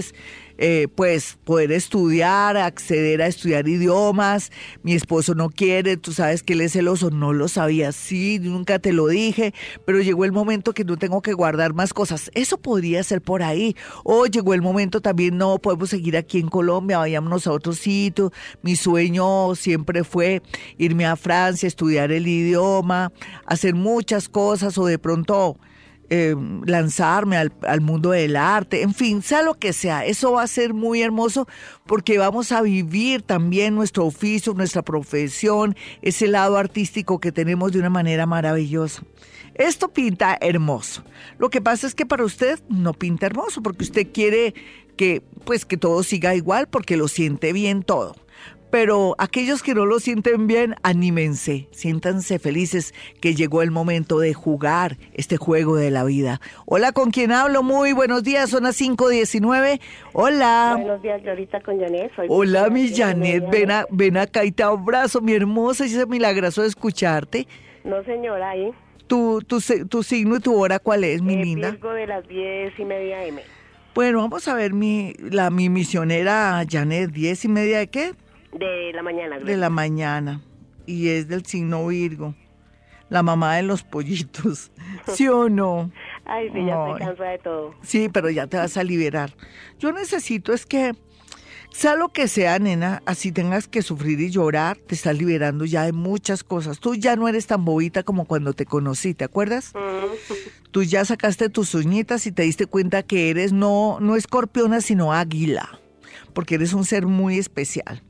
eh, 0.61 0.89
pues 0.93 1.37
poder 1.45 1.71
estudiar, 1.71 2.57
acceder 2.57 3.21
a 3.21 3.27
estudiar 3.27 3.65
idiomas. 3.67 4.51
Mi 4.83 4.93
esposo 4.93 5.33
no 5.33 5.49
quiere, 5.49 5.95
tú 5.95 6.11
sabes 6.11 6.43
que 6.43 6.51
él 6.51 6.61
es 6.61 6.73
celoso, 6.73 7.11
no 7.11 7.31
lo 7.31 7.47
sabía, 7.47 7.93
sí, 7.93 8.39
nunca 8.41 8.77
te 8.77 8.91
lo 8.91 9.07
dije, 9.07 9.53
pero 9.85 10.01
llegó 10.01 10.25
el 10.25 10.33
momento 10.33 10.73
que 10.73 10.83
no 10.83 10.97
tengo 10.97 11.21
que 11.21 11.31
guardar 11.31 11.73
más 11.73 11.93
cosas. 11.93 12.29
Eso 12.33 12.57
podría 12.57 13.01
ser 13.03 13.21
por 13.21 13.41
ahí. 13.41 13.75
O 14.03 14.25
llegó 14.25 14.53
el 14.53 14.61
momento 14.61 14.99
también, 14.99 15.37
no 15.37 15.59
podemos 15.59 15.89
seguir 15.91 16.17
aquí 16.17 16.39
en 16.39 16.49
Colombia, 16.49 16.97
vayámonos 16.97 17.47
a 17.47 17.53
otro 17.53 17.71
sitio. 17.71 18.33
Mi 18.61 18.75
sueño 18.75 19.55
siempre 19.55 20.03
fue 20.03 20.41
irme 20.77 21.05
a 21.05 21.15
Francia, 21.15 21.67
estudiar 21.67 22.11
el 22.11 22.27
idioma, 22.27 23.13
hacer 23.45 23.75
muchas 23.75 24.27
cosas 24.27 24.77
o 24.77 24.85
de 24.85 24.99
pronto 24.99 25.57
eh, 26.10 26.36
lanzarme 26.66 27.38
al, 27.38 27.51
al, 27.68 27.82
mundo 27.82 28.12
del 28.12 28.36
arte, 28.36 28.82
en 28.82 28.93
fin, 28.93 29.22
sea 29.22 29.41
lo 29.41 29.55
que 29.55 29.74
sea, 29.74 30.05
eso 30.05 30.34
va 30.34 30.43
a 30.43 30.47
ser 30.47 30.74
muy 30.74 31.01
hermoso 31.01 31.47
porque 31.86 32.18
vamos 32.18 32.51
a 32.51 32.62
vivir 32.62 33.22
también 33.22 33.76
nuestro 33.76 34.05
oficio, 34.05 34.53
nuestra 34.53 34.82
profesión, 34.82 35.76
ese 36.01 36.28
lado 36.28 36.57
artístico 36.57 37.20
que 37.20 37.32
tenemos 37.32 37.72
de 37.72 37.80
una 37.80 37.89
manera 37.89 38.26
maravillosa. 38.26 39.03
Esto 39.55 39.89
pinta 39.89 40.38
hermoso. 40.39 41.03
Lo 41.38 41.49
que 41.49 41.62
pasa 41.62 41.86
es 41.86 41.93
que 41.93 42.05
para 42.05 42.24
usted 42.24 42.60
no 42.70 42.93
pinta 42.93 43.26
hermoso 43.26 43.62
porque 43.62 43.84
usted 43.84 44.07
quiere 44.12 44.53
que 44.95 45.22
pues 45.45 45.66
que 45.66 45.78
todo 45.78 46.01
siga 46.03 46.34
igual 46.34 46.68
porque 46.68 46.97
lo 46.97 47.07
siente 47.07 47.53
bien 47.53 47.84
todo 47.84 48.16
pero 48.72 49.15
aquellos 49.17 49.63
que 49.63 49.74
no 49.74 49.86
lo 49.86 49.99
sienten 49.99 50.47
bien, 50.47 50.76
anímense, 50.84 51.67
siéntanse 51.72 52.39
felices 52.39 52.93
que 53.22 53.36
llegó 53.36 53.61
el 53.61 53.72
momento 53.72 54.20
de 54.20 54.34
jugar 54.34 54.97
este 55.13 55.38
juego 55.38 55.76
de 55.76 55.91
la 55.91 56.03
vida. 56.03 56.39
Hola, 56.65 56.91
¿con 56.91 57.11
quién 57.11 57.32
hablo? 57.32 57.63
Muy 57.63 57.93
buenos 57.93 58.24
días, 58.24 58.49
son 58.49 58.63
las 58.63 58.80
5.19. 58.80 59.80
Hola. 60.13 60.76
Buenos 60.78 61.01
días, 61.01 61.22
ahorita 61.26 61.61
con 61.61 61.80
Janet. 61.80 62.11
Hola, 62.28 62.70
mi 62.70 62.93
Janet, 62.93 63.49
ven, 63.49 63.70
ven 63.89 64.17
acá 64.17 64.45
y 64.45 64.51
te 64.51 64.63
abrazo, 64.63 65.22
mi 65.22 65.34
hermosa, 65.34 65.86
y 65.86 65.95
es 65.95 66.07
milagroso 66.07 66.61
de 66.61 66.67
escucharte. 66.67 67.47
No, 67.84 68.03
señora, 68.03 68.51
ahí. 68.51 68.72
tu, 69.07 69.41
tu, 69.41 69.59
tu 69.89 70.03
signo 70.03 70.36
y 70.36 70.39
tu 70.39 70.55
hora 70.55 70.80
cuál 70.80 71.03
es, 71.03 71.22
mi 71.22 71.34
eh, 71.34 71.43
linda? 71.43 71.72
Virgo 71.72 71.93
de 71.93 72.07
las 72.07 72.28
diez 72.28 72.78
y 72.78 72.86
media 72.86 73.26
M. 73.26 73.41
Bueno, 73.95 74.20
vamos 74.20 74.47
a 74.47 74.53
ver 74.53 74.74
mi, 74.74 75.13
la, 75.20 75.49
mi 75.49 75.70
misionera 75.70 76.63
Janet, 76.70 77.09
diez 77.11 77.43
y 77.43 77.47
media 77.47 77.80
de 77.80 77.88
qué? 77.88 78.13
De 78.51 78.91
la 78.93 79.03
mañana. 79.03 79.39
De 79.39 79.57
la 79.57 79.69
mañana. 79.69 80.41
Y 80.85 81.09
es 81.09 81.27
del 81.27 81.45
signo 81.45 81.87
Virgo. 81.87 82.33
La 83.09 83.23
mamá 83.23 83.55
de 83.55 83.63
los 83.63 83.83
pollitos. 83.83 84.71
¿Sí 85.07 85.27
o 85.27 85.49
no? 85.49 85.91
Ay, 86.25 86.49
sí, 86.53 86.65
ya 86.65 86.85
estoy 86.85 86.99
cansada 86.99 87.31
de 87.31 87.39
todo. 87.39 87.75
Sí, 87.81 88.09
pero 88.09 88.29
ya 88.29 88.47
te 88.47 88.57
vas 88.57 88.77
a 88.77 88.83
liberar. 88.83 89.33
Yo 89.79 89.91
necesito 89.91 90.53
es 90.53 90.65
que 90.65 90.93
sea 91.71 91.95
lo 91.95 92.09
que 92.09 92.27
sea, 92.27 92.57
nena, 92.59 93.01
así 93.05 93.31
tengas 93.31 93.67
que 93.67 93.81
sufrir 93.81 94.19
y 94.19 94.31
llorar, 94.31 94.77
te 94.77 94.95
estás 94.95 95.17
liberando 95.17 95.65
ya 95.65 95.83
de 95.83 95.93
muchas 95.93 96.43
cosas. 96.43 96.79
Tú 96.79 96.95
ya 96.95 97.15
no 97.15 97.27
eres 97.27 97.47
tan 97.47 97.63
bobita 97.63 98.03
como 98.03 98.25
cuando 98.25 98.53
te 98.53 98.65
conocí, 98.65 99.13
¿te 99.13 99.23
acuerdas? 99.23 99.73
Tú 100.71 100.83
ya 100.83 101.05
sacaste 101.05 101.49
tus 101.49 101.73
uñitas 101.75 102.25
y 102.25 102.31
te 102.31 102.43
diste 102.43 102.65
cuenta 102.65 103.03
que 103.03 103.29
eres 103.29 103.53
no, 103.53 103.99
no 104.01 104.15
escorpiona, 104.15 104.81
sino 104.81 105.13
águila, 105.13 105.79
porque 106.33 106.55
eres 106.55 106.73
un 106.73 106.85
ser 106.85 107.05
muy 107.05 107.37
especial. 107.37 108.01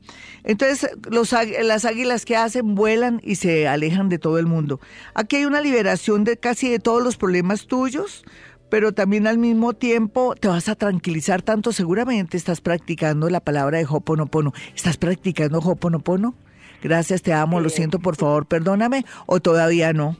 Entonces, 0.44 0.90
los, 1.10 1.34
las 1.62 1.84
águilas 1.84 2.24
que 2.24 2.36
hacen 2.36 2.74
vuelan 2.74 3.20
y 3.22 3.36
se 3.36 3.68
alejan 3.68 4.08
de 4.08 4.18
todo 4.18 4.38
el 4.38 4.46
mundo. 4.46 4.80
Aquí 5.14 5.36
hay 5.36 5.44
una 5.44 5.60
liberación 5.60 6.24
de 6.24 6.36
casi 6.36 6.68
de 6.68 6.78
todos 6.78 7.02
los 7.02 7.16
problemas 7.16 7.66
tuyos, 7.66 8.24
pero 8.70 8.92
también 8.92 9.26
al 9.26 9.38
mismo 9.38 9.74
tiempo 9.74 10.34
te 10.34 10.48
vas 10.48 10.68
a 10.68 10.76
tranquilizar 10.76 11.42
tanto. 11.42 11.72
Seguramente 11.72 12.36
estás 12.36 12.60
practicando 12.60 13.28
la 13.28 13.40
palabra 13.40 13.78
de 13.78 13.86
Hoponopono. 13.88 14.52
¿Estás 14.74 14.96
practicando 14.96 15.58
Hoponopono? 15.58 16.34
Gracias, 16.82 17.20
te 17.20 17.32
amo, 17.32 17.60
lo 17.60 17.68
siento, 17.68 17.98
por 17.98 18.16
favor, 18.16 18.46
perdóname, 18.46 19.04
o 19.26 19.40
todavía 19.40 19.92
no. 19.92 20.16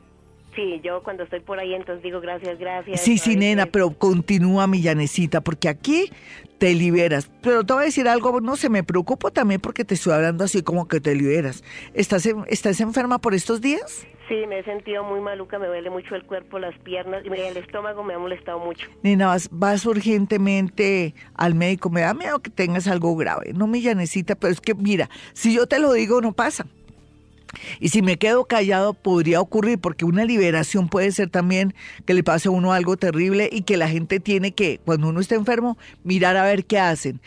Sí, 0.54 0.80
yo 0.82 1.02
cuando 1.02 1.22
estoy 1.22 1.40
por 1.40 1.58
ahí 1.58 1.74
entonces 1.74 2.02
digo 2.02 2.20
gracias, 2.20 2.58
gracias. 2.58 3.00
Sí, 3.00 3.18
sí, 3.18 3.36
nena, 3.36 3.66
pero 3.66 3.90
continúa 3.90 4.66
mi 4.66 4.82
llanecita, 4.82 5.40
porque 5.40 5.68
aquí 5.68 6.10
te 6.58 6.74
liberas. 6.74 7.30
Pero 7.40 7.64
te 7.64 7.72
voy 7.72 7.82
a 7.82 7.86
decir 7.86 8.08
algo, 8.08 8.40
no 8.40 8.56
se 8.56 8.68
me 8.68 8.82
preocupo 8.82 9.30
también 9.30 9.60
porque 9.60 9.84
te 9.84 9.94
estoy 9.94 10.12
hablando 10.12 10.44
así 10.44 10.62
como 10.62 10.88
que 10.88 11.00
te 11.00 11.14
liberas. 11.14 11.62
¿Estás, 11.94 12.28
¿Estás 12.48 12.80
enferma 12.80 13.18
por 13.18 13.34
estos 13.34 13.60
días? 13.60 14.06
Sí, 14.28 14.46
me 14.46 14.60
he 14.60 14.64
sentido 14.64 15.02
muy 15.02 15.20
maluca, 15.20 15.58
me 15.58 15.66
duele 15.66 15.90
mucho 15.90 16.14
el 16.14 16.24
cuerpo, 16.24 16.58
las 16.58 16.78
piernas 16.80 17.24
y 17.24 17.28
el 17.28 17.56
estómago 17.56 18.04
me 18.04 18.14
ha 18.14 18.18
molestado 18.18 18.60
mucho. 18.60 18.86
Nena, 19.02 19.26
vas, 19.26 19.48
vas 19.50 19.84
urgentemente 19.86 21.14
al 21.34 21.54
médico, 21.54 21.90
me 21.90 22.02
da 22.02 22.14
miedo 22.14 22.38
que 22.40 22.50
tengas 22.50 22.86
algo 22.86 23.16
grave. 23.16 23.52
No 23.54 23.66
me 23.66 23.80
llanecita, 23.80 24.36
pero 24.36 24.52
es 24.52 24.60
que 24.60 24.74
mira, 24.74 25.10
si 25.32 25.54
yo 25.54 25.66
te 25.66 25.78
lo 25.78 25.92
digo 25.92 26.20
no 26.20 26.32
pasa. 26.32 26.66
Y 27.80 27.88
si 27.88 28.02
me 28.02 28.18
quedo 28.18 28.44
callado 28.46 28.94
podría 28.94 29.40
ocurrir, 29.40 29.78
porque 29.78 30.04
una 30.04 30.24
liberación 30.24 30.88
puede 30.88 31.12
ser 31.12 31.30
también 31.30 31.74
que 32.06 32.14
le 32.14 32.22
pase 32.22 32.48
a 32.48 32.52
uno 32.52 32.72
algo 32.72 32.96
terrible 32.96 33.48
y 33.50 33.62
que 33.62 33.76
la 33.76 33.88
gente 33.88 34.20
tiene 34.20 34.52
que, 34.52 34.80
cuando 34.84 35.08
uno 35.08 35.20
está 35.20 35.34
enfermo, 35.34 35.78
mirar 36.04 36.36
a 36.36 36.44
ver 36.44 36.64
qué 36.64 36.78
hacen 36.78 37.20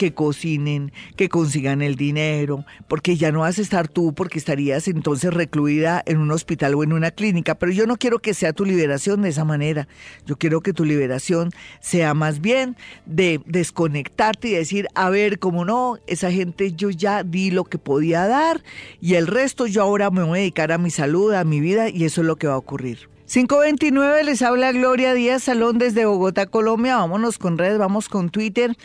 que 0.00 0.14
cocinen, 0.14 0.92
que 1.14 1.28
consigan 1.28 1.82
el 1.82 1.94
dinero, 1.94 2.64
porque 2.88 3.18
ya 3.18 3.32
no 3.32 3.40
vas 3.40 3.58
a 3.58 3.60
estar 3.60 3.86
tú, 3.86 4.14
porque 4.14 4.38
estarías 4.38 4.88
entonces 4.88 5.34
recluida 5.34 6.02
en 6.06 6.16
un 6.16 6.30
hospital 6.30 6.74
o 6.74 6.82
en 6.82 6.94
una 6.94 7.10
clínica. 7.10 7.56
Pero 7.56 7.70
yo 7.70 7.86
no 7.86 7.98
quiero 7.98 8.18
que 8.18 8.32
sea 8.32 8.54
tu 8.54 8.64
liberación 8.64 9.20
de 9.20 9.28
esa 9.28 9.44
manera. 9.44 9.88
Yo 10.24 10.38
quiero 10.38 10.62
que 10.62 10.72
tu 10.72 10.86
liberación 10.86 11.50
sea 11.82 12.14
más 12.14 12.40
bien 12.40 12.78
de 13.04 13.42
desconectarte 13.44 14.48
y 14.48 14.52
decir, 14.52 14.88
a 14.94 15.10
ver, 15.10 15.38
como 15.38 15.66
no, 15.66 15.98
esa 16.06 16.32
gente 16.32 16.72
yo 16.72 16.88
ya 16.88 17.22
di 17.22 17.50
lo 17.50 17.64
que 17.64 17.76
podía 17.76 18.26
dar 18.26 18.62
y 19.02 19.16
el 19.16 19.26
resto 19.26 19.66
yo 19.66 19.82
ahora 19.82 20.10
me 20.10 20.22
voy 20.22 20.38
a 20.38 20.40
dedicar 20.40 20.72
a 20.72 20.78
mi 20.78 20.88
salud, 20.88 21.34
a 21.34 21.44
mi 21.44 21.60
vida 21.60 21.90
y 21.90 22.06
eso 22.06 22.22
es 22.22 22.26
lo 22.26 22.36
que 22.36 22.46
va 22.46 22.54
a 22.54 22.56
ocurrir. 22.56 23.10
529 23.30 24.24
les 24.24 24.42
habla 24.42 24.72
Gloria 24.72 25.14
Díaz 25.14 25.44
Salón 25.44 25.78
desde 25.78 26.04
Bogotá, 26.04 26.46
Colombia. 26.46 26.96
Vámonos 26.96 27.38
con 27.38 27.58
redes, 27.58 27.78
vamos 27.78 28.08
con 28.08 28.30
Twitter. 28.30 28.76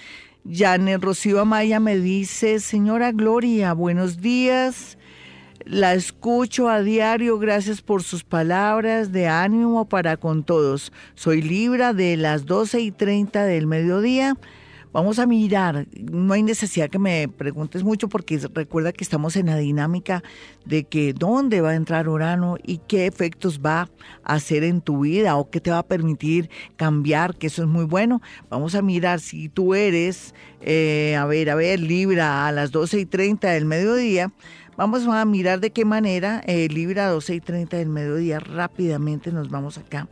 Janet 0.48 1.02
Rocío 1.02 1.40
Amaya 1.40 1.80
me 1.80 1.98
dice, 1.98 2.60
señora 2.60 3.12
Gloria, 3.12 3.74
buenos 3.74 4.22
días. 4.22 5.00
La 5.66 5.96
escucho 5.96 6.70
a 6.70 6.82
diario, 6.82 7.40
gracias 7.40 7.82
por 7.82 8.04
sus 8.04 8.24
palabras 8.24 9.12
de 9.12 9.28
ánimo 9.28 9.90
para 9.90 10.18
con 10.18 10.44
todos. 10.44 10.94
Soy 11.16 11.42
Libra 11.42 11.94
de 11.94 12.16
las 12.16 12.46
12 12.46 12.80
y 12.80 12.92
30 12.92 13.44
del 13.46 13.66
mediodía. 13.66 14.38
Vamos 14.96 15.20
a 15.20 15.26
mirar, 15.26 15.88
no 16.10 16.34
hay 16.34 16.42
necesidad 16.42 16.90
que 16.90 17.00
me 17.00 17.28
preguntes 17.28 17.84
mucho 17.84 18.08
porque 18.08 18.40
recuerda 18.54 18.94
que 18.94 19.04
estamos 19.04 19.36
en 19.36 19.48
la 19.48 19.58
dinámica 19.58 20.24
de 20.64 20.86
que 20.86 21.12
dónde 21.12 21.60
va 21.60 21.72
a 21.72 21.76
entrar 21.76 22.08
Urano 22.08 22.56
y 22.64 22.78
qué 22.78 23.06
efectos 23.06 23.60
va 23.60 23.90
a 24.24 24.36
hacer 24.36 24.64
en 24.64 24.80
tu 24.80 25.02
vida 25.02 25.36
o 25.36 25.50
qué 25.50 25.60
te 25.60 25.70
va 25.70 25.80
a 25.80 25.86
permitir 25.86 26.50
cambiar, 26.78 27.36
que 27.36 27.48
eso 27.48 27.64
es 27.64 27.68
muy 27.68 27.84
bueno. 27.84 28.22
Vamos 28.50 28.74
a 28.74 28.82
mirar 28.82 29.20
si 29.20 29.50
tú 29.50 29.76
eres, 29.76 30.34
eh, 30.62 31.18
a 31.20 31.26
ver, 31.26 31.50
a 31.50 31.56
ver, 31.56 31.82
Libra 31.82 32.48
a 32.48 32.54
las 32.54 32.72
12 32.72 33.02
y 33.02 33.06
30 33.06 33.50
del 33.50 33.66
mediodía. 33.66 34.32
Vamos 34.78 35.06
a 35.08 35.26
mirar 35.26 35.60
de 35.60 35.72
qué 35.72 35.84
manera 35.84 36.42
eh, 36.48 36.70
Libra 36.70 37.08
a 37.08 37.10
12 37.10 37.36
y 37.36 37.42
30 37.42 37.76
del 37.76 37.90
mediodía 37.90 38.40
rápidamente 38.40 39.34
nos 39.34 39.50
vamos 39.50 39.78
acá 39.78 40.08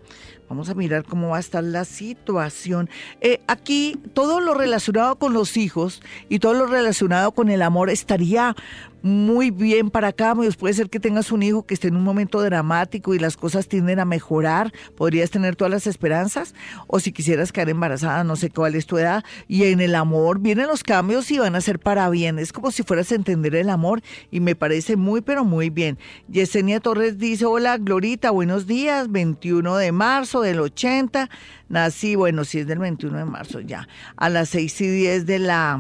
Vamos 0.54 0.70
a 0.70 0.76
mirar 0.76 1.04
cómo 1.04 1.30
va 1.30 1.38
a 1.38 1.40
estar 1.40 1.64
la 1.64 1.84
situación. 1.84 2.88
Eh, 3.22 3.42
aquí 3.48 3.98
todo 4.14 4.40
lo 4.40 4.54
relacionado 4.54 5.16
con 5.16 5.34
los 5.34 5.58
hijos 5.58 6.04
y 6.30 6.38
todo 6.38 6.54
lo 6.54 6.68
relacionado 6.68 7.32
con 7.32 7.50
el 7.50 7.64
amor 7.64 7.90
estaría 7.90 8.56
muy 9.04 9.52
bien 9.52 9.92
para 9.92 10.14
Cambios. 10.14 10.56
Puede 10.56 10.74
ser 10.74 10.90
que 10.90 11.00
tengas 11.00 11.32
un 11.32 11.44
hijo 11.44 11.66
que 11.66 11.74
esté 11.74 11.90
en 11.90 11.98
un 11.98 12.04
momento 12.04 12.42
dramático 12.42 13.14
y 13.14 13.20
las 13.20 13.36
cosas 13.36 13.68
tienden 13.68 14.00
a 14.00 14.06
mejorar. 14.06 14.72
Podrías 14.96 15.30
tener 15.30 15.58
todas 15.58 15.72
las 15.72 15.88
esperanzas. 15.88 16.56
O 16.88 17.02
si 17.02 17.12
quisieras 17.12 17.52
quedar 17.52 17.70
embarazada, 17.70 18.24
no 18.24 18.38
sé 18.38 18.50
cuál 18.50 18.76
es 18.76 18.86
tu 18.86 18.98
edad. 18.98 19.24
Y 19.50 19.66
en 19.66 19.82
el 19.82 19.94
amor 19.94 20.40
vienen 20.40 20.68
los 20.68 20.84
cambios 20.84 21.30
y 21.32 21.38
van 21.38 21.56
a 21.56 21.62
ser 21.62 21.80
para 21.80 22.10
bien. 22.10 22.40
Es 22.40 22.54
como 22.54 22.72
si 22.72 22.84
fueras 22.84 23.12
a 23.12 23.16
entender 23.16 23.56
el 23.56 23.70
amor 23.70 24.02
y 24.32 24.40
me 24.40 24.56
parece 24.56 24.96
muy, 24.96 25.20
pero 25.20 25.44
muy 25.44 25.70
bien. 25.70 26.00
Yesenia 26.30 26.80
Torres 26.80 27.18
dice, 27.18 27.46
hola 27.46 27.78
Glorita, 27.78 28.32
buenos 28.32 28.68
días. 28.68 29.12
21 29.12 29.76
de 29.76 29.92
marzo 29.92 30.43
del 30.44 30.60
80. 30.60 31.30
Nací, 31.70 32.16
bueno, 32.16 32.46
si 32.46 32.60
es 32.60 32.68
del 32.68 32.80
21 32.80 33.18
de 33.18 33.26
marzo 33.26 33.60
ya, 33.60 33.88
a 34.16 34.30
las 34.30 34.50
6 34.50 34.82
y 34.82 34.88
10 34.88 35.26
de 35.26 35.40
la 35.40 35.80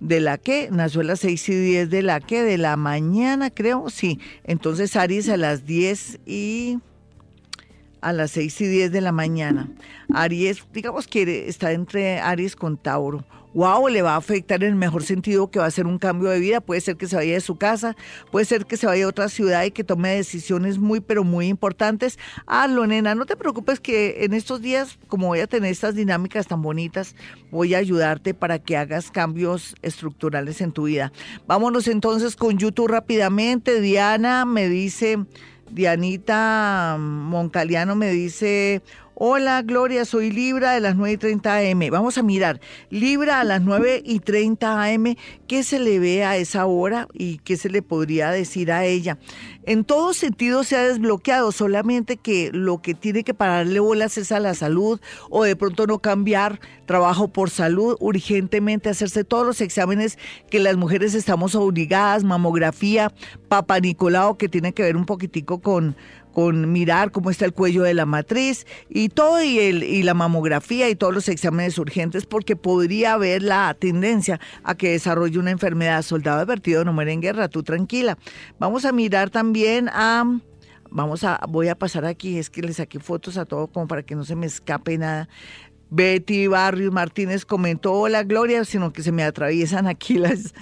de 0.00 0.20
la 0.20 0.38
que, 0.38 0.68
nació 0.70 1.00
a 1.00 1.04
las 1.04 1.20
6 1.20 1.48
y 1.48 1.54
10 1.54 1.90
de 1.90 2.02
la 2.02 2.20
que, 2.20 2.42
de 2.42 2.58
la 2.58 2.76
mañana 2.76 3.50
creo, 3.50 3.90
sí. 3.90 4.20
Entonces 4.44 4.94
Aries 4.94 5.28
a 5.28 5.36
las 5.36 5.66
10 5.66 6.20
y 6.24 6.78
a 8.00 8.12
las 8.12 8.32
6 8.32 8.60
y 8.60 8.66
10 8.66 8.92
de 8.92 9.00
la 9.00 9.12
mañana. 9.12 9.68
Aries, 10.14 10.64
digamos 10.72 11.08
que 11.08 11.48
está 11.48 11.72
entre 11.72 12.20
Aries 12.20 12.54
con 12.54 12.76
Tauro 12.76 13.24
wow, 13.58 13.88
le 13.88 14.02
va 14.02 14.14
a 14.14 14.18
afectar 14.18 14.62
en 14.62 14.70
el 14.70 14.76
mejor 14.76 15.02
sentido 15.02 15.50
que 15.50 15.58
va 15.58 15.66
a 15.66 15.70
ser 15.72 15.88
un 15.88 15.98
cambio 15.98 16.30
de 16.30 16.38
vida. 16.38 16.60
Puede 16.60 16.80
ser 16.80 16.96
que 16.96 17.08
se 17.08 17.16
vaya 17.16 17.34
de 17.34 17.40
su 17.40 17.56
casa, 17.56 17.96
puede 18.30 18.46
ser 18.46 18.66
que 18.66 18.76
se 18.76 18.86
vaya 18.86 19.04
a 19.04 19.08
otra 19.08 19.28
ciudad 19.28 19.64
y 19.64 19.72
que 19.72 19.82
tome 19.82 20.10
decisiones 20.10 20.78
muy, 20.78 21.00
pero 21.00 21.24
muy 21.24 21.48
importantes. 21.48 22.20
Hazlo, 22.46 22.86
nena, 22.86 23.16
no 23.16 23.26
te 23.26 23.34
preocupes 23.34 23.80
que 23.80 24.24
en 24.24 24.32
estos 24.32 24.62
días, 24.62 24.96
como 25.08 25.26
voy 25.26 25.40
a 25.40 25.48
tener 25.48 25.72
estas 25.72 25.96
dinámicas 25.96 26.46
tan 26.46 26.62
bonitas, 26.62 27.16
voy 27.50 27.74
a 27.74 27.78
ayudarte 27.78 28.32
para 28.32 28.60
que 28.60 28.76
hagas 28.76 29.10
cambios 29.10 29.74
estructurales 29.82 30.60
en 30.60 30.70
tu 30.70 30.84
vida. 30.84 31.10
Vámonos 31.48 31.88
entonces 31.88 32.36
con 32.36 32.58
YouTube 32.58 32.86
rápidamente. 32.86 33.80
Diana 33.80 34.44
me 34.44 34.68
dice, 34.68 35.18
Dianita 35.72 36.96
Moncaliano 36.96 37.96
me 37.96 38.12
dice, 38.12 38.82
Hola 39.20 39.62
Gloria, 39.62 40.04
soy 40.04 40.30
Libra 40.30 40.74
de 40.74 40.80
las 40.80 40.94
9 40.94 41.14
y 41.14 41.16
30 41.16 41.56
AM. 41.56 41.90
Vamos 41.90 42.18
a 42.18 42.22
mirar, 42.22 42.60
Libra 42.88 43.40
a 43.40 43.44
las 43.44 43.60
9 43.62 44.00
y 44.06 44.20
30 44.20 44.84
AM, 44.84 45.16
¿qué 45.48 45.64
se 45.64 45.80
le 45.80 45.98
ve 45.98 46.22
a 46.22 46.36
esa 46.36 46.66
hora 46.66 47.08
y 47.12 47.38
qué 47.38 47.56
se 47.56 47.68
le 47.68 47.82
podría 47.82 48.30
decir 48.30 48.70
a 48.70 48.84
ella? 48.84 49.18
En 49.64 49.82
todo 49.82 50.14
sentido 50.14 50.62
se 50.62 50.76
ha 50.76 50.86
desbloqueado, 50.86 51.50
solamente 51.50 52.16
que 52.16 52.50
lo 52.52 52.80
que 52.80 52.94
tiene 52.94 53.24
que 53.24 53.34
pararle 53.34 53.80
bolas 53.80 54.16
es 54.18 54.30
a 54.30 54.38
la 54.38 54.54
salud 54.54 55.00
o 55.30 55.42
de 55.42 55.56
pronto 55.56 55.88
no 55.88 55.98
cambiar 55.98 56.60
trabajo 56.86 57.26
por 57.26 57.50
salud, 57.50 57.96
urgentemente 57.98 58.88
hacerse 58.88 59.24
todos 59.24 59.44
los 59.44 59.60
exámenes 59.60 60.16
que 60.48 60.60
las 60.60 60.76
mujeres 60.76 61.14
estamos 61.14 61.56
obligadas, 61.56 62.22
mamografía, 62.22 63.12
papá 63.48 63.80
Nicolau, 63.80 64.36
que 64.36 64.48
tiene 64.48 64.72
que 64.72 64.84
ver 64.84 64.96
un 64.96 65.06
poquitico 65.06 65.60
con 65.60 65.96
con 66.38 66.70
mirar 66.70 67.10
cómo 67.10 67.30
está 67.30 67.46
el 67.46 67.52
cuello 67.52 67.82
de 67.82 67.94
la 67.94 68.06
matriz 68.06 68.64
y 68.88 69.08
todo 69.08 69.42
y, 69.42 69.58
el, 69.58 69.82
y 69.82 70.04
la 70.04 70.14
mamografía 70.14 70.88
y 70.88 70.94
todos 70.94 71.12
los 71.12 71.28
exámenes 71.28 71.76
urgentes 71.78 72.26
porque 72.26 72.54
podría 72.54 73.14
haber 73.14 73.42
la 73.42 73.74
tendencia 73.74 74.38
a 74.62 74.76
que 74.76 74.92
desarrolle 74.92 75.40
una 75.40 75.50
enfermedad. 75.50 76.00
Soldado 76.02 76.38
advertido 76.38 76.84
no 76.84 76.92
muere 76.92 77.12
en 77.12 77.22
guerra, 77.22 77.48
tú 77.48 77.64
tranquila. 77.64 78.18
Vamos 78.60 78.84
a 78.84 78.92
mirar 78.92 79.30
también 79.30 79.88
a... 79.88 80.38
Vamos 80.92 81.24
a, 81.24 81.40
voy 81.48 81.66
a 81.66 81.74
pasar 81.74 82.04
aquí, 82.04 82.38
es 82.38 82.50
que 82.50 82.62
le 82.62 82.72
saqué 82.72 83.00
fotos 83.00 83.36
a 83.36 83.44
todo 83.44 83.66
como 83.66 83.88
para 83.88 84.04
que 84.04 84.14
no 84.14 84.24
se 84.24 84.36
me 84.36 84.46
escape 84.46 84.96
nada. 84.96 85.28
Betty 85.90 86.46
Barrios 86.46 86.92
Martínez 86.92 87.44
comentó, 87.44 87.94
hola 87.94 88.22
Gloria, 88.22 88.64
sino 88.64 88.92
que 88.92 89.02
se 89.02 89.10
me 89.10 89.24
atraviesan 89.24 89.88
aquí 89.88 90.14
las, 90.18 90.54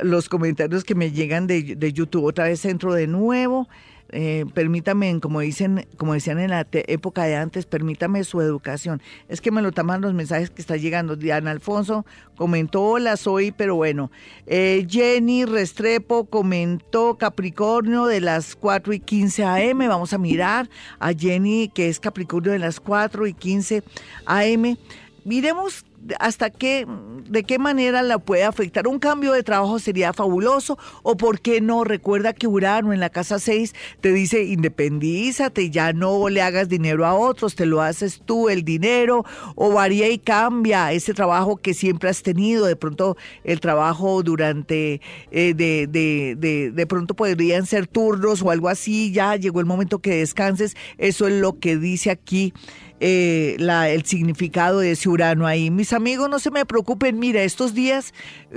los 0.00 0.28
comentarios 0.28 0.82
que 0.82 0.96
me 0.96 1.12
llegan 1.12 1.46
de, 1.46 1.76
de 1.76 1.92
YouTube. 1.92 2.24
Otra 2.24 2.46
vez 2.46 2.64
entro 2.64 2.94
de 2.94 3.06
nuevo. 3.06 3.68
Eh, 4.12 4.44
permítame, 4.54 5.20
como 5.20 5.40
dicen, 5.40 5.86
como 5.96 6.14
decían 6.14 6.38
en 6.38 6.50
la 6.50 6.66
época 6.72 7.24
de 7.24 7.36
antes, 7.36 7.66
permítame 7.66 8.24
su 8.24 8.40
educación. 8.40 9.00
Es 9.28 9.40
que 9.40 9.50
me 9.50 9.62
lo 9.62 9.72
toman 9.72 10.00
los 10.00 10.14
mensajes 10.14 10.50
que 10.50 10.60
está 10.60 10.76
llegando. 10.76 11.16
Diana 11.16 11.50
Alfonso 11.50 12.04
comentó, 12.36 12.82
hola, 12.82 13.16
soy, 13.16 13.52
pero 13.52 13.76
bueno. 13.76 14.10
Eh, 14.46 14.86
Jenny 14.88 15.44
Restrepo 15.44 16.24
comentó 16.24 17.16
Capricornio 17.18 18.06
de 18.06 18.20
las 18.20 18.56
4 18.56 18.92
y 18.92 19.00
15 19.00 19.44
AM. 19.44 19.78
Vamos 19.88 20.12
a 20.12 20.18
mirar 20.18 20.68
a 20.98 21.12
Jenny, 21.12 21.70
que 21.72 21.88
es 21.88 22.00
Capricornio 22.00 22.52
de 22.52 22.58
las 22.58 22.80
4 22.80 23.26
y 23.26 23.34
15 23.34 23.82
AM. 24.26 24.76
Miremos 25.24 25.84
hasta 26.18 26.50
qué, 26.50 26.86
de 27.28 27.44
qué 27.44 27.58
manera 27.58 28.02
la 28.02 28.18
puede 28.18 28.44
afectar. 28.44 28.88
Un 28.88 28.98
cambio 28.98 29.32
de 29.32 29.42
trabajo 29.42 29.78
sería 29.78 30.12
fabuloso 30.12 30.78
o 31.02 31.16
por 31.16 31.40
qué 31.40 31.60
no. 31.60 31.84
Recuerda 31.84 32.32
que 32.32 32.46
Urano 32.46 32.92
en 32.92 33.00
la 33.00 33.10
casa 33.10 33.38
6 33.38 33.74
te 34.00 34.12
dice 34.12 34.44
independízate, 34.44 35.70
ya 35.70 35.92
no 35.92 36.28
le 36.28 36.42
hagas 36.42 36.68
dinero 36.68 37.06
a 37.06 37.14
otros, 37.14 37.54
te 37.54 37.66
lo 37.66 37.82
haces 37.82 38.22
tú 38.24 38.48
el 38.48 38.64
dinero 38.64 39.24
o 39.54 39.72
varía 39.72 40.08
y 40.08 40.18
cambia 40.18 40.92
ese 40.92 41.14
trabajo 41.14 41.56
que 41.56 41.74
siempre 41.74 42.08
has 42.08 42.22
tenido. 42.22 42.66
De 42.66 42.76
pronto 42.76 43.16
el 43.44 43.60
trabajo 43.60 44.22
durante, 44.22 45.00
eh, 45.30 45.54
de, 45.54 45.86
de, 45.86 46.36
de, 46.38 46.70
de 46.70 46.86
pronto 46.86 47.14
podrían 47.14 47.66
ser 47.66 47.86
turnos 47.86 48.42
o 48.42 48.50
algo 48.50 48.68
así, 48.68 49.12
ya 49.12 49.36
llegó 49.36 49.60
el 49.60 49.66
momento 49.66 49.98
que 49.98 50.16
descanses. 50.16 50.76
Eso 50.98 51.28
es 51.28 51.34
lo 51.34 51.58
que 51.58 51.76
dice 51.76 52.10
aquí 52.10 52.52
eh, 53.00 53.56
el 53.58 54.04
significado 54.04 54.78
de 54.80 54.90
ese 54.92 55.08
Urano 55.08 55.46
ahí. 55.46 55.70
Mis 55.70 55.94
amigos, 55.94 56.28
no 56.28 56.38
se 56.38 56.50
me 56.50 56.66
preocupen, 56.66 57.18
mira, 57.18 57.42
estos 57.42 57.72
días, 57.74 58.12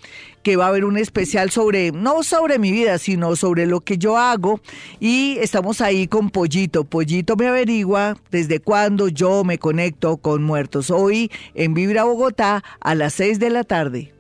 que 0.44 0.56
va 0.56 0.66
a 0.66 0.68
haber 0.70 0.86
un 0.86 0.98
especial 0.98 1.50
sobre, 1.50 1.92
no 1.92 2.24
sobre 2.24 2.60
mi 2.60 2.72
vida, 2.72 2.98
sino 2.98 3.36
sobre 3.36 3.66
lo 3.66 3.82
que 3.82 3.98
yo 3.98 4.18
hago. 4.18 4.60
Y 5.00 5.38
estamos 5.40 5.82
ahí 5.82 6.08
con 6.08 6.30
Pollito. 6.30 6.84
Pollito 6.84 7.36
me 7.36 7.48
averigua 7.48 8.18
desde 8.32 8.60
cuándo 8.60 9.08
yo 9.08 9.44
me 9.44 9.58
conecto 9.58 10.18
con 10.18 10.44
muertos. 10.44 10.92
Hoy 10.92 11.32
en 11.54 11.74
Vibra 11.74 12.04
Bogotá 12.04 12.64
a 12.80 12.96
las 12.96 13.14
6 13.14 13.40
de 13.40 13.50
la 13.50 13.64
tarde. 13.64 14.14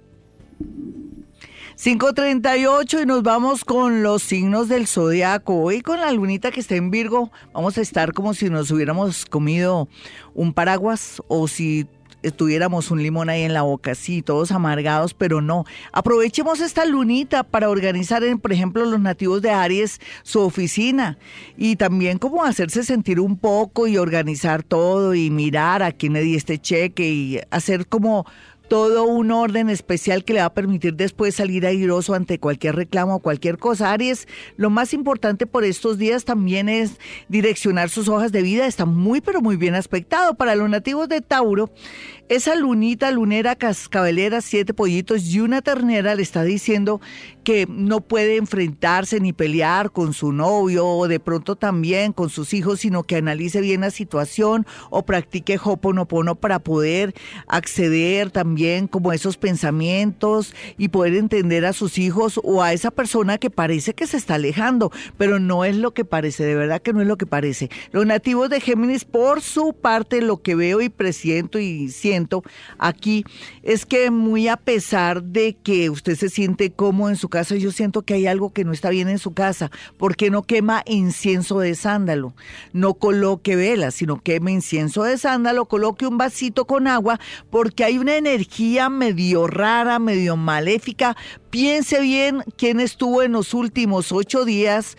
5.38 1.77 3.03
y 3.03 3.05
nos 3.05 3.21
vamos 3.21 3.65
con 3.65 4.01
los 4.01 4.23
signos 4.23 4.69
del 4.69 4.87
zodiaco. 4.87 5.55
Hoy 5.55 5.81
con 5.81 5.99
la 5.99 6.09
lunita 6.13 6.49
que 6.49 6.61
está 6.61 6.75
en 6.75 6.89
Virgo, 6.89 7.31
vamos 7.53 7.77
a 7.77 7.81
estar 7.81 8.13
como 8.13 8.33
si 8.33 8.49
nos 8.49 8.71
hubiéramos 8.71 9.25
comido 9.25 9.89
un 10.33 10.53
paraguas 10.53 11.21
o 11.27 11.49
si 11.49 11.85
tuviéramos 12.31 12.91
un 12.91 13.03
limón 13.03 13.29
ahí 13.29 13.41
en 13.41 13.53
la 13.53 13.63
boca, 13.63 13.93
sí, 13.93 14.21
todos 14.21 14.53
amargados, 14.53 15.13
pero 15.13 15.41
no. 15.41 15.65
Aprovechemos 15.91 16.61
esta 16.61 16.85
lunita 16.85 17.43
para 17.43 17.69
organizar, 17.69 18.23
en, 18.23 18.39
por 18.39 18.53
ejemplo, 18.53 18.85
los 18.85 19.01
nativos 19.01 19.41
de 19.41 19.51
Aries, 19.51 19.99
su 20.23 20.39
oficina 20.39 21.17
y 21.57 21.75
también 21.75 22.19
como 22.19 22.45
hacerse 22.45 22.83
sentir 22.83 23.19
un 23.19 23.37
poco 23.37 23.85
y 23.87 23.97
organizar 23.97 24.63
todo 24.63 25.13
y 25.13 25.29
mirar 25.29 25.83
a 25.83 25.91
quién 25.91 26.13
le 26.13 26.21
di 26.21 26.35
este 26.35 26.57
cheque 26.57 27.09
y 27.09 27.39
hacer 27.51 27.87
como 27.87 28.25
todo 28.67 29.05
un 29.05 29.31
orden 29.31 29.69
especial 29.69 30.23
que 30.23 30.33
le 30.33 30.39
va 30.39 30.47
a 30.47 30.53
permitir 30.53 30.95
después 30.95 31.35
salir 31.35 31.65
airoso 31.65 32.13
ante 32.13 32.39
cualquier 32.39 32.75
reclamo 32.75 33.15
o 33.15 33.19
cualquier 33.19 33.57
cosa. 33.57 33.91
Aries, 33.91 34.27
lo 34.57 34.69
más 34.69 34.93
importante 34.93 35.45
por 35.45 35.63
estos 35.63 35.97
días 35.97 36.25
también 36.25 36.69
es 36.69 36.99
direccionar 37.29 37.89
sus 37.89 38.07
hojas 38.07 38.31
de 38.31 38.41
vida. 38.41 38.65
Está 38.65 38.85
muy, 38.85 39.21
pero 39.21 39.41
muy 39.41 39.55
bien 39.57 39.75
aspectado. 39.75 40.35
Para 40.35 40.55
los 40.55 40.69
nativos 40.69 41.09
de 41.09 41.21
Tauro, 41.21 41.69
esa 42.27 42.55
lunita, 42.55 43.11
lunera, 43.11 43.55
cascabelera, 43.55 44.41
siete 44.41 44.73
pollitos 44.73 45.25
y 45.27 45.41
una 45.41 45.61
ternera 45.61 46.15
le 46.15 46.23
está 46.23 46.43
diciendo 46.43 46.99
que 47.43 47.67
no 47.69 48.01
puede 48.01 48.37
enfrentarse 48.37 49.19
ni 49.19 49.31
pelear 49.31 49.91
con 49.91 50.13
su 50.13 50.31
novio 50.31 50.87
o 50.87 51.07
de 51.07 51.19
pronto 51.19 51.55
también 51.55 52.11
con 52.11 52.31
sus 52.31 52.55
hijos, 52.55 52.79
sino 52.79 53.03
que 53.03 53.17
analice 53.17 53.61
bien 53.61 53.81
la 53.81 53.91
situación 53.91 54.65
o 54.89 55.05
practique 55.05 55.59
hoponopono 55.63 56.33
para 56.33 56.57
poder 56.57 57.13
acceder 57.47 58.31
también 58.31 58.87
como 58.87 59.11
a 59.11 59.15
esos 59.15 59.37
pensamientos 59.37 60.55
y 60.79 60.87
poder 60.87 61.13
entender 61.13 61.63
a 61.65 61.73
sus 61.73 61.99
hijos 61.99 62.39
o 62.43 62.63
a 62.63 62.73
esa 62.73 62.89
persona 62.89 63.37
que 63.37 63.51
parece 63.51 63.93
que 63.93 64.07
se 64.07 64.17
está 64.17 64.35
alejando, 64.35 64.91
pero 65.19 65.37
no 65.37 65.63
es 65.63 65.75
lo 65.75 65.93
que 65.93 66.05
parece, 66.05 66.43
de 66.43 66.55
verdad 66.55 66.81
que 66.81 66.93
no 66.93 67.01
es 67.01 67.07
lo 67.07 67.17
que 67.17 67.27
parece. 67.27 67.69
Los 67.91 68.07
nativos 68.07 68.49
de 68.49 68.61
Géminis, 68.61 69.05
por 69.05 69.41
su 69.41 69.73
parte, 69.73 70.23
lo 70.23 70.41
que 70.41 70.55
veo 70.55 70.81
y 70.81 70.89
presiento 70.89 71.59
y 71.59 71.89
siento, 71.89 72.14
aquí 72.77 73.23
es 73.63 73.85
que 73.85 74.11
muy 74.11 74.47
a 74.47 74.57
pesar 74.57 75.23
de 75.23 75.55
que 75.63 75.89
usted 75.89 76.15
se 76.15 76.29
siente 76.29 76.71
cómodo 76.71 77.09
en 77.09 77.15
su 77.15 77.29
casa, 77.29 77.55
yo 77.55 77.71
siento 77.71 78.03
que 78.03 78.13
hay 78.15 78.27
algo 78.27 78.53
que 78.53 78.63
no 78.63 78.71
está 78.71 78.89
bien 78.89 79.09
en 79.09 79.19
su 79.19 79.33
casa. 79.33 79.71
porque 79.97 80.29
no 80.29 80.43
quema 80.43 80.83
incienso 80.85 81.59
de 81.59 81.75
sándalo? 81.75 82.33
No 82.73 82.95
coloque 82.95 83.55
velas, 83.55 83.95
sino 83.95 84.21
queme 84.21 84.51
incienso 84.51 85.03
de 85.03 85.17
sándalo, 85.17 85.65
coloque 85.65 86.07
un 86.07 86.17
vasito 86.17 86.65
con 86.65 86.87
agua, 86.87 87.19
porque 87.49 87.83
hay 87.83 87.97
una 87.97 88.15
energía 88.15 88.89
medio 88.89 89.47
rara, 89.47 89.99
medio 89.99 90.37
maléfica. 90.37 91.15
Piense 91.49 92.01
bien 92.01 92.43
quién 92.57 92.79
estuvo 92.79 93.23
en 93.23 93.33
los 93.33 93.53
últimos 93.53 94.11
ocho 94.11 94.45
días 94.45 94.97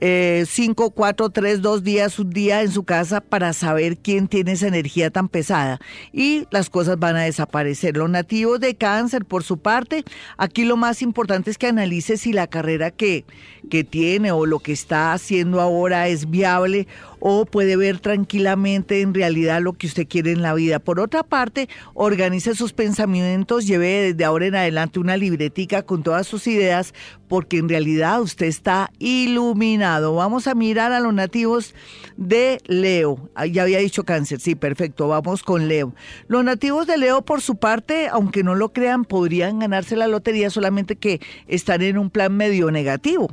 eh, 0.00 0.44
cinco, 0.46 0.90
cuatro, 0.90 1.30
tres, 1.30 1.62
dos 1.62 1.82
días, 1.82 2.18
un 2.18 2.30
día 2.30 2.62
en 2.62 2.70
su 2.70 2.84
casa 2.84 3.20
para 3.20 3.52
saber 3.52 3.96
quién 3.96 4.28
tiene 4.28 4.52
esa 4.52 4.68
energía 4.68 5.10
tan 5.10 5.28
pesada 5.28 5.80
y 6.12 6.46
las 6.50 6.70
cosas 6.70 6.98
van 6.98 7.16
a 7.16 7.22
desaparecer. 7.22 7.96
Los 7.96 8.10
nativos 8.10 8.60
de 8.60 8.74
cáncer, 8.74 9.24
por 9.24 9.42
su 9.42 9.58
parte, 9.58 10.04
aquí 10.36 10.64
lo 10.64 10.76
más 10.76 11.02
importante 11.02 11.50
es 11.50 11.58
que 11.58 11.68
analice 11.68 12.16
si 12.16 12.32
la 12.32 12.46
carrera 12.46 12.90
que, 12.90 13.24
que 13.70 13.84
tiene 13.84 14.32
o 14.32 14.46
lo 14.46 14.58
que 14.58 14.72
está 14.72 15.12
haciendo 15.12 15.60
ahora 15.60 16.08
es 16.08 16.28
viable 16.30 16.86
o 17.20 17.44
puede 17.44 17.76
ver 17.76 18.00
tranquilamente 18.00 19.00
en 19.00 19.14
realidad 19.14 19.60
lo 19.60 19.72
que 19.72 19.86
usted 19.86 20.06
quiere 20.06 20.32
en 20.32 20.42
la 20.42 20.54
vida. 20.54 20.78
Por 20.78 21.00
otra 21.00 21.22
parte, 21.22 21.68
organice 21.94 22.54
sus 22.54 22.72
pensamientos, 22.72 23.66
lleve 23.66 24.12
desde 24.12 24.24
ahora 24.24 24.46
en 24.46 24.56
adelante 24.56 24.98
una 24.98 25.16
libretica 25.16 25.82
con 25.82 26.02
todas 26.02 26.26
sus 26.26 26.46
ideas, 26.46 26.94
porque 27.28 27.58
en 27.58 27.68
realidad 27.68 28.20
usted 28.20 28.46
está 28.46 28.90
iluminado. 28.98 30.14
Vamos 30.14 30.46
a 30.46 30.54
mirar 30.54 30.92
a 30.92 31.00
los 31.00 31.12
nativos 31.12 31.74
de 32.16 32.60
Leo. 32.66 33.28
Ya 33.50 33.62
había 33.62 33.78
dicho 33.78 34.04
cáncer, 34.04 34.40
sí, 34.40 34.54
perfecto, 34.54 35.08
vamos 35.08 35.42
con 35.42 35.68
Leo. 35.68 35.94
Los 36.28 36.44
nativos 36.44 36.86
de 36.86 36.98
Leo, 36.98 37.22
por 37.22 37.40
su 37.40 37.56
parte, 37.56 38.08
aunque 38.08 38.42
no 38.42 38.54
lo 38.54 38.72
crean, 38.72 39.04
podrían 39.04 39.58
ganarse 39.58 39.96
la 39.96 40.06
lotería, 40.06 40.50
solamente 40.50 40.96
que 40.96 41.20
están 41.48 41.82
en 41.82 41.98
un 41.98 42.10
plan 42.10 42.36
medio 42.36 42.70
negativo. 42.70 43.28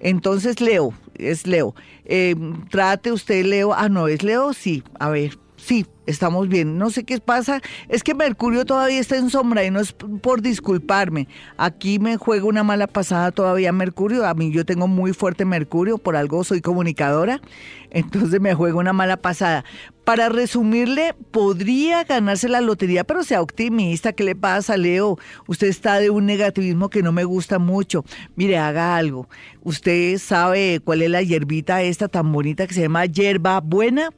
Entonces, 0.00 0.60
Leo, 0.60 0.92
es 1.18 1.46
Leo. 1.46 1.74
Eh, 2.04 2.34
trate 2.70 3.12
usted, 3.12 3.44
Leo. 3.44 3.72
Ah, 3.74 3.88
no, 3.88 4.08
es 4.08 4.22
Leo, 4.22 4.52
sí. 4.52 4.82
A 4.98 5.10
ver, 5.10 5.38
sí, 5.56 5.86
estamos 6.06 6.48
bien. 6.48 6.78
No 6.78 6.90
sé 6.90 7.04
qué 7.04 7.20
pasa. 7.20 7.60
Es 7.88 8.02
que 8.02 8.14
Mercurio 8.14 8.64
todavía 8.64 8.98
está 8.98 9.16
en 9.16 9.30
sombra 9.30 9.64
y 9.64 9.70
no 9.70 9.80
es 9.80 9.92
por 9.92 10.40
disculparme. 10.40 11.28
Aquí 11.56 11.98
me 11.98 12.16
juega 12.16 12.46
una 12.46 12.62
mala 12.62 12.86
pasada 12.86 13.30
todavía 13.32 13.72
Mercurio. 13.72 14.26
A 14.26 14.34
mí 14.34 14.50
yo 14.50 14.64
tengo 14.64 14.88
muy 14.88 15.12
fuerte 15.12 15.44
Mercurio, 15.44 15.98
por 15.98 16.16
algo 16.16 16.44
soy 16.44 16.60
comunicadora. 16.60 17.40
Entonces 17.90 18.40
me 18.40 18.54
juega 18.54 18.78
una 18.78 18.92
mala 18.92 19.16
pasada. 19.18 19.64
Para 20.08 20.30
resumirle, 20.30 21.14
podría 21.30 22.02
ganarse 22.02 22.48
la 22.48 22.62
lotería, 22.62 23.04
pero 23.04 23.24
sea 23.24 23.42
optimista. 23.42 24.14
¿Qué 24.14 24.24
le 24.24 24.34
pasa, 24.34 24.78
Leo? 24.78 25.18
Usted 25.46 25.66
está 25.66 26.00
de 26.00 26.08
un 26.08 26.24
negativismo 26.24 26.88
que 26.88 27.02
no 27.02 27.12
me 27.12 27.24
gusta 27.24 27.58
mucho. 27.58 28.06
Mire, 28.34 28.56
haga 28.56 28.96
algo. 28.96 29.28
Usted 29.64 30.16
sabe 30.16 30.80
cuál 30.82 31.02
es 31.02 31.10
la 31.10 31.20
hierbita 31.20 31.82
esta 31.82 32.08
tan 32.08 32.32
bonita 32.32 32.66
que 32.66 32.72
se 32.72 32.80
llama 32.80 33.04
hierba 33.04 33.60
buena 33.60 34.08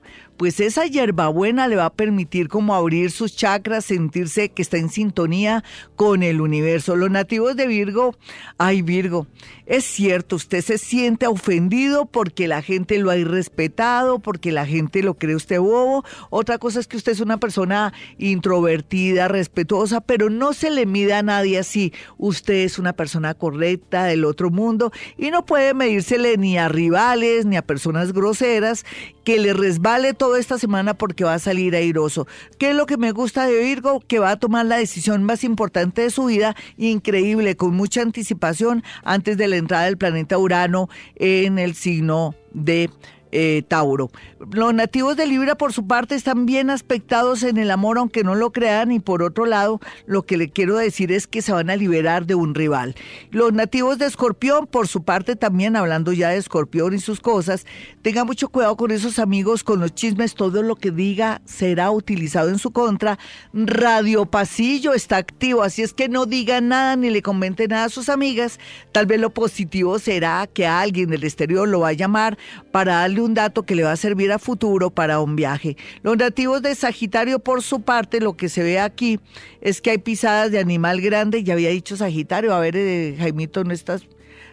pues 0.41 0.59
esa 0.59 0.87
hierbabuena 0.87 1.69
le 1.69 1.77
va 1.77 1.85
a 1.85 1.93
permitir 1.93 2.49
como 2.49 2.75
abrir 2.75 3.11
sus 3.11 3.37
chakras, 3.37 3.85
sentirse 3.85 4.49
que 4.49 4.63
está 4.63 4.79
en 4.79 4.89
sintonía 4.89 5.63
con 5.97 6.23
el 6.23 6.41
universo. 6.41 6.97
Los 6.97 7.11
nativos 7.11 7.57
de 7.57 7.67
Virgo, 7.67 8.17
ay 8.57 8.81
Virgo, 8.81 9.27
es 9.71 9.85
cierto, 9.85 10.35
usted 10.35 10.63
se 10.63 10.79
siente 10.79 11.29
ofendido 11.29 12.05
porque 12.05 12.49
la 12.49 12.61
gente 12.61 12.99
lo 12.99 13.09
ha 13.09 13.17
irrespetado, 13.17 14.19
porque 14.19 14.51
la 14.51 14.67
gente 14.67 15.01
lo 15.01 15.15
cree 15.15 15.37
usted 15.37 15.61
bobo. 15.61 16.05
Otra 16.29 16.59
cosa 16.59 16.81
es 16.81 16.89
que 16.89 16.97
usted 16.97 17.13
es 17.13 17.21
una 17.21 17.39
persona 17.39 17.93
introvertida, 18.19 19.29
respetuosa, 19.29 20.01
pero 20.01 20.29
no 20.29 20.55
se 20.55 20.73
le 20.73 20.87
mida 20.87 21.19
a 21.19 21.23
nadie 21.23 21.57
así. 21.57 21.93
Usted 22.19 22.65
es 22.65 22.81
una 22.81 22.95
persona 22.95 23.35
correcta 23.35 24.07
del 24.07 24.25
otro 24.25 24.51
mundo 24.51 24.91
y 25.17 25.31
no 25.31 25.47
puede 25.47 25.73
medírsele 25.73 26.37
ni 26.37 26.59
a 26.59 26.69
rivales 26.69 27.47
ni 27.47 27.57
a 27.57 27.63
personas 27.63 28.13
groseras 28.13 28.85
que 29.31 29.39
le 29.39 29.53
resbale 29.53 30.13
toda 30.13 30.41
esta 30.41 30.59
semana 30.59 30.95
porque 30.95 31.23
va 31.23 31.35
a 31.35 31.39
salir 31.39 31.77
airoso. 31.77 32.27
¿Qué 32.59 32.71
es 32.71 32.75
lo 32.75 32.87
que 32.87 32.97
me 32.97 33.13
gusta 33.13 33.47
de 33.47 33.63
Virgo? 33.63 34.01
Que 34.01 34.19
va 34.19 34.33
a 34.33 34.37
tomar 34.41 34.67
la 34.67 34.79
decisión 34.79 35.23
más 35.23 35.45
importante 35.45 36.03
de 36.03 36.11
su 36.11 36.25
vida, 36.25 36.57
increíble, 36.77 37.55
con 37.55 37.77
mucha 37.77 38.03
anticipación 38.03 38.83
antes 39.05 39.37
de 39.37 39.47
la 39.47 39.55
entrada 39.55 39.85
del 39.85 39.99
planeta 39.99 40.37
Urano 40.37 40.89
en 41.15 41.61
el 41.61 41.77
signo 41.77 42.35
de 42.55 42.91
eh, 43.33 43.63
Tauro. 43.69 44.11
Los 44.53 44.75
nativos 44.75 45.17
de 45.17 45.27
Libra, 45.27 45.55
por 45.55 45.73
su 45.73 45.87
parte, 45.87 46.15
están 46.15 46.47
bien 46.47 46.71
aspectados 46.71 47.43
en 47.43 47.59
el 47.59 47.71
amor, 47.71 47.99
aunque 47.99 48.25
no 48.25 48.35
lo 48.35 48.53
crean, 48.53 48.93
y 48.93 49.01
por 49.01 49.23
otro 49.23 49.47
lado, 49.47 49.81
lo 50.07 50.23
que 50.23 50.37
le 50.37 50.51
quiero 50.51 50.77
decir 50.77 51.13
es 51.13 51.27
que 51.27 51.43
se 51.43 51.53
van 51.53 51.71
a 51.71 51.77
liberar 51.77 52.27
de 52.27 52.35
un 52.35 52.55
rival. 52.55 52.95
Los 53.31 53.53
nativos 53.53 53.99
de 53.99 54.07
Escorpión, 54.07 54.67
por 54.67 54.89
su 54.89 55.03
parte, 55.03 55.37
también 55.37 55.77
hablando 55.77 56.13
ya 56.13 56.31
de 56.31 56.39
Escorpión 56.39 56.95
y 56.95 56.99
sus 56.99 57.21
cosas, 57.21 57.67
tengan 58.03 58.27
mucho 58.27 58.49
cuidado 58.49 58.77
con 58.77 58.91
esos 58.91 59.19
amigos, 59.19 59.65
con 59.65 59.81
los 59.81 59.95
chismes, 59.95 60.35
todo 60.35 60.63
lo 60.63 60.77
que 60.77 60.91
diga 60.91 61.43
será 61.45 61.91
utilizado 61.91 62.49
en 62.49 62.59
su 62.59 62.71
contra. 62.71 63.19
Radio 63.53 64.27
Pasillo 64.27 64.95
está 64.95 65.19
activo, 65.19 65.63
así 65.63 65.83
es 65.83 65.93
que 65.93 66.09
no 66.09 66.27
diga 66.27 66.61
nada 66.61 66.97
ni 66.97 67.11
le 67.11 67.23
comente 67.23 67.69
nada 67.69 67.85
a 67.85 67.89
sus 67.91 68.09
amigas. 68.09 68.59
Tal 68.93 69.07
vez 69.07 69.21
lo 69.21 69.31
positivo 69.31 69.99
será 69.99 70.49
que 70.53 70.67
alguien 70.67 71.11
del 71.11 71.25
exterior 71.25 71.69
lo 71.69 71.81
va 71.81 71.89
a 71.89 71.93
llamar 71.93 72.39
para 72.73 72.97
darle 72.97 73.20
un 73.21 73.35
dato 73.35 73.65
que 73.65 73.75
le 73.75 73.83
va 73.83 73.93
a 73.93 73.97
servir 73.97 74.33
a 74.33 74.39
futuro 74.39 74.91
para 74.91 75.21
un 75.21 75.37
viaje. 75.37 75.77
Los 76.03 76.17
nativos 76.17 76.63
de 76.63 76.75
Sagitario, 76.75 77.39
por 77.39 77.63
su 77.63 77.83
parte, 77.83 78.21
lo 78.21 78.37
que 78.37 78.49
se 78.49 78.63
ve 78.63 78.81
aquí 78.81 79.21
es 79.61 79.81
que 79.81 79.91
hay 79.91 79.99
pisadas 79.99 80.51
de 80.51 80.59
animal 80.59 81.01
grande. 81.01 81.43
Ya 81.45 81.55
había 81.55 81.71
dicho 81.71 81.97
Sagitario, 81.97 82.55
a 82.55 82.61
ver, 82.61 82.77
eh, 82.77 83.17
Jaimito, 83.19 83.65
¿no 83.65 83.73
estás? 83.73 84.05